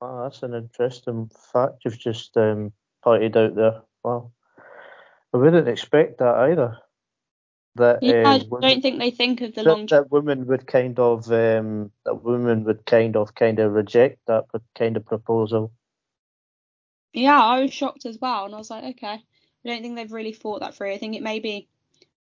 [0.00, 2.72] Oh, that's an interesting fact you've just um,
[3.02, 3.82] pointed out there.
[4.04, 4.30] Wow.
[5.34, 6.78] I wouldn't expect that either.
[7.74, 9.86] That yeah, uh, I don't think they think of the that, long.
[9.86, 14.46] That women would kind of um, that women would kind of kind of reject that
[14.76, 15.72] kind of proposal.
[17.12, 19.20] Yeah, I was shocked as well, and I was like, okay, I
[19.64, 20.92] don't think they've really thought that through.
[20.92, 21.68] I think it may be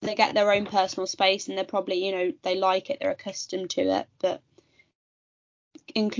[0.02, 3.12] they get their own personal space, and they're probably, you know, they like it, they're
[3.12, 4.42] accustomed to it, but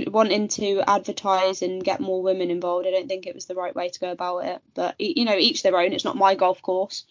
[0.08, 2.88] wanting to advertise and get more women involved.
[2.88, 4.62] I don't think it was the right way to go about it.
[4.74, 5.94] But you know, each their own.
[5.94, 7.06] It's not my golf course.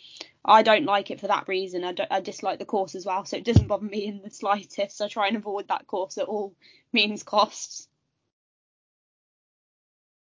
[0.45, 1.85] I don't like it for that reason.
[1.85, 5.01] I, I dislike the course as well, so it doesn't bother me in the slightest.
[5.01, 6.55] I try and avoid that course at all
[6.93, 7.89] means costs.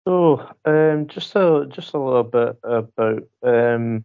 [0.05, 4.03] So, um, just a just a little bit about um,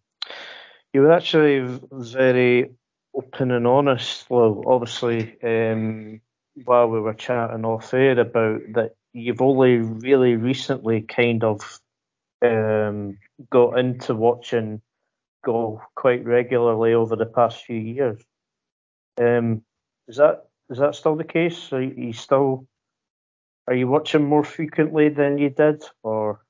[0.92, 2.70] you were actually very
[3.14, 4.30] open and honest.
[4.30, 6.20] Well, obviously, um,
[6.64, 11.80] while we were chatting off air about that you've only really recently kind of
[12.42, 13.18] um,
[13.51, 14.80] got into watching
[15.44, 18.20] golf quite regularly over the past few years.
[19.20, 19.62] Um,
[20.07, 21.72] is that is that still the case?
[21.72, 22.66] Are you still
[23.68, 26.40] are you watching more frequently than you did, or?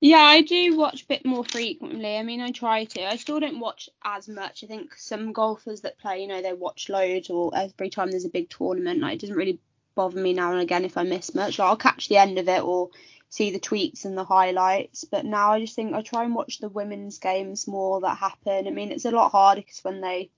[0.00, 2.16] Yeah, I do watch a bit more frequently.
[2.16, 3.08] I mean, I try to.
[3.08, 4.64] I still don't watch as much.
[4.64, 8.24] I think some golfers that play, you know, they watch loads or every time there's
[8.24, 9.00] a big tournament.
[9.00, 9.60] Like, it doesn't really
[9.94, 11.60] bother me now and again if I miss much.
[11.60, 12.90] Like, I'll catch the end of it or
[13.28, 15.04] see the tweets and the highlights.
[15.04, 18.66] But now I just think I try and watch the women's games more that happen.
[18.66, 20.30] I mean, it's a lot harder because when they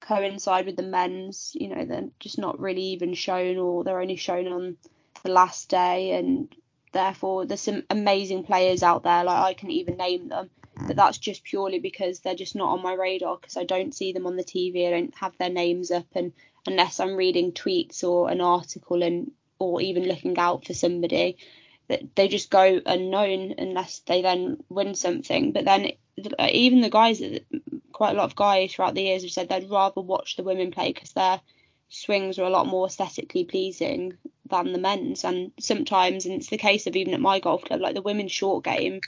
[0.00, 4.16] coincide with the men's, you know, they're just not really even shown or they're only
[4.16, 4.76] shown on
[5.22, 6.54] the last day and
[6.92, 10.96] Therefore, there's some amazing players out there, like I can even name them, but mm.
[10.96, 14.26] that's just purely because they're just not on my radar because I don't see them
[14.26, 14.86] on the TV.
[14.86, 16.32] I don't have their names up, and
[16.66, 21.38] unless I'm reading tweets or an article and or even looking out for somebody,
[21.88, 25.52] that they just go unknown unless they then win something.
[25.52, 25.92] But then
[26.38, 27.22] even the guys,
[27.92, 30.72] quite a lot of guys throughout the years have said they'd rather watch the women
[30.72, 31.40] play because their
[31.92, 34.16] swings are a lot more aesthetically pleasing
[34.48, 35.24] than the men's.
[35.24, 38.32] And sometimes, and it's the case of even at my golf club, like the women's
[38.32, 39.00] short game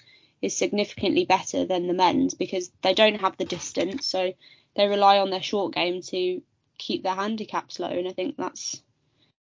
[0.42, 4.06] is significantly better than the men's because they don't have the distance.
[4.06, 4.34] So
[4.76, 6.42] they rely on their short game to
[6.78, 7.88] keep their handicaps low.
[7.88, 8.82] And I think that's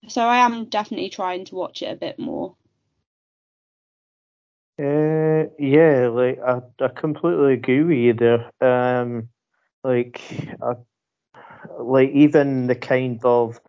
[0.07, 2.55] So I am definitely trying to watch it a bit more.
[4.79, 8.51] Uh, yeah, like I, I completely agree with you there.
[8.61, 9.29] Um,
[9.83, 10.21] like,
[10.61, 10.73] I,
[11.83, 13.59] like even the kind of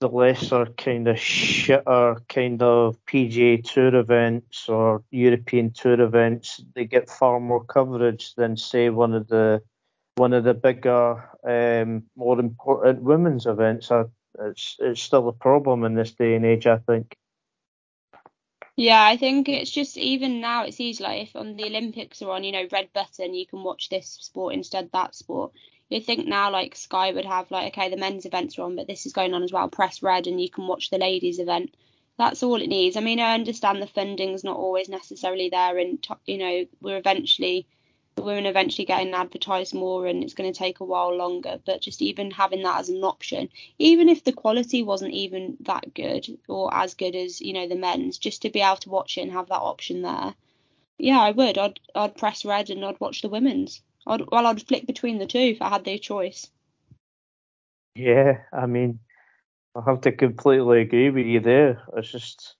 [0.00, 6.84] the lesser kind of shitter kind of PGA Tour events or European Tour events, they
[6.84, 9.62] get far more coverage than say one of the
[10.16, 13.90] one of the bigger, um, more important women's events.
[13.90, 14.04] I,
[14.40, 17.16] it's it's still a problem in this day and age, I think.
[18.76, 21.02] Yeah, I think it's just even now it's easy.
[21.02, 24.18] Like if on the Olympics are on, you know, red button, you can watch this
[24.20, 25.52] sport instead that sport.
[25.88, 28.86] You think now like Sky would have like okay, the men's events are on, but
[28.86, 29.68] this is going on as well.
[29.68, 31.74] Press red, and you can watch the ladies' event.
[32.16, 32.96] That's all it needs.
[32.96, 37.66] I mean, I understand the funding's not always necessarily there, and you know, we're eventually
[38.14, 41.80] the women eventually getting advertised more and it's going to take a while longer but
[41.80, 46.26] just even having that as an option even if the quality wasn't even that good
[46.48, 49.22] or as good as you know the men's just to be able to watch it
[49.22, 50.34] and have that option there
[50.96, 54.66] yeah i would i'd i'd press red and i'd watch the women's I'd, well i'd
[54.66, 56.48] flick between the two if i had the choice.
[57.94, 59.00] Yeah i mean
[59.76, 61.82] i have to completely agree with you there.
[61.96, 62.56] It's just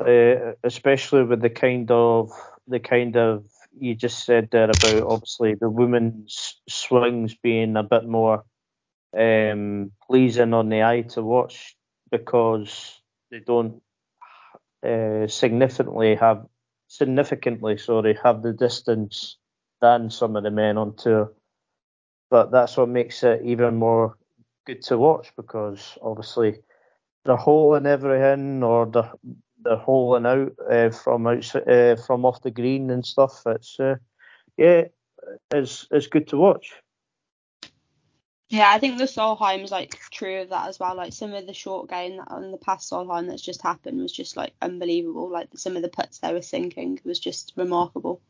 [0.00, 2.30] uh, especially with the kind of
[2.66, 3.44] the kind of
[3.78, 8.44] you just said there about obviously the women's swings being a bit more
[9.16, 11.76] um, pleasing on the eye to watch
[12.10, 13.82] because they don't
[14.86, 16.46] uh, significantly have
[16.86, 19.36] significantly sorry have the distance
[19.80, 21.32] than some of the men on tour.
[22.30, 24.16] But that's what makes it even more
[24.66, 26.58] good to watch because obviously
[27.24, 29.10] the hole in everything or the
[29.62, 33.42] the holing out uh, from outside, uh, from off the green and stuff.
[33.46, 33.96] It's uh,
[34.56, 34.84] yeah,
[35.50, 36.72] it's it's good to watch.
[38.50, 40.94] Yeah, I think the Solheim's like true of that as well.
[40.94, 44.36] Like some of the short game on the past Solheim that's just happened was just
[44.36, 45.28] like unbelievable.
[45.28, 48.22] Like some of the putts they were sinking was just remarkable.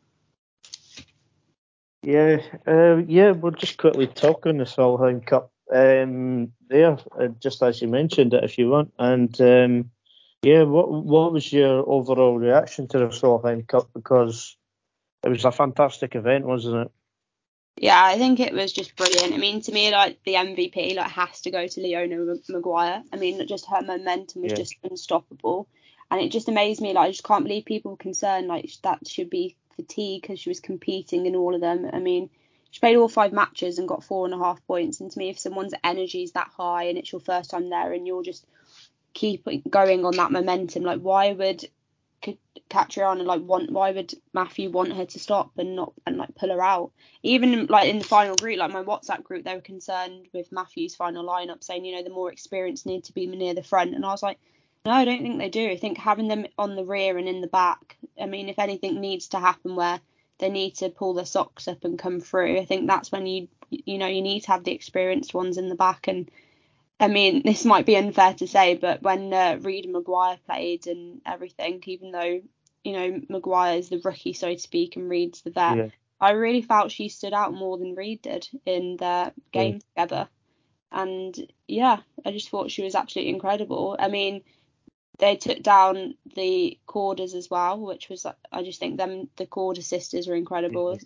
[2.02, 3.32] Yeah, uh, yeah.
[3.32, 8.34] We'll just quickly talk on the Solheim Cup um, there, uh, just as you mentioned
[8.34, 9.90] it, if you want, and um,
[10.42, 13.90] yeah, what what was your overall reaction to the Solheim Cup?
[13.92, 14.56] Because
[15.24, 16.92] it was a fantastic event, wasn't it?
[17.80, 19.34] Yeah, I think it was just brilliant.
[19.34, 23.02] I mean, to me, like the MVP, like has to go to Leona Maguire.
[23.12, 24.58] I mean, just her momentum was yeah.
[24.58, 25.68] just unstoppable,
[26.10, 26.92] and it just amazed me.
[26.92, 30.50] Like, I just can't believe people were concerned like that should be fatigue because she
[30.50, 31.88] was competing in all of them.
[31.92, 32.30] I mean,
[32.70, 35.00] she played all five matches and got four and a half points.
[35.00, 37.92] And to me, if someone's energy is that high and it's your first time there
[37.92, 38.44] and you're just
[39.14, 40.82] keep going on that momentum.
[40.82, 41.64] Like, why would
[42.68, 43.70] Catriona like want?
[43.70, 46.92] Why would Matthew want her to stop and not and like pull her out?
[47.22, 50.94] Even like in the final group, like my WhatsApp group, they were concerned with Matthew's
[50.94, 54.04] final lineup, saying you know the more experienced need to be near the front, and
[54.04, 54.38] I was like.
[54.84, 55.68] No, I don't think they do.
[55.70, 59.00] I think having them on the rear and in the back, I mean, if anything
[59.00, 60.00] needs to happen where
[60.38, 63.48] they need to pull their socks up and come through, I think that's when you
[63.70, 66.30] you know you need to have the experienced ones in the back and
[67.00, 70.86] I mean, this might be unfair to say, but when uh, Reid and Maguire played
[70.86, 72.40] and everything, even though
[72.84, 75.88] you know Maguire is the rookie, so to speak, and Reid's the vet, yeah.
[76.20, 80.04] I really felt she stood out more than Reid did in their game yeah.
[80.04, 80.28] together.
[80.90, 83.96] And yeah, I just thought she was absolutely incredible.
[83.98, 84.42] I mean,
[85.18, 89.82] they took down the Kordas as well, which was I just think them the Korda
[89.82, 90.94] sisters were incredible.
[90.94, 91.04] Mm-hmm.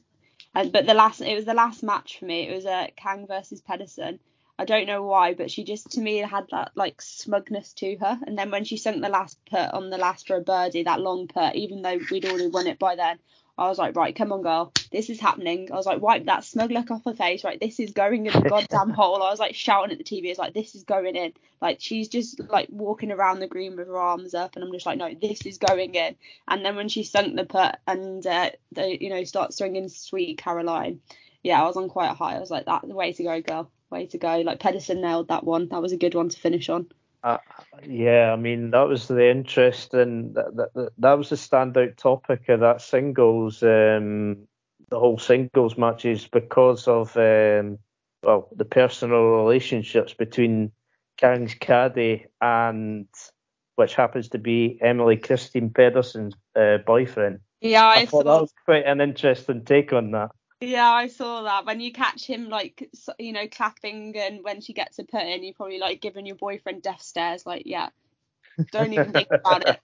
[0.54, 2.48] And, but the last it was the last match for me.
[2.48, 4.18] It was a uh, Kang versus Pedersen
[4.58, 8.20] I don't know why, but she just to me had that like smugness to her.
[8.26, 11.00] And then when she sunk the last putt on the last for a birdie, that
[11.00, 13.18] long putt, even though we'd already won it by then,
[13.58, 15.70] I was like, right, come on, girl, this is happening.
[15.70, 17.60] I was like, wipe that smug look off her face, right?
[17.60, 19.22] This is going in the goddamn hole.
[19.22, 21.32] I was like shouting at the TV, it's like this is going in.
[21.60, 24.86] Like she's just like walking around the green with her arms up, and I'm just
[24.86, 26.16] like, no, this is going in.
[26.48, 30.38] And then when she sunk the putt and uh, they, you know, start swinging Sweet
[30.38, 31.00] Caroline,
[31.42, 32.36] yeah, I was on quite a high.
[32.36, 34.38] I was like, that's the way to go, girl way to go.
[34.38, 35.68] Like Pedersen nailed that one.
[35.68, 36.88] That was a good one to finish on.
[37.22, 37.38] Uh,
[37.86, 40.32] yeah, I mean that was the interesting.
[40.32, 44.48] That, that that was the standout topic of that singles, um,
[44.90, 47.78] the whole singles matches because of um,
[48.24, 50.72] well the personal relationships between
[51.16, 53.06] Kang's caddy and
[53.76, 57.38] which happens to be Emily Kristine Pedersen's uh, boyfriend.
[57.60, 60.30] Yeah, I, I thought that was quite an interesting take on that.
[60.62, 61.66] Yeah, I saw that.
[61.66, 62.88] When you catch him like
[63.18, 66.36] you know clapping, and when she gets a put in, you're probably like giving your
[66.36, 67.44] boyfriend death stares.
[67.44, 67.88] Like, yeah,
[68.70, 69.80] don't even think about it.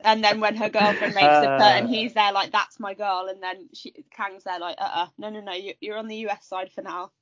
[0.00, 2.94] And then when her girlfriend makes uh, a put and he's there like that's my
[2.94, 6.08] girl, and then she Kang's there like uh uh no no no you, you're on
[6.08, 7.12] the US side for now.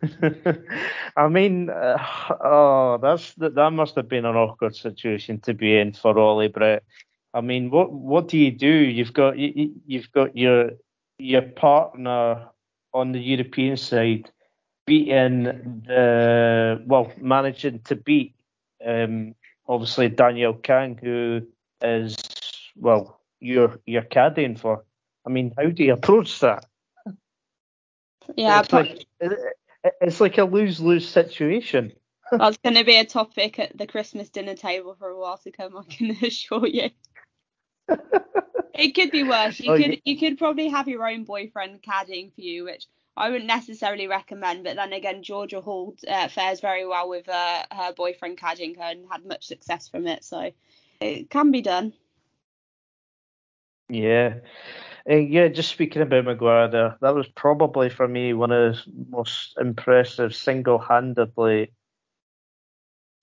[1.16, 1.98] I mean, uh,
[2.42, 6.82] oh, that's that must have been an awkward situation to be in for Ollie Brett.
[7.34, 8.72] I mean, what what do you do?
[8.72, 10.70] You've got you, you've got your
[11.20, 12.48] your partner
[12.92, 14.30] on the European side
[14.86, 15.44] beating
[15.86, 18.34] the well, managing to beat
[18.84, 19.34] um,
[19.68, 21.42] obviously Danielle Kang, who
[21.82, 22.16] is
[22.76, 24.84] well, you're you're caddying for.
[25.26, 26.66] I mean, how do you approach that?
[28.36, 29.06] Yeah, it's like
[30.00, 31.92] it's like a lose lose situation.
[32.32, 35.50] That's going to be a topic at the Christmas dinner table for a while to
[35.50, 35.76] come.
[35.76, 36.90] I can assure you.
[38.74, 39.60] It could be worse.
[39.60, 39.98] You oh, could yeah.
[40.04, 42.86] you could probably have your own boyfriend caddying for you, which
[43.16, 44.64] I wouldn't necessarily recommend.
[44.64, 48.84] But then again, Georgia Hall uh, fares very well with uh, her boyfriend caddying her
[48.84, 50.50] and had much success from it, so
[51.00, 51.92] it can be done.
[53.88, 54.36] Yeah.
[55.08, 58.82] Uh, yeah, just speaking about Maguire there, that was probably for me one of the
[59.08, 61.72] most impressive single-handedly,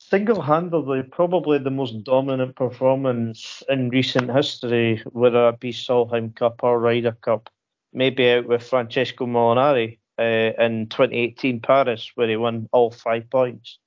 [0.10, 6.80] single-handedly probably the most dominant performance in recent history, whether it be Solheim Cup or
[6.80, 7.50] Ryder Cup,
[7.92, 13.80] maybe out with Francesco Molinari uh, in 2018 Paris, where he won all five points.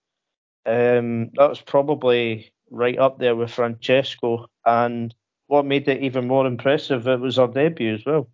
[0.67, 5.15] Um, that was probably right up there with Francesco, and
[5.47, 8.29] what made it even more impressive, it was her debut as well.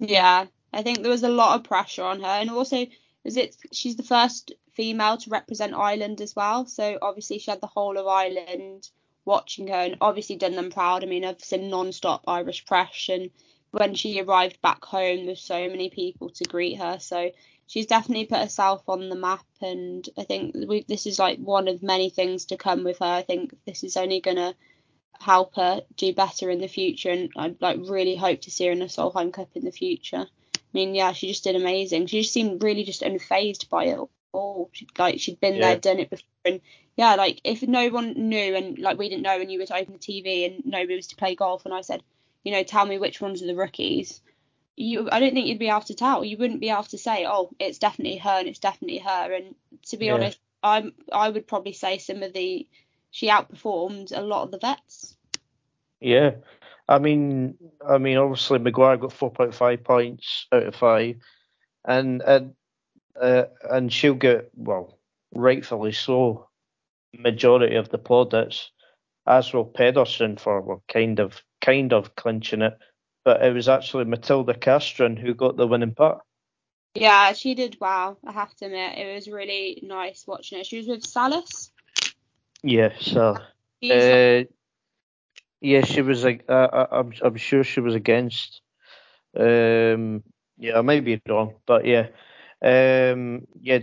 [0.00, 2.86] Yeah, I think there was a lot of pressure on her, and also
[3.24, 6.64] is it she's the first female to represent Ireland as well.
[6.64, 8.88] So obviously she had the whole of Ireland
[9.24, 11.02] watching her, and obviously done them proud.
[11.02, 13.30] I mean, I've seen non-stop Irish press, and
[13.72, 16.98] when she arrived back home, there's so many people to greet her.
[17.00, 17.32] So
[17.66, 21.66] she's definitely put herself on the map, and I think we, this is like one
[21.66, 23.04] of many things to come with her.
[23.04, 24.54] I think this is only gonna
[25.20, 28.72] help her do better in the future, and I'd like really hope to see her
[28.72, 30.24] in the Solheim Cup in the future.
[30.54, 32.06] I mean, yeah, she just did amazing.
[32.06, 33.98] She just seemed really just unfazed by it
[34.38, 34.70] all.
[34.72, 35.60] She, like she'd been yeah.
[35.60, 36.60] there, done it before, and
[36.96, 39.76] yeah, like if no one knew and like we didn't know, and you were to
[39.76, 42.02] open the TV and nobody was to play golf, and I said,
[42.44, 44.20] you know, tell me which ones are the rookies.
[44.76, 46.24] You, I don't think you'd be able to tell.
[46.24, 49.32] You wouldn't be able to say, oh, it's definitely her and it's definitely her.
[49.32, 49.56] And
[49.88, 50.14] to be yeah.
[50.14, 52.66] honest, I'm, I would probably say some of the
[53.10, 55.16] she outperformed a lot of the vets.
[56.00, 56.36] Yeah,
[56.88, 61.16] I mean, I mean, obviously Maguire got 4.5 points out of five,
[61.84, 62.54] and and
[63.20, 64.98] uh, and she'll get well,
[65.34, 66.48] rightfully so,
[67.12, 68.70] majority of the plaudits,
[69.26, 72.78] as will Pedersen for well, kind of kind of clinching it,
[73.24, 76.20] but it was actually Matilda Castren who got the winning putt.
[76.94, 78.18] Yeah, she did well.
[78.26, 80.66] I have to admit, it was really nice watching it.
[80.66, 81.70] She was with Salas.
[82.62, 83.36] Yeah, so.
[83.88, 84.44] Uh,
[85.60, 88.60] yeah, she was like, uh, I'm, I'm sure she was against.
[89.36, 90.22] Um,
[90.56, 92.08] yeah, I might be wrong, but yeah,
[92.60, 93.80] um, yeah,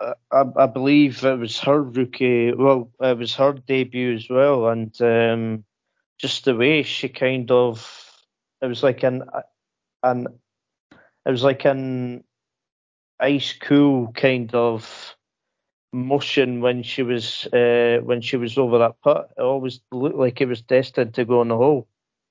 [0.00, 2.52] I, I believe it was her rookie.
[2.52, 5.64] Well, it was her debut as well, and um,
[6.18, 7.88] just the way she kind of,
[8.60, 9.24] it was like an,
[10.02, 10.26] an,
[11.24, 12.24] it was like an
[13.18, 15.16] ice cool kind of
[15.92, 19.30] motion when she was uh, when she was over that putt.
[19.36, 21.88] It always looked like it was destined to go in the hole.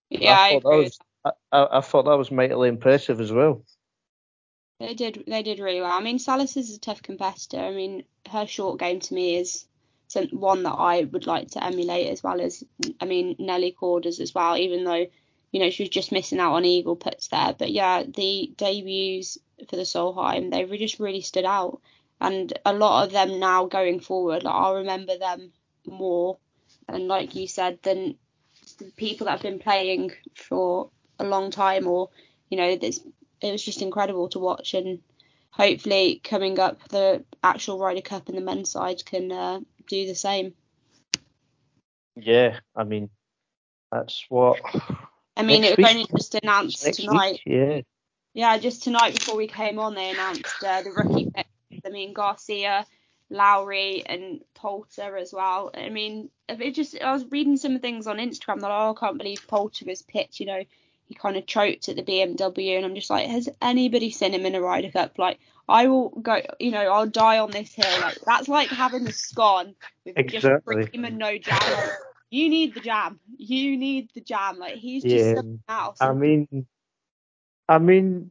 [0.09, 3.63] Yeah, I, I, was, I, I, thought that was mightily impressive as well.
[4.79, 5.91] They did they did really well.
[5.91, 7.59] I mean, Salas is a tough competitor.
[7.59, 9.65] I mean, her short game to me is
[10.31, 12.63] one that I would like to emulate as well as
[12.99, 14.57] I mean Nelly Korda's as well.
[14.57, 15.05] Even though
[15.51, 19.37] you know she was just missing out on eagle puts there, but yeah, the debuts
[19.69, 21.81] for the Solheim they just really stood out
[22.21, 25.51] and a lot of them now going forward, like I'll remember them
[25.87, 26.37] more,
[26.87, 28.15] and like you said, than
[28.77, 32.09] the people that have been playing for a long time, or
[32.49, 32.99] you know, this
[33.41, 34.99] it was just incredible to watch, and
[35.51, 40.15] hopefully coming up the actual Ryder Cup and the men's side can uh, do the
[40.15, 40.53] same.
[42.15, 43.09] Yeah, I mean,
[43.91, 44.59] that's what.
[45.37, 45.87] I mean, it was week.
[45.87, 47.39] only just announced tonight.
[47.45, 47.81] Week, yeah.
[48.33, 51.47] Yeah, just tonight before we came on, they announced uh, the rookie pick
[51.85, 52.85] I mean, Garcia,
[53.29, 55.71] Lowry, and Poulter as well.
[55.73, 59.17] I mean, it just I was reading some things on Instagram that oh, I can't
[59.17, 60.39] believe Poulter was picked.
[60.39, 60.63] You know,
[61.09, 64.45] he kind of choked at the BMW, and I'm just like, has anybody seen him
[64.45, 65.17] in a Ryder Cup?
[65.17, 68.01] Like, I will go, you know, I'll die on this hill.
[68.01, 69.73] Like, that's like having the scone
[70.05, 70.75] with exactly.
[70.75, 71.59] just cream and no jam.
[72.29, 73.19] you need the jam.
[73.37, 74.59] You need the jam.
[74.59, 75.35] Like, he's just yeah.
[75.35, 75.97] something else.
[75.99, 76.67] I mean,
[77.67, 78.29] I mean,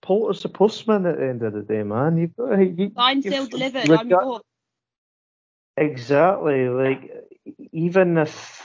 [0.00, 2.16] Poulter's a postman at the end of the day, man.
[2.16, 3.90] You've got you, Signed, sealed, delivered.
[3.90, 4.40] I'm yours.
[5.76, 6.68] Exactly.
[6.68, 7.10] Like
[7.72, 8.63] even if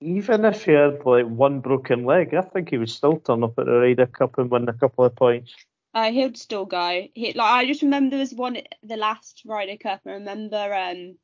[0.00, 3.58] even if he had like one broken leg, I think he would still turn up
[3.58, 5.54] at the Ryder Cup and win a couple of points.
[5.94, 7.08] Uh, he'll still go.
[7.14, 10.02] He like I just remember there was one the last Ryder Cup.
[10.06, 11.16] I remember um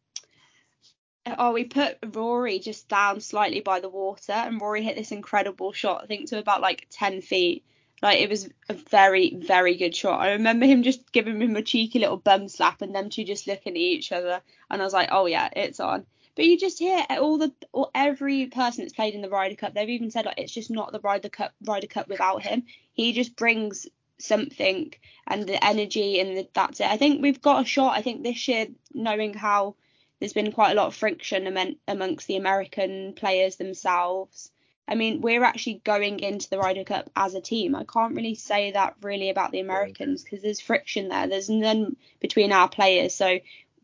[1.39, 5.72] oh we put Rory just down slightly by the water and Rory hit this incredible
[5.72, 6.03] shot.
[6.03, 7.64] I think to about like ten feet.
[8.03, 10.20] Like it was a very very good shot.
[10.20, 13.47] I remember him just giving him a cheeky little bum slap and them two just
[13.47, 16.07] looking at each other and I was like oh yeah it's on.
[16.37, 19.74] But you just hear all the all, every person that's played in the Ryder Cup.
[19.74, 22.64] They've even said like it's just not the Ryder Cup Ryder Cup without him.
[22.93, 23.87] He just brings
[24.18, 24.93] something
[25.26, 26.87] and the energy and the, that's it.
[26.87, 27.97] I think we've got a shot.
[27.97, 29.76] I think this year, knowing how
[30.18, 34.51] there's been quite a lot of friction amongst the American players themselves.
[34.87, 37.74] I mean, we're actually going into the Ryder Cup as a team.
[37.74, 41.26] I can't really say that really about the Americans because there's friction there.
[41.26, 43.14] There's none between our players.
[43.14, 43.39] So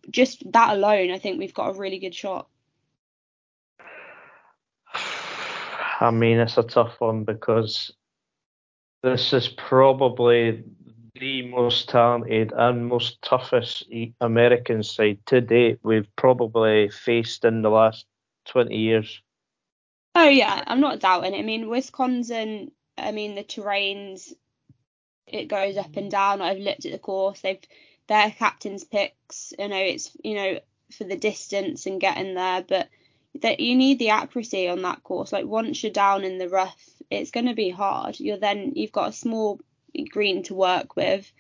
[0.08, 2.48] just that alone, I think we've got a really good shot.
[6.00, 7.92] I mean, it's a tough one because
[9.02, 10.64] this is probably
[11.14, 13.84] the most talented and most toughest
[14.20, 18.06] American side to date we've probably faced in the last
[18.46, 19.20] 20 years.
[20.14, 21.34] Oh yeah, I'm not doubting.
[21.34, 21.38] it.
[21.38, 22.72] I mean, Wisconsin.
[22.98, 24.32] I mean, the terrains
[25.26, 26.42] it goes up and down.
[26.42, 27.40] I've looked at the course.
[27.40, 27.60] They've
[28.10, 29.54] their captain's picks.
[29.56, 30.58] You know, it's you know
[30.92, 32.88] for the distance and getting there, but
[33.40, 35.32] that you need the accuracy on that course.
[35.32, 38.18] Like once you're down in the rough, it's going to be hard.
[38.18, 39.60] You're then you've got a small
[40.10, 41.32] green to work with,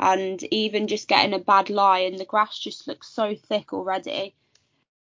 [0.00, 4.34] and even just getting a bad lie and the grass just looks so thick already.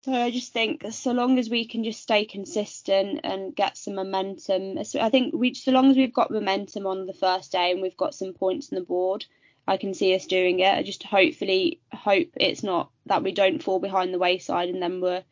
[0.07, 3.95] So I just think so long as we can just stay consistent and get some
[3.95, 7.83] momentum, I think we so long as we've got momentum on the first day and
[7.83, 9.27] we've got some points on the board,
[9.67, 10.75] I can see us doing it.
[10.75, 15.01] I just hopefully hope it's not that we don't fall behind the wayside and then
[15.01, 15.23] we're,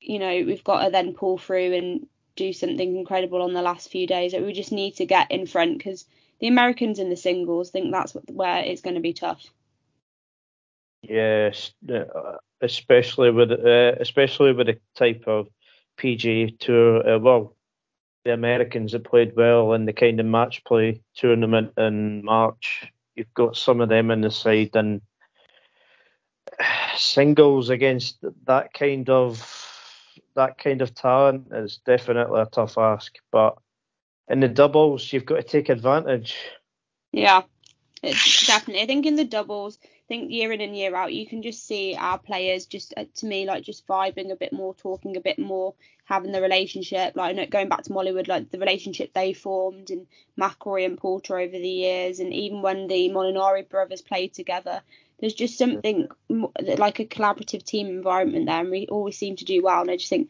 [0.00, 3.90] you know, we've got to then pull through and do something incredible on the last
[3.90, 4.34] few days.
[4.34, 6.04] We just need to get in front because
[6.40, 9.44] the Americans in the singles think that's where it's going to be tough.
[11.02, 12.04] Yes, uh,
[12.60, 15.48] especially with uh, especially with the type of
[15.98, 17.16] PGA Tour.
[17.16, 17.56] Uh, well,
[18.24, 22.92] the Americans that played well in the kind of match play tournament in March.
[23.14, 25.02] You've got some of them in the side, and
[26.96, 29.68] singles against that kind of
[30.34, 33.16] that kind of talent is definitely a tough ask.
[33.30, 33.56] But
[34.28, 36.36] in the doubles, you've got to take advantage.
[37.12, 37.42] Yeah,
[38.02, 38.82] it's definitely.
[38.82, 41.66] I think in the doubles, I think year in and year out, you can just
[41.66, 45.20] see our players just uh, to me like just vibing a bit more, talking a
[45.20, 45.74] bit more,
[46.12, 47.16] having the relationship.
[47.16, 50.06] Like going back to Mollywood, like the relationship they formed and
[50.38, 54.82] McIlroy and Poulter over the years, and even when the Molinari brothers played together,
[55.18, 59.62] there's just something like a collaborative team environment there, and we always seem to do
[59.62, 59.80] well.
[59.80, 60.28] And I just think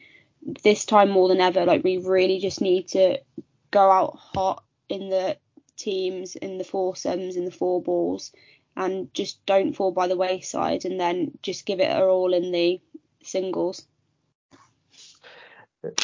[0.62, 3.18] this time more than ever, like we really just need to
[3.72, 5.36] go out hot in the
[5.76, 8.32] teams, in the foursomes, in the four balls,
[8.76, 12.80] and just don't fall by the wayside, and then just give it all in the
[13.24, 13.84] singles.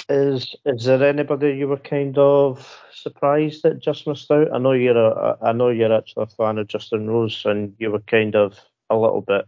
[0.09, 4.53] Is is there anybody you were kind of surprised that just missed out?
[4.53, 7.93] I know you're a I know you're actually a fan of Justin Rose, and you
[7.93, 8.59] were kind of
[8.91, 9.47] a little bit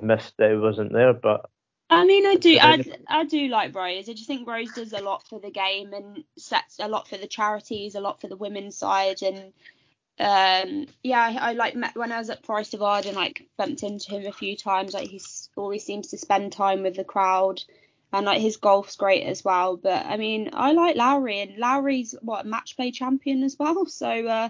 [0.00, 1.12] missed that he wasn't there.
[1.12, 1.50] But
[1.90, 4.08] I mean, I do, I, I do like Rose.
[4.08, 7.16] I just think Rose does a lot for the game and sets a lot for
[7.16, 9.52] the charities, a lot for the women's side, and
[10.18, 13.82] um, yeah, I, I like met when I was at Forest of Arden, like bumped
[13.82, 14.94] into him a few times.
[14.94, 15.20] Like he
[15.56, 17.62] always seems to spend time with the crowd,
[18.14, 19.76] and like his golf's great as well.
[19.76, 23.86] But I mean, I like Lowry, and Lowry's what match play champion as well.
[23.94, 24.48] So uh,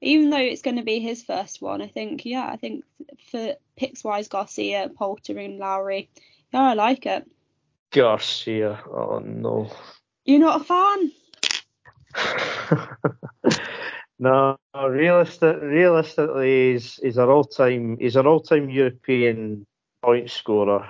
[0.00, 2.84] even though it's going to be his first one, I think yeah, I think
[3.30, 6.10] for picks wise, Garcia, Poulter, and Lowry,
[6.52, 7.26] yeah, I like it.
[7.90, 9.70] Garcia, oh no.
[10.24, 11.12] You're not a fan?
[14.18, 19.66] no, realistic, realistically, he's he's an all-time he's an all-time European
[20.02, 20.88] point scorer.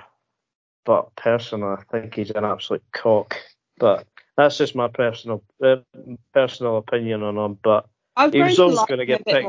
[0.87, 3.35] But personally, I think he's an absolute cock.
[3.77, 4.07] But
[4.37, 5.75] that's just my personal uh,
[6.33, 7.59] personal opinion on him.
[7.61, 9.43] But I've he was always going to get picked.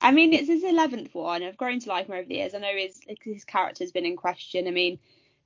[0.00, 1.44] I mean, it's his eleventh one.
[1.44, 2.54] I've grown to like him over the years.
[2.54, 4.66] I know his his character's been in question.
[4.66, 4.98] I mean,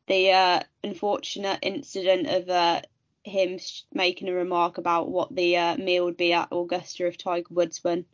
[0.07, 2.81] the uh, unfortunate incident of uh,
[3.25, 3.59] him
[3.93, 7.85] making a remark about what the uh, meal would be at Augusta if Tiger Woods
[7.85, 8.07] won.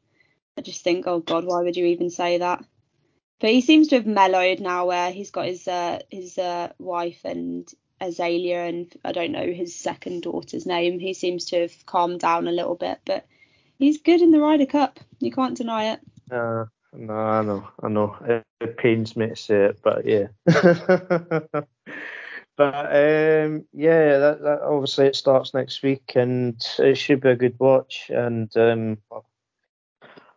[0.57, 2.65] I just think, oh God, why would you even say that?
[3.41, 7.21] But he seems to have mellowed now, where he's got his uh, his uh, wife
[7.25, 10.99] and Azalea, and I don't know his second daughter's name.
[10.99, 13.27] He seems to have calmed down a little bit, but
[13.79, 15.01] he's good in the Ryder Cup.
[15.21, 16.01] You can't deny it.
[16.31, 18.17] Uh, no, I know, I know.
[18.25, 18.45] It,
[18.77, 20.27] pains me to say it, but yeah.
[20.45, 21.65] but
[22.61, 27.59] um, yeah, that, that, obviously it starts next week, and it should be a good
[27.61, 28.11] watch.
[28.13, 28.99] And um,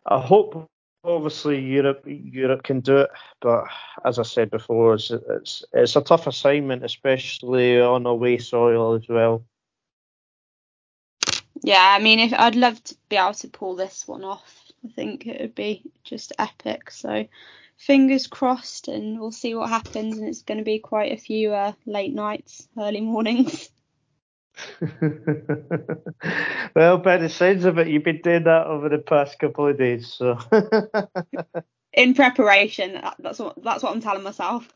[0.05, 0.70] I hope
[1.03, 3.09] obviously Europe Europe can do it,
[3.39, 3.65] but
[4.05, 9.07] as I said before, it's it's, it's a tough assignment, especially on away soil as
[9.07, 9.43] well.
[11.63, 14.89] Yeah, I mean, if I'd love to be able to pull this one off, I
[14.89, 16.89] think it would be just epic.
[16.89, 17.27] So
[17.77, 20.17] fingers crossed, and we'll see what happens.
[20.17, 23.69] And it's going to be quite a few uh, late nights, early mornings.
[26.75, 29.77] well, by the sounds of it, you've been doing that over the past couple of
[29.77, 30.37] days, so.
[31.93, 34.67] In preparation, that's what that's what I'm telling myself.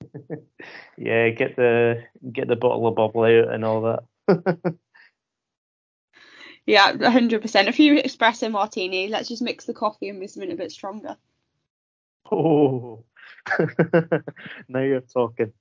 [0.98, 4.74] yeah, get the get the bottle of bubble out and all that.
[6.66, 7.68] yeah, 100%.
[7.68, 9.08] A few espresso martini.
[9.08, 11.16] Let's just mix the coffee and make something a bit stronger.
[12.30, 13.04] Oh,
[14.68, 15.52] now you're talking.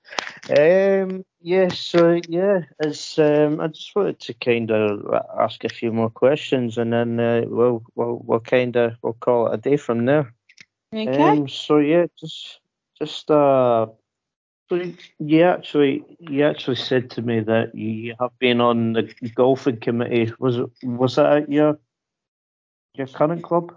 [0.49, 5.91] Um, yeah, so yeah, it's, um, I just wanted to kind of ask a few
[5.91, 9.77] more questions, and then uh, we'll we'll we'll kind of we'll call it a day
[9.77, 10.33] from there.
[10.93, 11.23] Okay.
[11.23, 12.59] Um, so yeah, just
[12.99, 13.87] just uh,
[14.69, 14.81] so
[15.19, 20.33] you actually you actually said to me that you have been on the golfing committee.
[20.39, 21.79] Was it was that at your
[22.93, 23.73] your current club?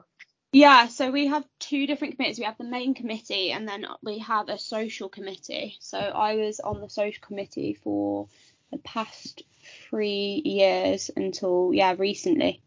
[0.52, 2.38] Yeah, so we have two different committees.
[2.38, 5.76] We have the main committee and then we have a social committee.
[5.80, 8.28] So I was on the social committee for
[8.72, 9.42] the past
[9.88, 12.62] three years until yeah recently.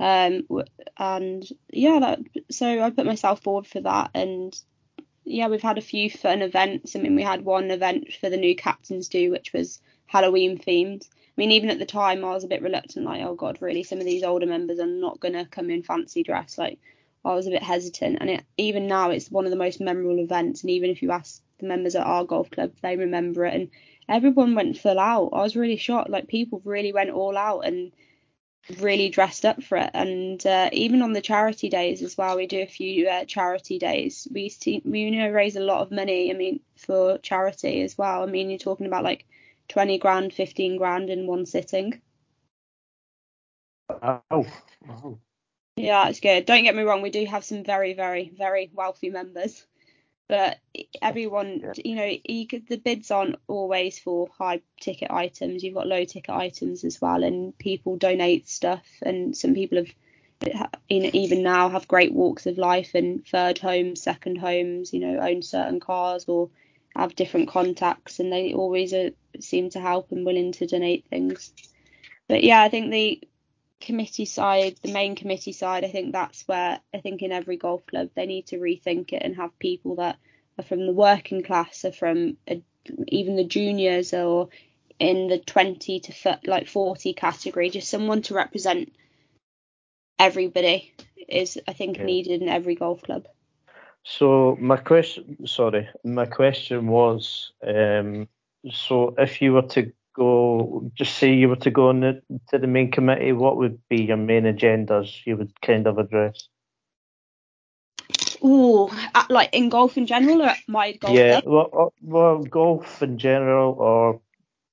[0.00, 0.46] Um
[0.98, 4.58] and yeah that so I put myself forward for that and
[5.24, 6.96] yeah we've had a few fun events.
[6.96, 11.06] I mean we had one event for the new captains do which was Halloween themed.
[11.06, 13.82] I mean even at the time I was a bit reluctant like oh god really
[13.82, 16.78] some of these older members are not gonna come in fancy dress like
[17.28, 18.18] I was a bit hesitant.
[18.20, 20.62] And it, even now, it's one of the most memorable events.
[20.62, 23.54] And even if you ask the members at our golf club, they remember it.
[23.54, 23.70] And
[24.08, 25.30] everyone went full out.
[25.32, 26.10] I was really shocked.
[26.10, 27.92] Like people really went all out and
[28.80, 29.90] really dressed up for it.
[29.94, 33.78] And uh, even on the charity days as well, we do a few uh, charity
[33.78, 34.26] days.
[34.30, 34.52] We
[34.84, 36.30] we you know raise a lot of money.
[36.30, 38.22] I mean for charity as well.
[38.22, 39.26] I mean you're talking about like
[39.68, 42.00] 20 grand, 15 grand in one sitting.
[43.90, 44.46] Oh,
[44.86, 45.18] wow.
[45.78, 46.46] Yeah, it's good.
[46.46, 49.64] Don't get me wrong, we do have some very, very, very wealthy members,
[50.28, 50.58] but
[51.00, 51.72] everyone, yeah.
[51.84, 55.62] you know, you could, the bids aren't always for high ticket items.
[55.62, 60.70] You've got low ticket items as well, and people donate stuff, and some people have,
[60.88, 65.42] even now, have great walks of life and third homes, second homes, you know, own
[65.42, 66.50] certain cars or
[66.96, 69.10] have different contacts, and they always are,
[69.40, 71.52] seem to help and willing to donate things.
[72.28, 73.22] But yeah, I think the
[73.80, 77.86] committee side, the main committee side, I think that's where I think in every golf
[77.86, 80.18] club they need to rethink it and have people that
[80.58, 82.62] are from the working class, or from a,
[83.06, 84.48] even the juniors, or
[84.98, 88.92] in the 20 to like 40 category, just someone to represent
[90.18, 90.92] everybody
[91.28, 92.04] is I think yeah.
[92.04, 93.26] needed in every golf club.
[94.02, 98.28] So my question, sorry, my question was, um,
[98.70, 102.58] so if you were to go, just say you were to go on the, to
[102.58, 106.48] the main committee, what would be your main agendas you would kind of address?
[108.42, 108.90] Oh,
[109.28, 111.16] like in golf in general, or my golf?
[111.16, 114.20] Yeah, well, uh, well, golf in general, or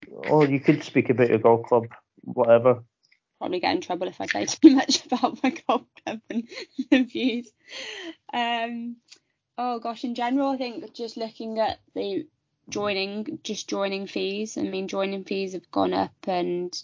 [0.10, 1.88] or you could speak about your golf club,
[2.22, 2.84] whatever.
[3.40, 6.48] Probably get in trouble if I say too much about my golf club and
[6.92, 7.52] the views.
[8.32, 8.98] Um,
[9.58, 12.28] oh gosh, in general, I think just looking at the
[12.70, 14.58] joining just joining fees.
[14.58, 16.76] I mean, joining fees have gone up, and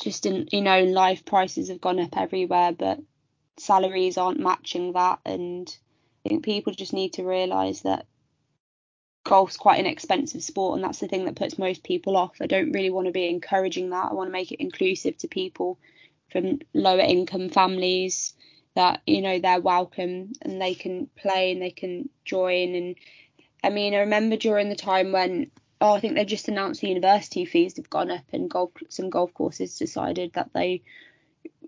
[0.00, 3.00] just in you know, life prices have gone up everywhere, but
[3.58, 5.74] salaries aren't matching that, and
[6.24, 8.06] I think people just need to realise that
[9.24, 12.36] golf's quite an expensive sport, and that's the thing that puts most people off.
[12.40, 14.10] I don't really want to be encouraging that.
[14.10, 15.78] I want to make it inclusive to people
[16.30, 18.34] from lower income families
[18.76, 22.96] that you know they're welcome and they can play and they can join and
[23.62, 25.50] I mean, I remember during the time when
[25.80, 29.10] oh, I think they just announced the university fees have gone up, and golf some
[29.10, 30.82] golf courses decided that they,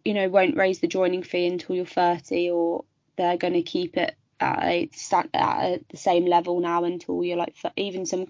[0.04, 2.84] you know, won't raise the joining fee until you're 30, or
[3.16, 4.90] they're going to keep it at a
[5.34, 8.26] at the same level now until you're like even some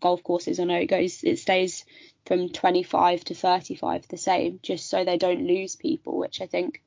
[0.00, 0.60] golf courses.
[0.60, 1.84] I know it goes it stays
[2.26, 6.82] from 25 to 35 the same, just so they don't lose people, which I think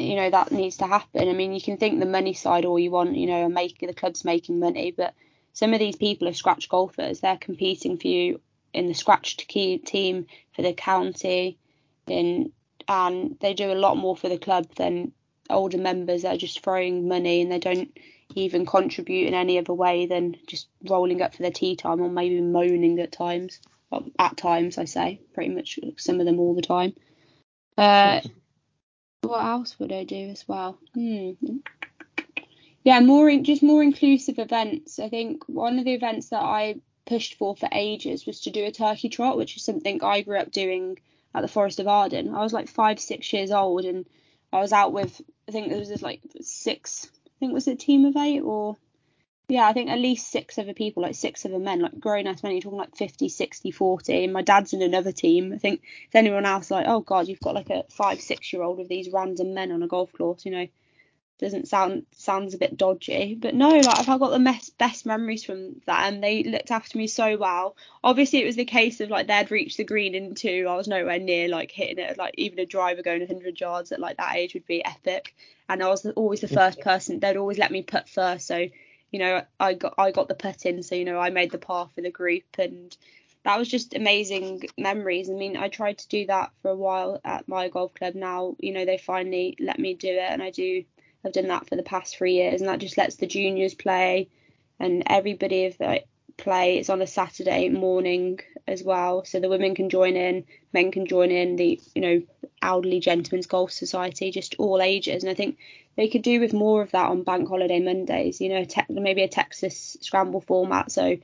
[0.00, 1.28] you know that needs to happen.
[1.28, 3.88] I mean, you can think the money side all you want, you know, are making
[3.88, 5.14] the club's making money, but
[5.52, 7.20] some of these people are scratch golfers.
[7.20, 8.40] They're competing for you
[8.72, 11.58] in the scratch team for the county,
[12.06, 12.52] in
[12.88, 15.12] and they do a lot more for the club than
[15.48, 17.96] older members that are just throwing money and they don't
[18.34, 22.08] even contribute in any other way than just rolling up for their tee time or
[22.08, 23.60] maybe moaning at times.
[23.90, 26.94] Well, at times, I say, pretty much some of them all the time.
[27.76, 28.20] Uh,
[29.22, 30.78] what else would I do as well?
[30.94, 31.32] Hmm.
[32.82, 34.98] Yeah, more just more inclusive events.
[34.98, 36.76] I think one of the events that I
[37.06, 40.38] pushed for for ages was to do a turkey trot, which is something I grew
[40.38, 40.98] up doing
[41.34, 42.34] at the Forest of Arden.
[42.34, 44.06] I was like five, six years old, and
[44.52, 47.06] I was out with I think there was this like six.
[47.26, 48.76] I think it was a team of eight or
[49.50, 52.42] yeah, I think at least six other people, like six other men, like grown ass
[52.42, 52.52] men.
[52.52, 54.24] You're talking like 50, 60, 40.
[54.24, 55.52] And my dad's in another team.
[55.52, 58.62] I think if anyone else, like, oh God, you've got like a five, six year
[58.62, 60.68] old with these random men on a golf course, you know,
[61.40, 63.34] doesn't sound sounds a bit dodgy.
[63.34, 66.96] But no, like I've got the best best memories from that, and they looked after
[66.98, 67.76] me so well.
[68.04, 70.66] Obviously, it was the case of like they'd reached the green in two.
[70.68, 72.18] I was nowhere near like hitting it.
[72.18, 75.34] Like even a driver going 100 yards at like that age would be epic.
[75.68, 77.20] And I was always the first person.
[77.20, 78.66] They'd always let me put first, so
[79.10, 81.58] you know, I got I got the put in, so you know, I made the
[81.58, 82.96] par for the group, and
[83.44, 85.30] that was just amazing memories.
[85.30, 88.14] I mean, I tried to do that for a while at my golf club.
[88.14, 90.84] Now, you know, they finally let me do it, and I do.
[91.24, 94.28] I've done that for the past three years, and that just lets the juniors play,
[94.78, 96.06] and everybody of like
[96.36, 96.78] play.
[96.78, 101.06] It's on a Saturday morning as well, so the women can join in, men can
[101.06, 101.56] join in.
[101.56, 102.22] The you know
[102.62, 105.58] elderly gentlemen's golf society, just all ages, and I think
[106.00, 108.40] they could do with more of that on bank holiday Mondays.
[108.40, 110.90] You know, te- maybe a Texas scramble format.
[110.90, 111.18] So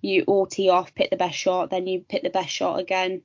[0.00, 3.22] you all tee off, pick the best shot, then you pick the best shot again,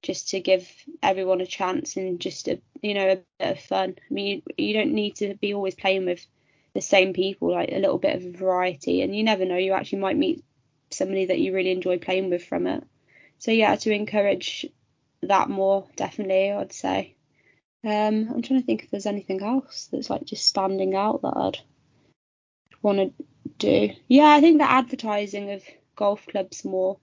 [0.00, 0.70] just to give
[1.02, 3.96] everyone a chance and just a you know a bit of fun.
[3.98, 6.24] I mean, you, you don't need to be always playing with
[6.72, 9.98] the same people, like a little bit of variety, and you never know, you actually
[9.98, 10.44] might meet
[10.90, 12.84] somebody that you really enjoy playing with from it.
[13.38, 14.66] So yeah, to encourage
[15.22, 17.16] that more, definitely, I'd say.
[17.84, 21.36] Um, I'm trying to think if there's anything else that's like just standing out that
[21.36, 21.58] I'd
[22.82, 23.24] want to
[23.58, 23.90] do.
[24.08, 25.62] Yeah, I think the advertising of
[25.94, 26.98] golf clubs more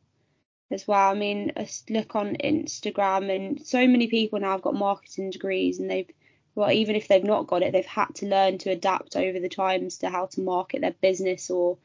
[0.72, 1.12] as well.
[1.12, 5.80] I mean, I look on Instagram and so many people now have got marketing degrees
[5.80, 6.10] and they've
[6.56, 9.50] well, even if they've not got it, they've had to learn to adapt over the
[9.50, 11.78] times to how to market their business or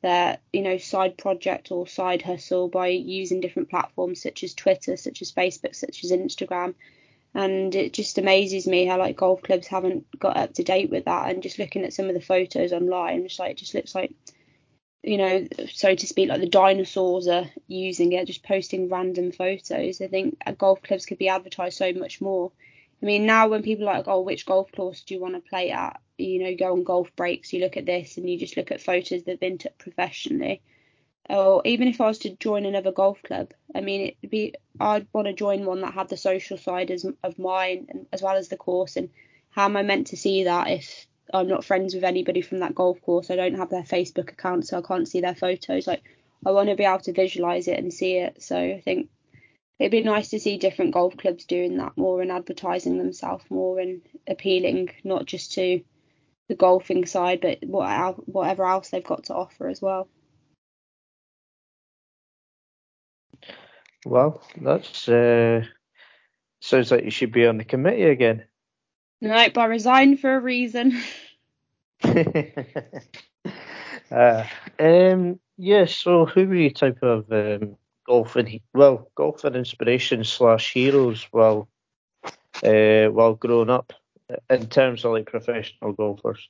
[0.00, 4.96] their, you know, side project or side hustle by using different platforms such as Twitter,
[4.96, 6.74] such as Facebook, such as Instagram
[7.34, 11.06] and it just amazes me how like golf clubs haven't got up to date with
[11.06, 11.30] that.
[11.30, 14.12] And just looking at some of the photos online just like it just looks like
[15.02, 20.00] you know so to speak like the dinosaurs are using it just posting random photos.
[20.00, 22.52] I think uh, golf clubs could be advertised so much more.
[23.02, 25.48] I mean now when people are like oh which golf course do you want to
[25.48, 26.00] play at?
[26.16, 28.80] You know go on golf breaks you look at this and you just look at
[28.80, 30.62] photos that have been took professionally
[31.30, 35.06] or even if I was to join another golf club, I mean, it'd be I'd
[35.12, 38.36] want to join one that had the social side as, of mine and, as well
[38.36, 38.96] as the course.
[38.96, 39.10] And
[39.50, 42.74] how am I meant to see that if I'm not friends with anybody from that
[42.74, 43.30] golf course?
[43.30, 45.86] I don't have their Facebook account, so I can't see their photos.
[45.86, 46.02] Like
[46.44, 48.42] I want to be able to visualize it and see it.
[48.42, 49.08] So I think
[49.78, 53.78] it'd be nice to see different golf clubs doing that more and advertising themselves more
[53.78, 55.82] and appealing not just to
[56.48, 60.08] the golfing side, but what, whatever else they've got to offer as well.
[64.04, 65.64] Well, that's uh,
[66.60, 68.44] sounds like you should be on the committee again.
[69.20, 71.00] Nope, I resigned for a reason.
[74.10, 74.44] uh,
[74.78, 75.86] um, yeah.
[75.86, 77.76] So, who were you type of um,
[78.06, 78.60] golfing?
[78.74, 81.68] Well, golfing inspiration slash heroes while
[82.62, 83.92] uh, while growing up
[84.50, 86.48] in terms of like professional golfers?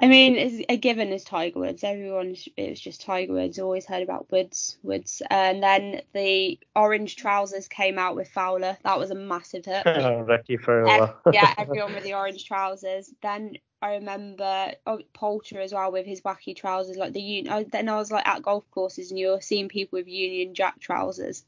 [0.00, 1.82] I mean, a given is Tiger Woods.
[1.82, 3.58] Everyone, it was just Tiger Woods.
[3.58, 5.22] Always heard about Woods, Woods.
[5.30, 8.76] And then the orange trousers came out with Fowler.
[8.84, 9.84] That was a massive hit.
[10.26, 11.14] Rickie Fowler.
[11.32, 13.12] yeah, everyone with the orange trousers.
[13.22, 17.88] Then I remember oh, Poulter as well with his wacky trousers, like the oh, Then
[17.88, 21.44] I was like at golf courses and you're seeing people with Union Jack trousers.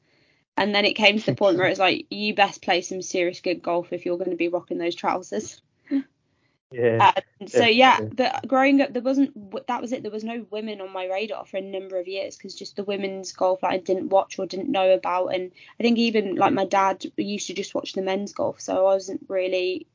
[0.56, 3.40] And then it came to the point where it's like you best play some serious
[3.40, 5.62] good golf if you're going to be rocking those trousers.
[6.72, 7.12] Yeah.
[7.48, 10.02] so yeah, but growing up, there wasn't that was it.
[10.02, 12.84] There was no women on my radar for a number of years because just the
[12.84, 16.52] women's golf like, I didn't watch or didn't know about, and I think even like
[16.52, 19.88] my dad used to just watch the men's golf, so I wasn't really,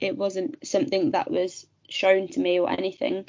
[0.00, 3.28] it wasn't something that was shown to me or anything.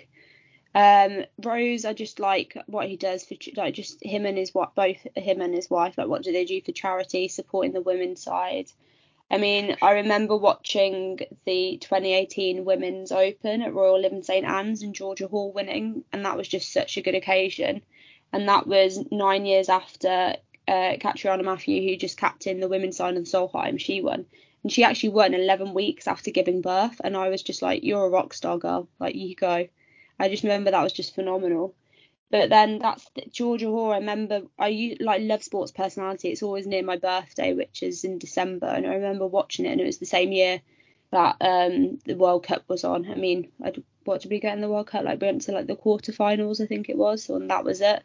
[0.73, 4.75] Um, Rose, I just like what he does for like just him and his what
[4.75, 5.97] both him and his wife.
[5.97, 8.71] Like what do they do for charity, supporting the women's side.
[9.31, 14.93] I mean, I remember watching the 2018 Women's Open at Royal Lytham St Anne's and
[14.93, 17.81] Georgia Hall winning, and that was just such a good occasion.
[18.31, 20.35] And that was nine years after
[20.67, 24.25] uh, Catriona Matthew, who just captained the women's side of Solheim, she won.
[24.63, 26.99] And she actually won 11 weeks after giving birth.
[27.03, 28.87] And I was just like, you're a rock star girl.
[28.99, 29.67] Like, you go.
[30.19, 31.75] I just remember that was just phenomenal.
[32.35, 33.93] But then that's Georgia Hall.
[33.93, 36.27] I remember I like love sports personality.
[36.27, 39.79] It's always near my birthday, which is in December, and I remember watching it, and
[39.79, 40.59] it was the same year
[41.11, 43.09] that um the World Cup was on.
[43.09, 45.05] I mean, I'd, what did we get in the World Cup?
[45.05, 48.03] Like we went to like the quarterfinals, I think it was, and that was it.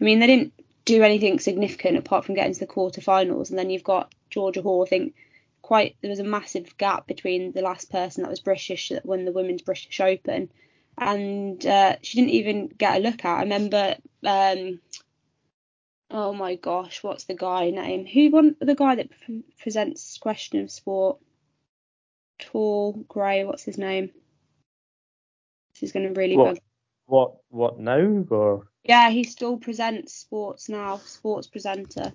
[0.00, 0.52] I mean, they didn't
[0.84, 4.84] do anything significant apart from getting to the quarterfinals, and then you've got Georgia Hall.
[4.84, 5.14] I think
[5.62, 9.24] quite there was a massive gap between the last person that was British that won
[9.24, 10.50] the Women's British Open,
[10.98, 13.38] and uh, she didn't even get a look at.
[13.38, 13.96] I remember.
[14.24, 14.80] Um,
[16.10, 18.06] oh my gosh, what's the guy name?
[18.06, 21.18] Who won the guy that pre- presents Question of Sport?
[22.38, 24.10] Tall, grey, what's his name?
[25.74, 26.54] This is going to really What?
[26.54, 26.58] bug.
[27.06, 32.12] What what now or Yeah, he still presents sports now, sports presenter.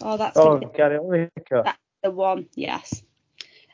[0.00, 1.64] Oh, that's oh Gary Lineker.
[1.64, 3.02] That's the one, yes.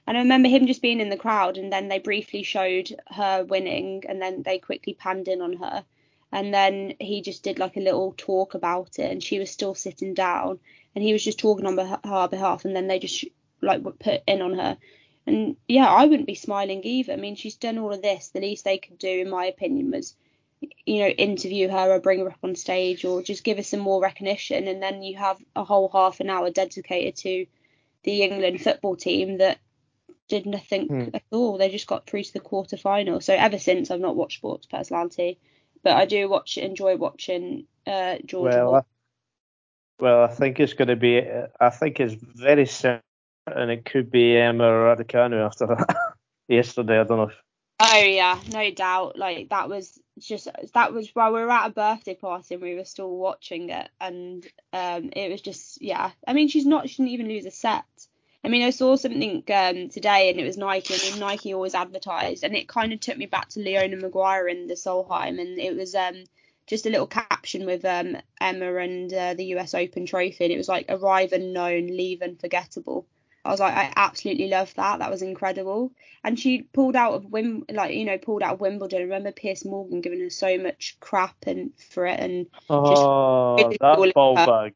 [0.09, 3.45] And I remember him just being in the crowd, and then they briefly showed her
[3.45, 5.85] winning, and then they quickly panned in on her.
[6.33, 9.75] And then he just did like a little talk about it, and she was still
[9.75, 10.61] sitting down,
[10.95, 13.23] and he was just talking on her behalf, and then they just
[13.61, 14.79] like put in on her.
[15.27, 17.13] And yeah, I wouldn't be smiling either.
[17.13, 18.29] I mean, she's done all of this.
[18.29, 20.17] The least they could do, in my opinion, was
[20.87, 23.81] you know interview her or bring her up on stage or just give her some
[23.81, 24.69] more recognition.
[24.69, 27.45] And then you have a whole half an hour dedicated to
[28.05, 29.59] the England football team that
[30.29, 31.09] did nothing Hmm.
[31.15, 31.59] at all.
[31.59, 33.21] They just got through to the quarter final.
[33.21, 35.39] So ever since I've not watched sports personality,
[35.83, 38.83] but I do watch enjoy watching uh Georgia Well, I,
[40.01, 41.23] well, I think it's going to be.
[41.61, 43.03] I think it's very similar,
[43.47, 45.97] and it could be Emma Raducanu after that.
[46.49, 47.23] Yesterday, I don't know.
[47.25, 47.43] If,
[47.81, 49.17] Oh yeah, no doubt.
[49.17, 52.75] Like that was just that was while we were at a birthday party and we
[52.75, 56.11] were still watching it, and um, it was just yeah.
[56.27, 56.89] I mean, she's not.
[56.89, 57.85] She didn't even lose a set.
[58.49, 60.95] I mean, I saw something um today and it was Nike.
[60.95, 64.49] I mean, Nike always advertised, and it kind of took me back to Leona Maguire
[64.49, 66.25] in the Solheim, and it was um
[66.67, 70.57] just a little caption with um Emma and uh, the US Open trophy, and it
[70.57, 73.07] was like arrive unknown, leave unforgettable.
[73.45, 75.01] I was like, I absolutely love that.
[75.01, 75.93] That was incredible
[76.25, 79.01] and she pulled out of Wim, like you know, pulled out of Wimbledon.
[79.01, 84.15] I remember Piers Morgan giving her so much crap and for it, and oh, that
[84.15, 84.73] ball her.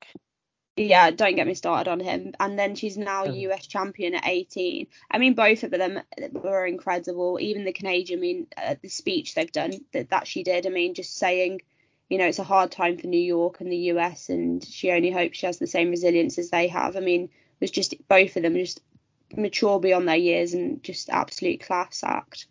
[0.76, 2.32] Yeah, don't get me started on him.
[2.40, 3.40] And then she's now Mhm.
[3.42, 4.86] US champion at 18.
[5.10, 6.00] I mean, both of them
[6.32, 7.38] were incredible.
[7.40, 10.66] Even the Canadian, I mean, uh, the speech they've done that that she did.
[10.66, 11.60] I mean, just saying,
[12.08, 15.10] you know, it's a hard time for New York and the US, and she only
[15.10, 16.96] hopes she has the same resilience as they have.
[16.96, 17.30] I mean, it
[17.60, 18.80] was just both of them just
[19.36, 22.46] mature beyond their years and just absolute class act.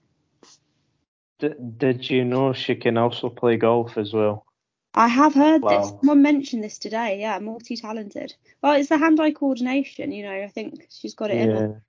[1.40, 4.46] D- did you know she can also play golf as well?
[4.94, 5.90] I have heard this.
[5.90, 7.20] Someone mentioned this today.
[7.22, 8.36] Yeah, multi-talented.
[8.62, 10.12] Well, it's the hand-eye coordination.
[10.12, 11.84] You know, I think she's got it in her.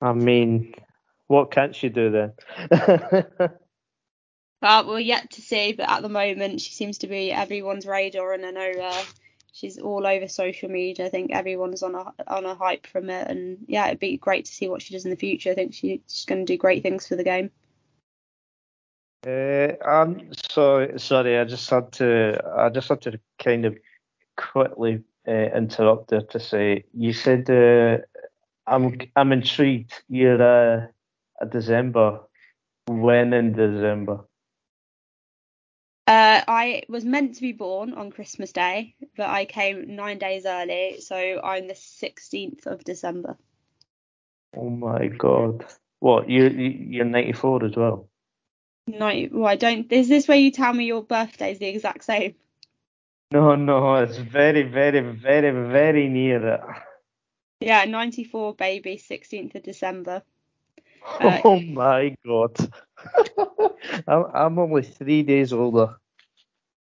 [0.00, 0.74] I mean,
[1.26, 2.32] what can't she do then?
[4.62, 5.72] well, we're yet to see.
[5.72, 9.04] But at the moment, she seems to be everyone's radar, and I know uh,
[9.52, 11.06] she's all over social media.
[11.06, 14.46] I think everyone's on a on a hype from it, and yeah, it'd be great
[14.46, 15.50] to see what she does in the future.
[15.50, 17.50] I think she, she's going to do great things for the game.
[19.26, 21.38] Uh, I'm sorry, sorry.
[21.38, 22.40] I just had to.
[22.56, 23.76] I just had to kind of
[24.36, 27.98] quickly uh, interrupt there to say you said uh,
[28.66, 29.92] I'm I'm intrigued.
[30.08, 30.86] You're uh,
[31.40, 32.20] a December.
[32.86, 34.24] When in December?
[36.06, 40.46] Uh, I was meant to be born on Christmas Day, but I came nine days
[40.46, 43.36] early, so I'm the 16th of December.
[44.56, 45.66] Oh my God!
[45.98, 48.08] What you you- you're 94 as well?
[48.88, 49.92] No, well, I don't.
[49.92, 52.34] Is this where you tell me your birthday is the exact same?
[53.32, 53.96] No, no.
[53.96, 56.60] It's very, very, very, very near it.
[57.60, 60.22] Yeah, 94 baby, 16th of December.
[61.20, 62.56] Uh, Oh my God!
[64.08, 65.96] I'm I'm only three days older.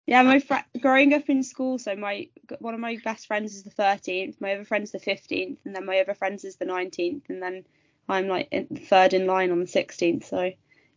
[0.07, 3.63] Yeah, my fr- growing up in school, so my one of my best friends is
[3.63, 7.23] the 13th, my other friend's the 15th, and then my other friends is the 19th,
[7.29, 7.65] and then
[8.09, 10.25] I'm like in, third in line on the 16th.
[10.25, 10.53] So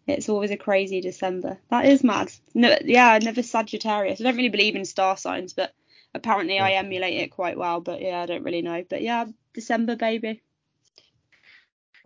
[0.07, 1.57] it's always a crazy December.
[1.69, 2.31] That is mad.
[2.53, 4.19] No, yeah, I never Sagittarius.
[4.19, 5.73] I don't really believe in star signs, but
[6.13, 7.80] apparently I emulate it quite well.
[7.80, 8.84] But yeah, I don't really know.
[8.88, 10.41] But yeah, December baby.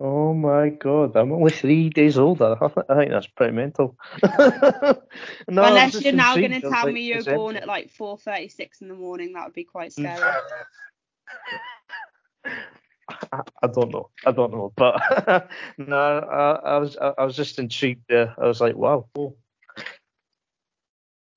[0.00, 2.56] Oh my god, I'm only three days older.
[2.88, 3.96] I think that's pretty mental.
[4.38, 5.02] no,
[5.48, 8.94] Unless you're now going to tell like, me you're born at like 4:36 in the
[8.94, 10.22] morning, that would be quite scary.
[13.08, 14.10] I, I don't know.
[14.26, 14.72] I don't know.
[14.76, 15.48] But
[15.78, 18.34] no, I, I was I, I was just intrigued there.
[18.38, 19.06] I was like, wow.
[19.16, 19.36] oh.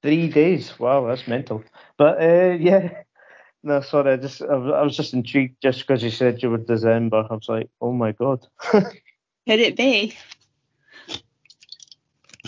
[0.04, 0.80] Three days.
[0.80, 1.64] Wow, that's mental.
[1.98, 3.04] But uh, yeah.
[3.64, 4.14] No, sorry.
[4.14, 7.28] I just I, was- I was just intrigued just because you said you were December.
[7.30, 8.48] I was like, oh my god.
[8.72, 8.90] Could
[9.48, 10.18] it be?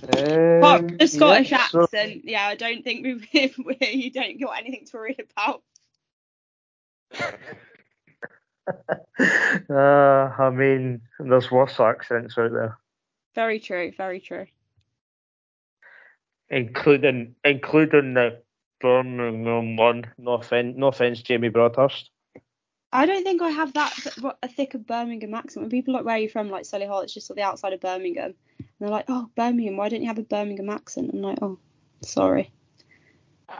[0.01, 4.41] Um, Well, the Scottish yeah, so- accent, yeah, I don't think we, we you don't
[4.41, 5.61] got anything to worry about.
[8.67, 9.73] Uh,
[10.39, 12.77] I mean, there's worse accents out there.
[13.35, 13.91] Very true.
[13.97, 14.45] Very true.
[16.49, 18.41] Including including the
[18.79, 20.05] Birmingham one.
[20.17, 22.11] No offense, no offense, Jamie Broadhurst.
[22.91, 23.91] I don't think I have that
[24.43, 25.63] a thick of Birmingham accent.
[25.63, 27.79] When people like where are you from, like Solihull, it's just on the outside of
[27.79, 31.09] Birmingham, and they're like, oh Birmingham, why don't you have a Birmingham accent?
[31.11, 31.57] I'm like, oh,
[32.01, 32.51] sorry.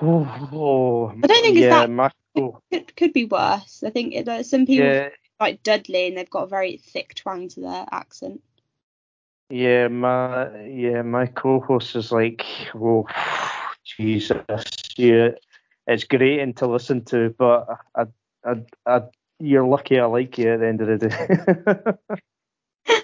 [0.01, 1.89] Oh, I don't think yeah, it's that.
[1.89, 3.83] my, It could, could be worse.
[3.85, 5.09] I think it, uh, some people yeah.
[5.39, 8.41] like Dudley and they've got a very thick twang to their accent.
[9.49, 12.43] Yeah, my yeah, my co-host is like,
[12.75, 13.05] oh,
[13.85, 14.41] Jesus,
[14.97, 15.29] yeah,
[15.85, 18.05] it's great to listen to, but I,
[18.45, 18.55] I,
[18.85, 19.01] I,
[19.39, 21.97] you're lucky I like you at the end of the
[22.87, 23.03] day.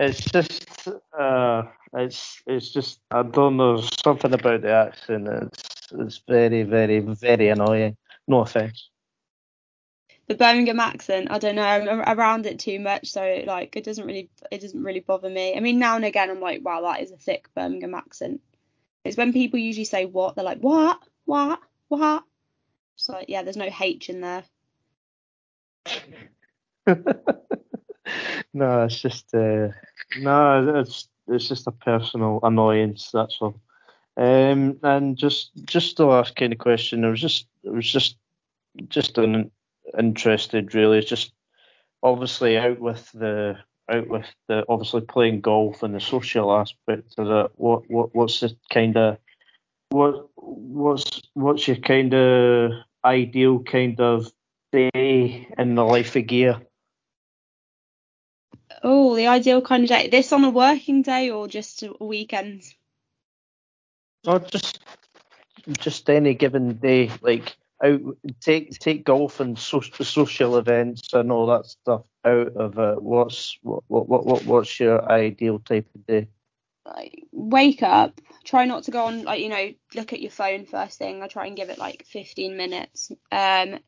[0.00, 0.88] it's just,
[1.18, 5.28] uh, it's it's just I don't know something about the accent.
[5.28, 7.96] It's it's very very very annoying.
[8.26, 8.90] No offense.
[10.28, 11.62] The Birmingham accent, I don't know.
[11.62, 15.56] I'm around it too much, so like it doesn't really it doesn't really bother me.
[15.56, 18.40] I mean, now and again, I'm like, wow, that is a thick Birmingham accent.
[19.04, 22.24] It's when people usually say what, they're like, what, what, what.
[22.96, 24.42] It's like, yeah, there's no H in there.
[28.52, 29.68] no, it's just uh,
[30.18, 33.10] no, it's it's just a personal annoyance.
[33.12, 33.60] That's all.
[34.16, 38.16] Um, and just just the last kind of question, I was just I was just
[38.88, 39.50] just an,
[39.98, 40.98] interested really.
[40.98, 41.32] It's just
[42.02, 43.58] obviously out with the
[43.90, 47.52] out with the obviously playing golf and the social aspect of it.
[47.56, 49.18] What what what's the kind of
[49.90, 52.72] what what's what's your kind of
[53.04, 54.32] ideal kind of
[54.72, 56.60] day in the life of gear?
[58.82, 60.08] Oh, the ideal kind of day.
[60.08, 62.62] This on a working day or just a weekend?
[64.26, 64.80] Or just
[65.78, 68.00] just any given day, like out
[68.40, 73.02] take take golf and social social events and all that stuff out of it.
[73.02, 76.28] What's what what what what's your ideal type of day?
[76.84, 80.66] Like wake up, try not to go on like you know look at your phone
[80.66, 81.22] first thing.
[81.22, 83.12] I try and give it like 15 minutes.
[83.32, 83.78] Um,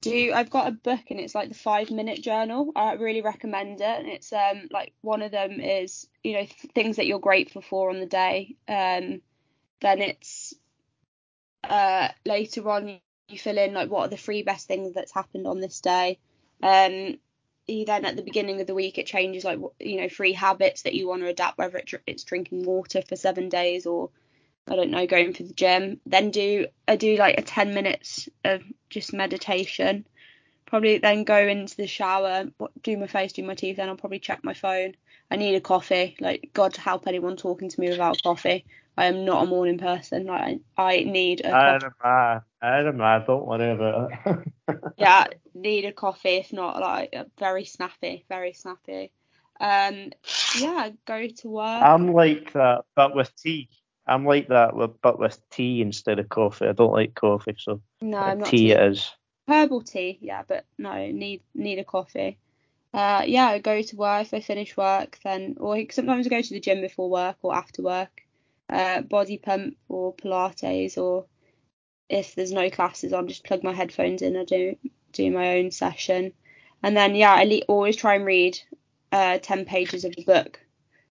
[0.00, 2.72] do I've got a book and it's like the five minute journal.
[2.76, 4.00] I really recommend it.
[4.00, 7.88] And it's um like one of them is you know things that you're grateful for
[7.88, 8.56] on the day.
[8.68, 9.22] Um,
[9.80, 10.54] then it's
[11.64, 15.46] uh later on you fill in like what are the three best things that's happened
[15.46, 16.18] on this day.
[16.62, 17.18] Um,
[17.66, 20.82] you then at the beginning of the week it changes like you know three habits
[20.82, 24.10] that you want to adapt whether it's drinking water for seven days or
[24.66, 26.00] I don't know, going for the gym.
[26.06, 30.06] Then do I do like a 10 minutes of just meditation.
[30.74, 32.46] Probably then go into the shower,
[32.82, 33.76] do my face, do my teeth.
[33.76, 34.96] Then I'll probably check my phone.
[35.30, 36.16] I need a coffee.
[36.18, 38.64] Like God help anyone talking to me without coffee.
[38.96, 40.26] I am not a morning person.
[40.26, 42.44] Like I, need a I coffee.
[42.60, 43.22] I don't mind.
[43.24, 44.78] Don't worry about it.
[44.96, 46.38] yeah, need a coffee.
[46.38, 49.12] If not, like very snappy, very snappy.
[49.60, 50.10] Um,
[50.58, 51.84] yeah, go to work.
[51.84, 53.68] I'm like that, but with tea.
[54.08, 56.66] I'm like that, but with tea instead of coffee.
[56.66, 58.70] I don't like coffee, so no, I'm not tea, tea.
[58.72, 59.12] it is.
[59.48, 62.38] Herbal tea, yeah, but no, need need a coffee.
[62.92, 64.22] Uh, yeah, I go to work.
[64.26, 67.54] If I finish work, then or sometimes I go to the gym before work or
[67.54, 68.22] after work.
[68.68, 71.26] Uh, body pump or Pilates, or
[72.08, 74.36] if there's no classes on, just plug my headphones in.
[74.36, 74.76] I do
[75.12, 76.32] do my own session,
[76.82, 78.58] and then yeah, I always try and read
[79.12, 80.60] uh, ten pages of a book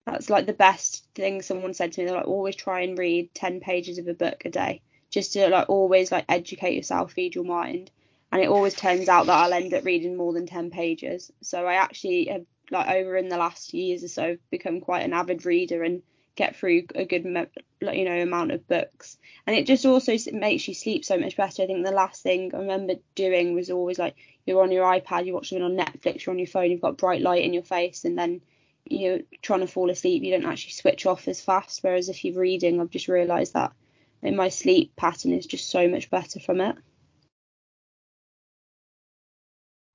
[0.06, 2.06] that's like the best thing someone said to me.
[2.06, 5.48] They're like, always try and read 10 pages of a book a day, just to
[5.50, 7.90] like always like educate yourself, feed your mind.
[8.34, 11.32] And it always turns out that I'll end up reading more than 10 pages.
[11.42, 15.14] So I actually have like over in the last years or so become quite an
[15.14, 16.02] avid reader and
[16.36, 20.74] get through a good you know amount of books and it just also makes you
[20.74, 24.16] sleep so much better i think the last thing i remember doing was always like
[24.46, 26.98] you're on your ipad you watch something on netflix you're on your phone you've got
[26.98, 28.42] bright light in your face and then
[28.86, 31.84] you're trying to fall asleep, you don't actually switch off as fast.
[31.84, 33.74] Whereas if you're reading, I've just realised that
[34.22, 36.76] my sleep pattern is just so much better from it.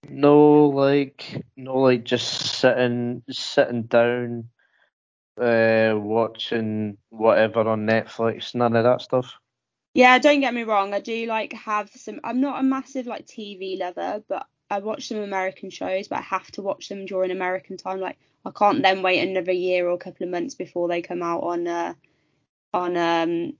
[0.06, 4.48] No, like no, like just sitting sitting down,
[5.40, 8.54] uh, watching whatever on Netflix.
[8.54, 9.34] None of that stuff.
[9.94, 10.94] Yeah, don't get me wrong.
[10.94, 12.20] I do like have some.
[12.22, 16.22] I'm not a massive like TV lover, but I watch some American shows, but I
[16.22, 18.00] have to watch them during American time.
[18.00, 21.22] Like I can't then wait another year or a couple of months before they come
[21.22, 21.94] out on uh,
[22.72, 23.54] on um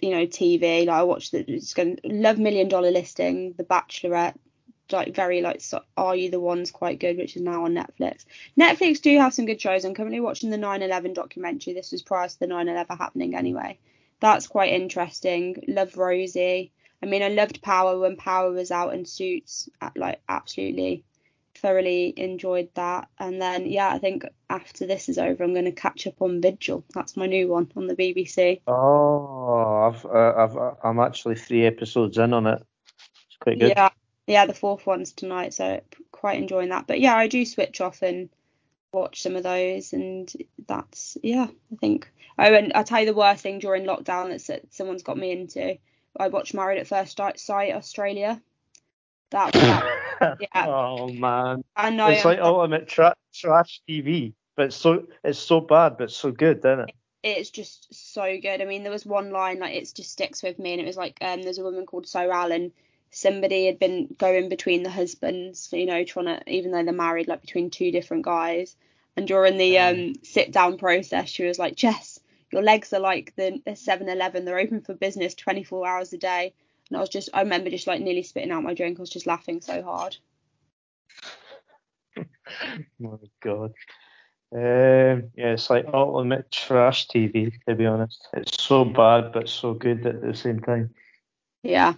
[0.00, 0.86] you know TV.
[0.86, 4.36] Like I watched the it's going Love Million Dollar Listing, The Bachelorette,
[4.90, 8.24] like very like so, Are You the Ones quite good, which is now on Netflix.
[8.58, 9.84] Netflix do have some good shows.
[9.84, 11.74] I'm currently watching the 9/11 documentary.
[11.74, 13.78] This was prior to the 9/11 happening anyway.
[14.20, 15.64] That's quite interesting.
[15.68, 16.72] Love Rosie.
[17.02, 19.68] I mean, I loved Power when Power was out in Suits.
[19.96, 21.04] Like absolutely,
[21.54, 23.08] thoroughly enjoyed that.
[23.18, 26.40] And then yeah, I think after this is over, I'm going to catch up on
[26.40, 26.84] Vigil.
[26.94, 28.60] That's my new one on the BBC.
[28.66, 32.62] Oh, I've, uh, I've, I'm actually three episodes in on it.
[33.26, 33.70] It's quite good.
[33.70, 33.90] Yeah,
[34.32, 35.80] yeah, the fourth one's tonight, so
[36.10, 36.86] quite enjoying that.
[36.86, 38.30] But yeah, I do switch off and
[38.92, 40.32] watch some of those, and
[40.66, 42.10] that's yeah, I think.
[42.38, 45.76] Oh, and I'll tell you the worst thing during lockdown that someone's got me into.
[46.18, 48.40] I watched Married at First Sight Australia.
[49.30, 50.66] That, that yeah.
[50.66, 51.64] oh man.
[51.76, 52.08] I know.
[52.08, 56.58] It's like ultimate tra- trash TV, but it's so it's so bad, but so good,
[56.58, 56.94] isn't it?
[57.22, 58.60] It's just so good.
[58.60, 60.96] I mean, there was one line like it just sticks with me, and it was
[60.96, 62.72] like um, there's a woman called So Allen.
[63.12, 67.28] Somebody had been going between the husbands, you know, trying to even though they're married,
[67.28, 68.74] like between two different guys.
[69.16, 72.18] And during the um, sit down process, she was like, Jess,
[72.50, 74.44] your legs are like the 7 Eleven.
[74.44, 76.54] They're open for business 24 hours a day.
[76.88, 78.98] And I was just, I remember just like nearly spitting out my drink.
[78.98, 80.16] I was just laughing so hard.
[82.18, 82.24] oh
[82.98, 83.72] my God.
[84.54, 88.28] Um, yeah, it's like ultimate trash TV, to be honest.
[88.34, 90.90] It's so bad, but so good at the same time.
[91.62, 91.94] Yeah.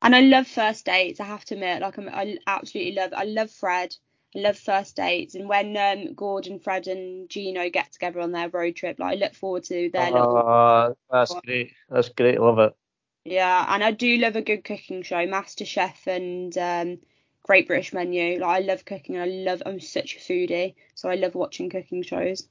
[0.00, 1.82] And I love first dates, I have to admit.
[1.82, 3.94] Like, I'm, I absolutely love I love Fred.
[4.36, 8.50] I love first dates, and when um, Gordon, Fred, and Gino get together on their
[8.50, 10.38] road trip, like I look forward to their little.
[10.38, 11.72] Oh, that's great.
[11.88, 12.38] That's great.
[12.38, 12.76] Love it.
[13.24, 16.98] Yeah, and I do love a good cooking show, Master Chef and um,
[17.42, 18.38] Great British Menu.
[18.38, 19.62] Like I love cooking, and I love.
[19.64, 22.46] I'm such a foodie, so I love watching cooking shows.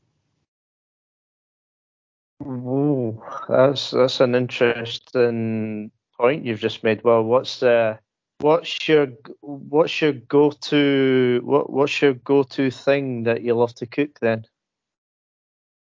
[2.43, 7.03] Ooh, that's that's an interesting point you've just made.
[7.03, 7.99] Well, what's the
[8.39, 9.07] What's your
[9.41, 14.19] what's your go to what what's your go to thing that you love to cook
[14.19, 14.45] then?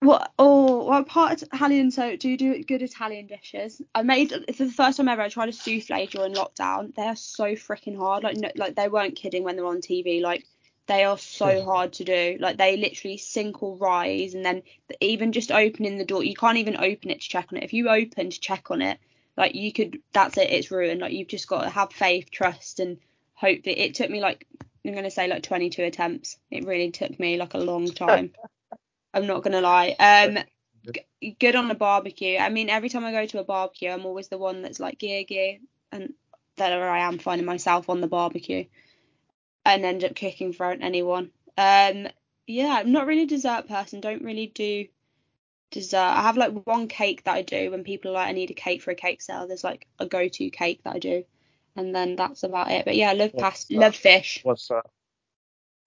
[0.01, 3.81] What oh what part of Italian so do you do good Italian dishes?
[3.95, 6.93] I made for the first time ever I tried a souffle during lockdown.
[6.97, 8.25] They are so freaking hard.
[8.25, 10.21] Like no, like they weren't kidding when they're on TV.
[10.21, 10.45] Like
[10.89, 12.37] they are so hard to do.
[12.41, 14.63] Like they literally sink or rise and then
[14.99, 17.65] even just opening the door you can't even open it to check on it.
[17.65, 18.99] If you open to check on it,
[19.41, 20.51] like you could, that's it.
[20.51, 21.01] It's ruined.
[21.01, 22.99] Like you've just got to have faith, trust, and
[23.33, 24.47] hope that it took me like
[24.87, 26.37] I'm gonna say like 22 attempts.
[26.51, 28.33] It really took me like a long time.
[29.15, 29.97] I'm not gonna lie.
[29.99, 30.39] Um,
[30.93, 32.37] g- good on a barbecue.
[32.37, 34.99] I mean, every time I go to a barbecue, I'm always the one that's like
[34.99, 35.57] Gia Gia,
[35.91, 36.13] and
[36.57, 38.67] there I am finding myself on the barbecue,
[39.65, 41.31] and end up cooking for anyone.
[41.57, 42.09] Um,
[42.47, 44.03] yeah, I'm not really a dessert person.
[44.03, 44.87] Don't really do
[45.71, 45.99] dessert.
[45.99, 48.55] I have like one cake that I do when people are like, I need a
[48.55, 49.47] cake for a cake sale.
[49.47, 51.25] There's like a go-to cake that I do,
[51.77, 52.85] and then that's about it.
[52.85, 54.41] But yeah, I love pasta, love fish.
[54.43, 54.87] What's that?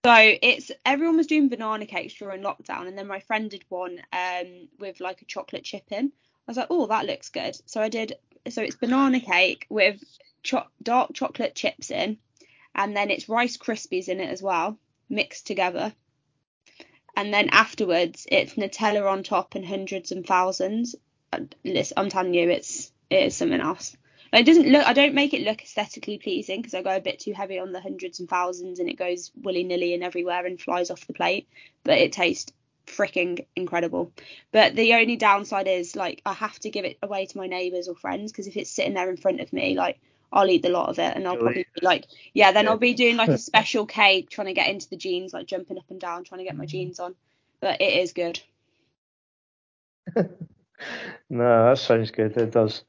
[0.05, 4.01] So it's everyone was doing banana cakes during lockdown, and then my friend did one
[4.11, 6.07] um with like a chocolate chip in.
[6.47, 7.57] I was like, oh, that looks good.
[7.65, 8.13] So I did.
[8.49, 10.03] So it's banana cake with
[10.43, 12.17] cho- dark chocolate chips in,
[12.75, 14.77] and then it's Rice Krispies in it as well,
[15.09, 15.93] mixed together
[17.15, 20.95] and then afterwards it's Nutella on top and hundreds and thousands.
[21.31, 23.95] I'm telling you, it's it is something else.
[24.31, 24.85] It doesn't look.
[24.85, 27.71] I don't make it look aesthetically pleasing because I go a bit too heavy on
[27.71, 31.13] the hundreds and thousands, and it goes willy nilly and everywhere and flies off the
[31.13, 31.47] plate.
[31.83, 32.51] But it tastes
[32.87, 34.11] freaking incredible.
[34.51, 37.87] But the only downside is like I have to give it away to my neighbours
[37.87, 39.99] or friends because if it's sitting there in front of me, like
[40.33, 42.71] I'll eat the lot of it and I'll probably be like, yeah, then yeah.
[42.71, 45.77] I'll be doing like a special cake, trying to get into the jeans, like jumping
[45.77, 47.15] up and down, trying to get my jeans on.
[47.61, 48.41] But it is good.
[50.15, 50.25] no,
[51.29, 52.35] that sounds good.
[52.35, 52.83] It does.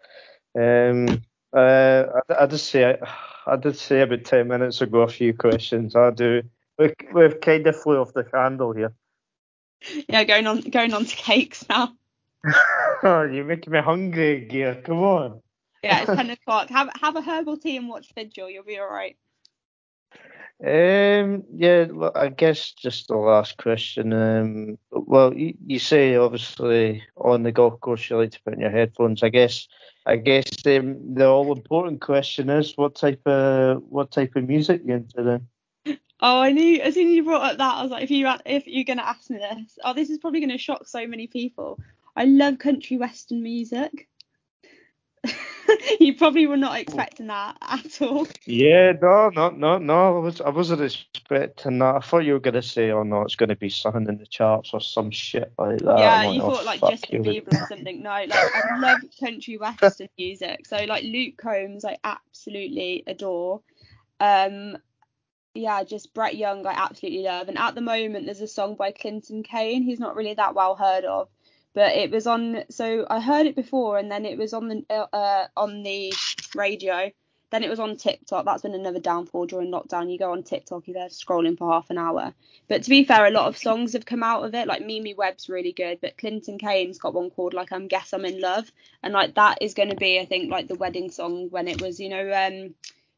[0.59, 1.23] Um,
[1.55, 2.99] uh, I, I just say
[3.47, 5.95] I did say about ten minutes ago a few questions.
[5.95, 6.43] I do.
[6.79, 8.93] We, we've kind of flew off the handle here.
[10.09, 11.93] Yeah, going on going on to cakes now.
[13.03, 14.81] oh, you're making me hungry, Gia.
[14.83, 15.43] Come on.
[15.85, 16.71] Yeah, it's ten o'clock.
[16.71, 18.51] Have have a herbal tea and watch Vigil.
[18.51, 19.17] You'll be all right.
[20.65, 24.13] Um, yeah, well, I guess just the last question.
[24.13, 28.61] Um, well, you, you say obviously on the golf course you like to put in
[28.61, 29.23] your headphones.
[29.23, 29.69] I guess,
[30.07, 34.83] I guess um, the all important question is what type of what type of music
[34.87, 35.49] you into then?
[36.21, 38.27] Oh, I knew as soon as you brought up that, I was like, if you
[38.47, 41.79] if you're gonna ask me this, oh, this is probably gonna shock so many people.
[42.17, 44.09] I love country western music.
[46.01, 48.27] you probably were not expecting that at all.
[48.47, 50.17] Yeah, no, no, no, no.
[50.17, 51.97] I was, I wasn't expecting that.
[51.97, 54.71] I thought you were gonna say, "Oh no, it's gonna be something in the charts
[54.73, 58.03] or some shit like that." Yeah, you oh, thought like Justin Bieber or something.
[58.03, 60.67] No, like I love country western music.
[60.67, 63.61] So like Luke Combs, I absolutely adore.
[64.21, 64.77] Um,
[65.55, 67.49] yeah, just Brett Young, I absolutely love.
[67.49, 69.85] And at the moment, there's a song by Clinton Kane.
[69.85, 71.29] He's not really that well heard of
[71.75, 72.65] but it was on.
[72.71, 76.13] So I heard it before, and then it was on the uh, uh, on the
[76.55, 77.11] radio,
[77.51, 78.45] Then it was on TikTok.
[78.45, 80.11] That's been another downfall during lockdown.
[80.11, 82.35] You go on TikTok, you're there scrolling for half an hour.
[82.69, 84.67] But to be fair, a lot of songs have come out of it.
[84.67, 88.25] Like Mimi Webb's really good, but Clinton Kane's got one called like I'm Guess I'm
[88.25, 88.73] in Love,
[89.05, 91.81] and like that is going to be, I think, like the wedding song when it
[91.81, 92.75] was, you know, um,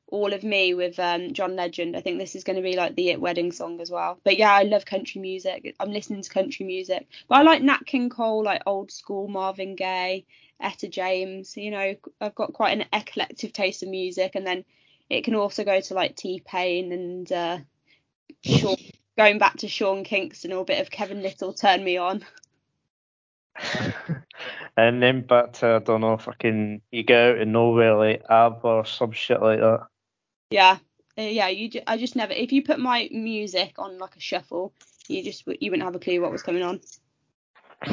[0.09, 1.97] all of Me with um, John Legend.
[1.97, 4.19] I think this is going to be like the It wedding song as well.
[4.25, 5.75] But yeah, I love country music.
[5.81, 9.75] I'm listening to country music, but I like Nat King Cole, like old school Marvin
[9.75, 10.25] Gaye.
[10.61, 11.57] Etta James.
[11.57, 14.65] You know, I've got quite an eclectic taste of music, and then
[15.11, 17.59] it can also go to like T Pain and uh,
[18.43, 18.77] Sean,
[19.17, 21.53] going back to Sean Kingston or a bit of Kevin Lyttle.
[21.53, 22.25] Turn me on.
[24.77, 28.69] and then back to I don't know can you go out of nowhere like ABBA
[28.69, 29.87] or some shit like that.
[30.51, 30.79] Yeah,
[31.19, 31.49] uh, yeah.
[31.49, 32.33] You ju- I just never.
[32.33, 34.73] If you put my music on like a shuffle,
[35.09, 36.81] you just you wouldn't have a clue what was coming on.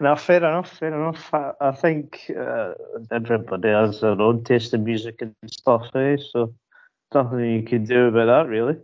[0.00, 1.32] no, fair enough, fair enough.
[1.32, 2.74] I, I think uh,
[3.10, 6.16] everybody has their own taste in music and stuff, eh?
[6.32, 6.54] So
[7.14, 8.76] nothing you can do about that, really.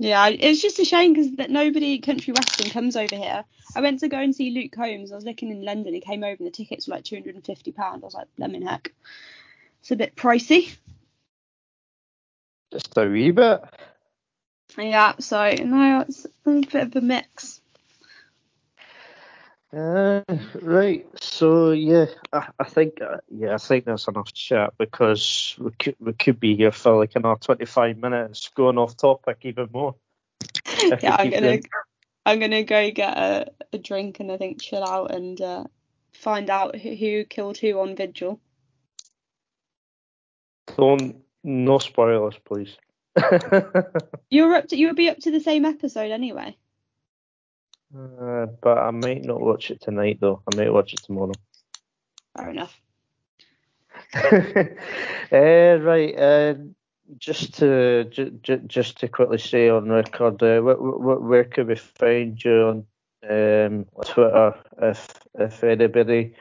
[0.00, 3.44] Yeah, it's just a shame because that nobody country western comes over here.
[3.74, 5.10] I went to go and see Luke Combs.
[5.10, 5.92] I was looking in London.
[5.92, 8.04] He came over and the tickets were like two hundred and fifty pound.
[8.04, 8.92] I was like, lemon heck,
[9.80, 10.76] it's a bit pricey.
[12.72, 13.60] Just a wee bit.
[14.76, 17.60] Yeah, so no, it's a bit of a mix.
[19.72, 20.22] Uh,
[20.62, 21.06] right.
[21.20, 25.96] So yeah, I, I think uh, yeah, I think that's enough chat because we could
[25.98, 29.96] we could be here for like another twenty five minutes going off topic even more.
[31.02, 31.64] yeah, I'm gonna doing.
[32.24, 35.64] I'm gonna go get a, a drink and I think chill out and uh,
[36.12, 38.40] find out who, who killed who on Vigil.
[40.76, 42.76] Don't no spoilers, please.
[44.30, 46.56] You're up to you'll be up to the same episode anyway.
[47.96, 50.42] Uh, but I might not watch it tonight though.
[50.52, 51.32] I might watch it tomorrow.
[52.36, 52.78] Fair enough.
[54.14, 54.28] uh,
[55.32, 56.14] right.
[56.16, 56.54] Uh,
[57.16, 61.66] just to j- j- just to quickly say on record, uh, wh- wh- where can
[61.66, 62.86] we find you on
[63.28, 65.08] um, Twitter if
[65.38, 66.34] if anybody,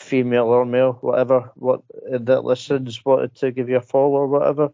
[0.00, 4.70] female or male, whatever, what that listens wanted to give you a follow or whatever?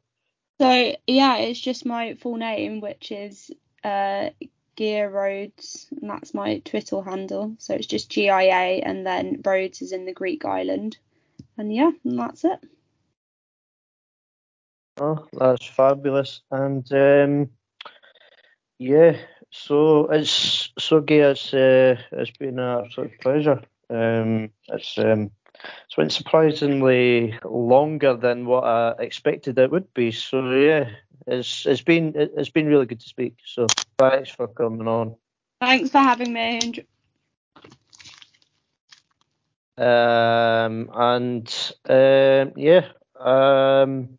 [0.61, 3.51] So yeah, it's just my full name, which is
[3.85, 4.31] uh,
[4.77, 7.57] Gia Rhodes, and that's my Twitter handle.
[7.59, 10.97] So it's just G I A, and then Rhodes is in the Greek island,
[11.59, 12.61] and yeah, and that's it.
[14.99, 17.51] Oh, that's fabulous, and um,
[18.79, 19.19] yeah,
[19.51, 23.61] so it's so Gia, it's uh, it's been an absolute pleasure.
[23.89, 25.31] Um, it's um,
[25.87, 30.13] it's been surprisingly longer than what I expected it would be.
[30.13, 30.91] So yeah,
[31.27, 33.37] it's it's been it's been really good to speak.
[33.45, 33.67] So
[33.99, 35.17] thanks for coming on.
[35.61, 36.85] Thanks for having me.
[39.79, 42.87] Um and um yeah
[43.21, 44.19] um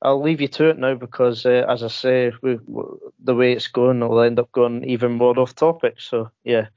[0.00, 2.58] I'll leave you to it now because uh, as I say we,
[3.22, 6.00] the way it's going it'll end up going even more off topic.
[6.00, 6.68] So yeah.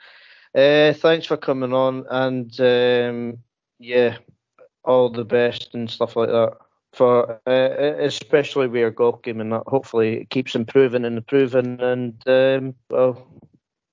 [0.56, 3.38] Uh, thanks for coming on and um,
[3.80, 4.18] yeah,
[4.84, 6.54] all the best and stuff like that
[6.94, 9.64] for uh, especially with your golf game and that.
[9.68, 11.80] Hopefully, it keeps improving and improving.
[11.80, 13.28] And um, well,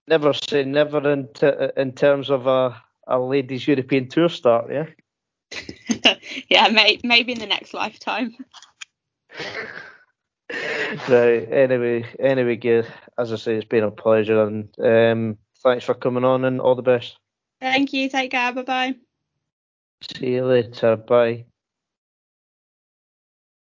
[0.09, 4.71] never say never in t- in terms of a a ladies European tour start.
[4.73, 4.87] Yeah.
[6.49, 8.35] yeah, may- maybe in the next lifetime.
[11.09, 11.53] right.
[11.53, 12.85] Anyway, anyway.
[13.19, 16.75] As I say, it's been a pleasure, and um, thanks for coming on, and all
[16.75, 17.17] the best.
[17.61, 18.09] Thank you.
[18.09, 18.53] Take care.
[18.53, 18.95] Bye bye.
[20.17, 20.97] See you later.
[20.97, 21.47] Bye.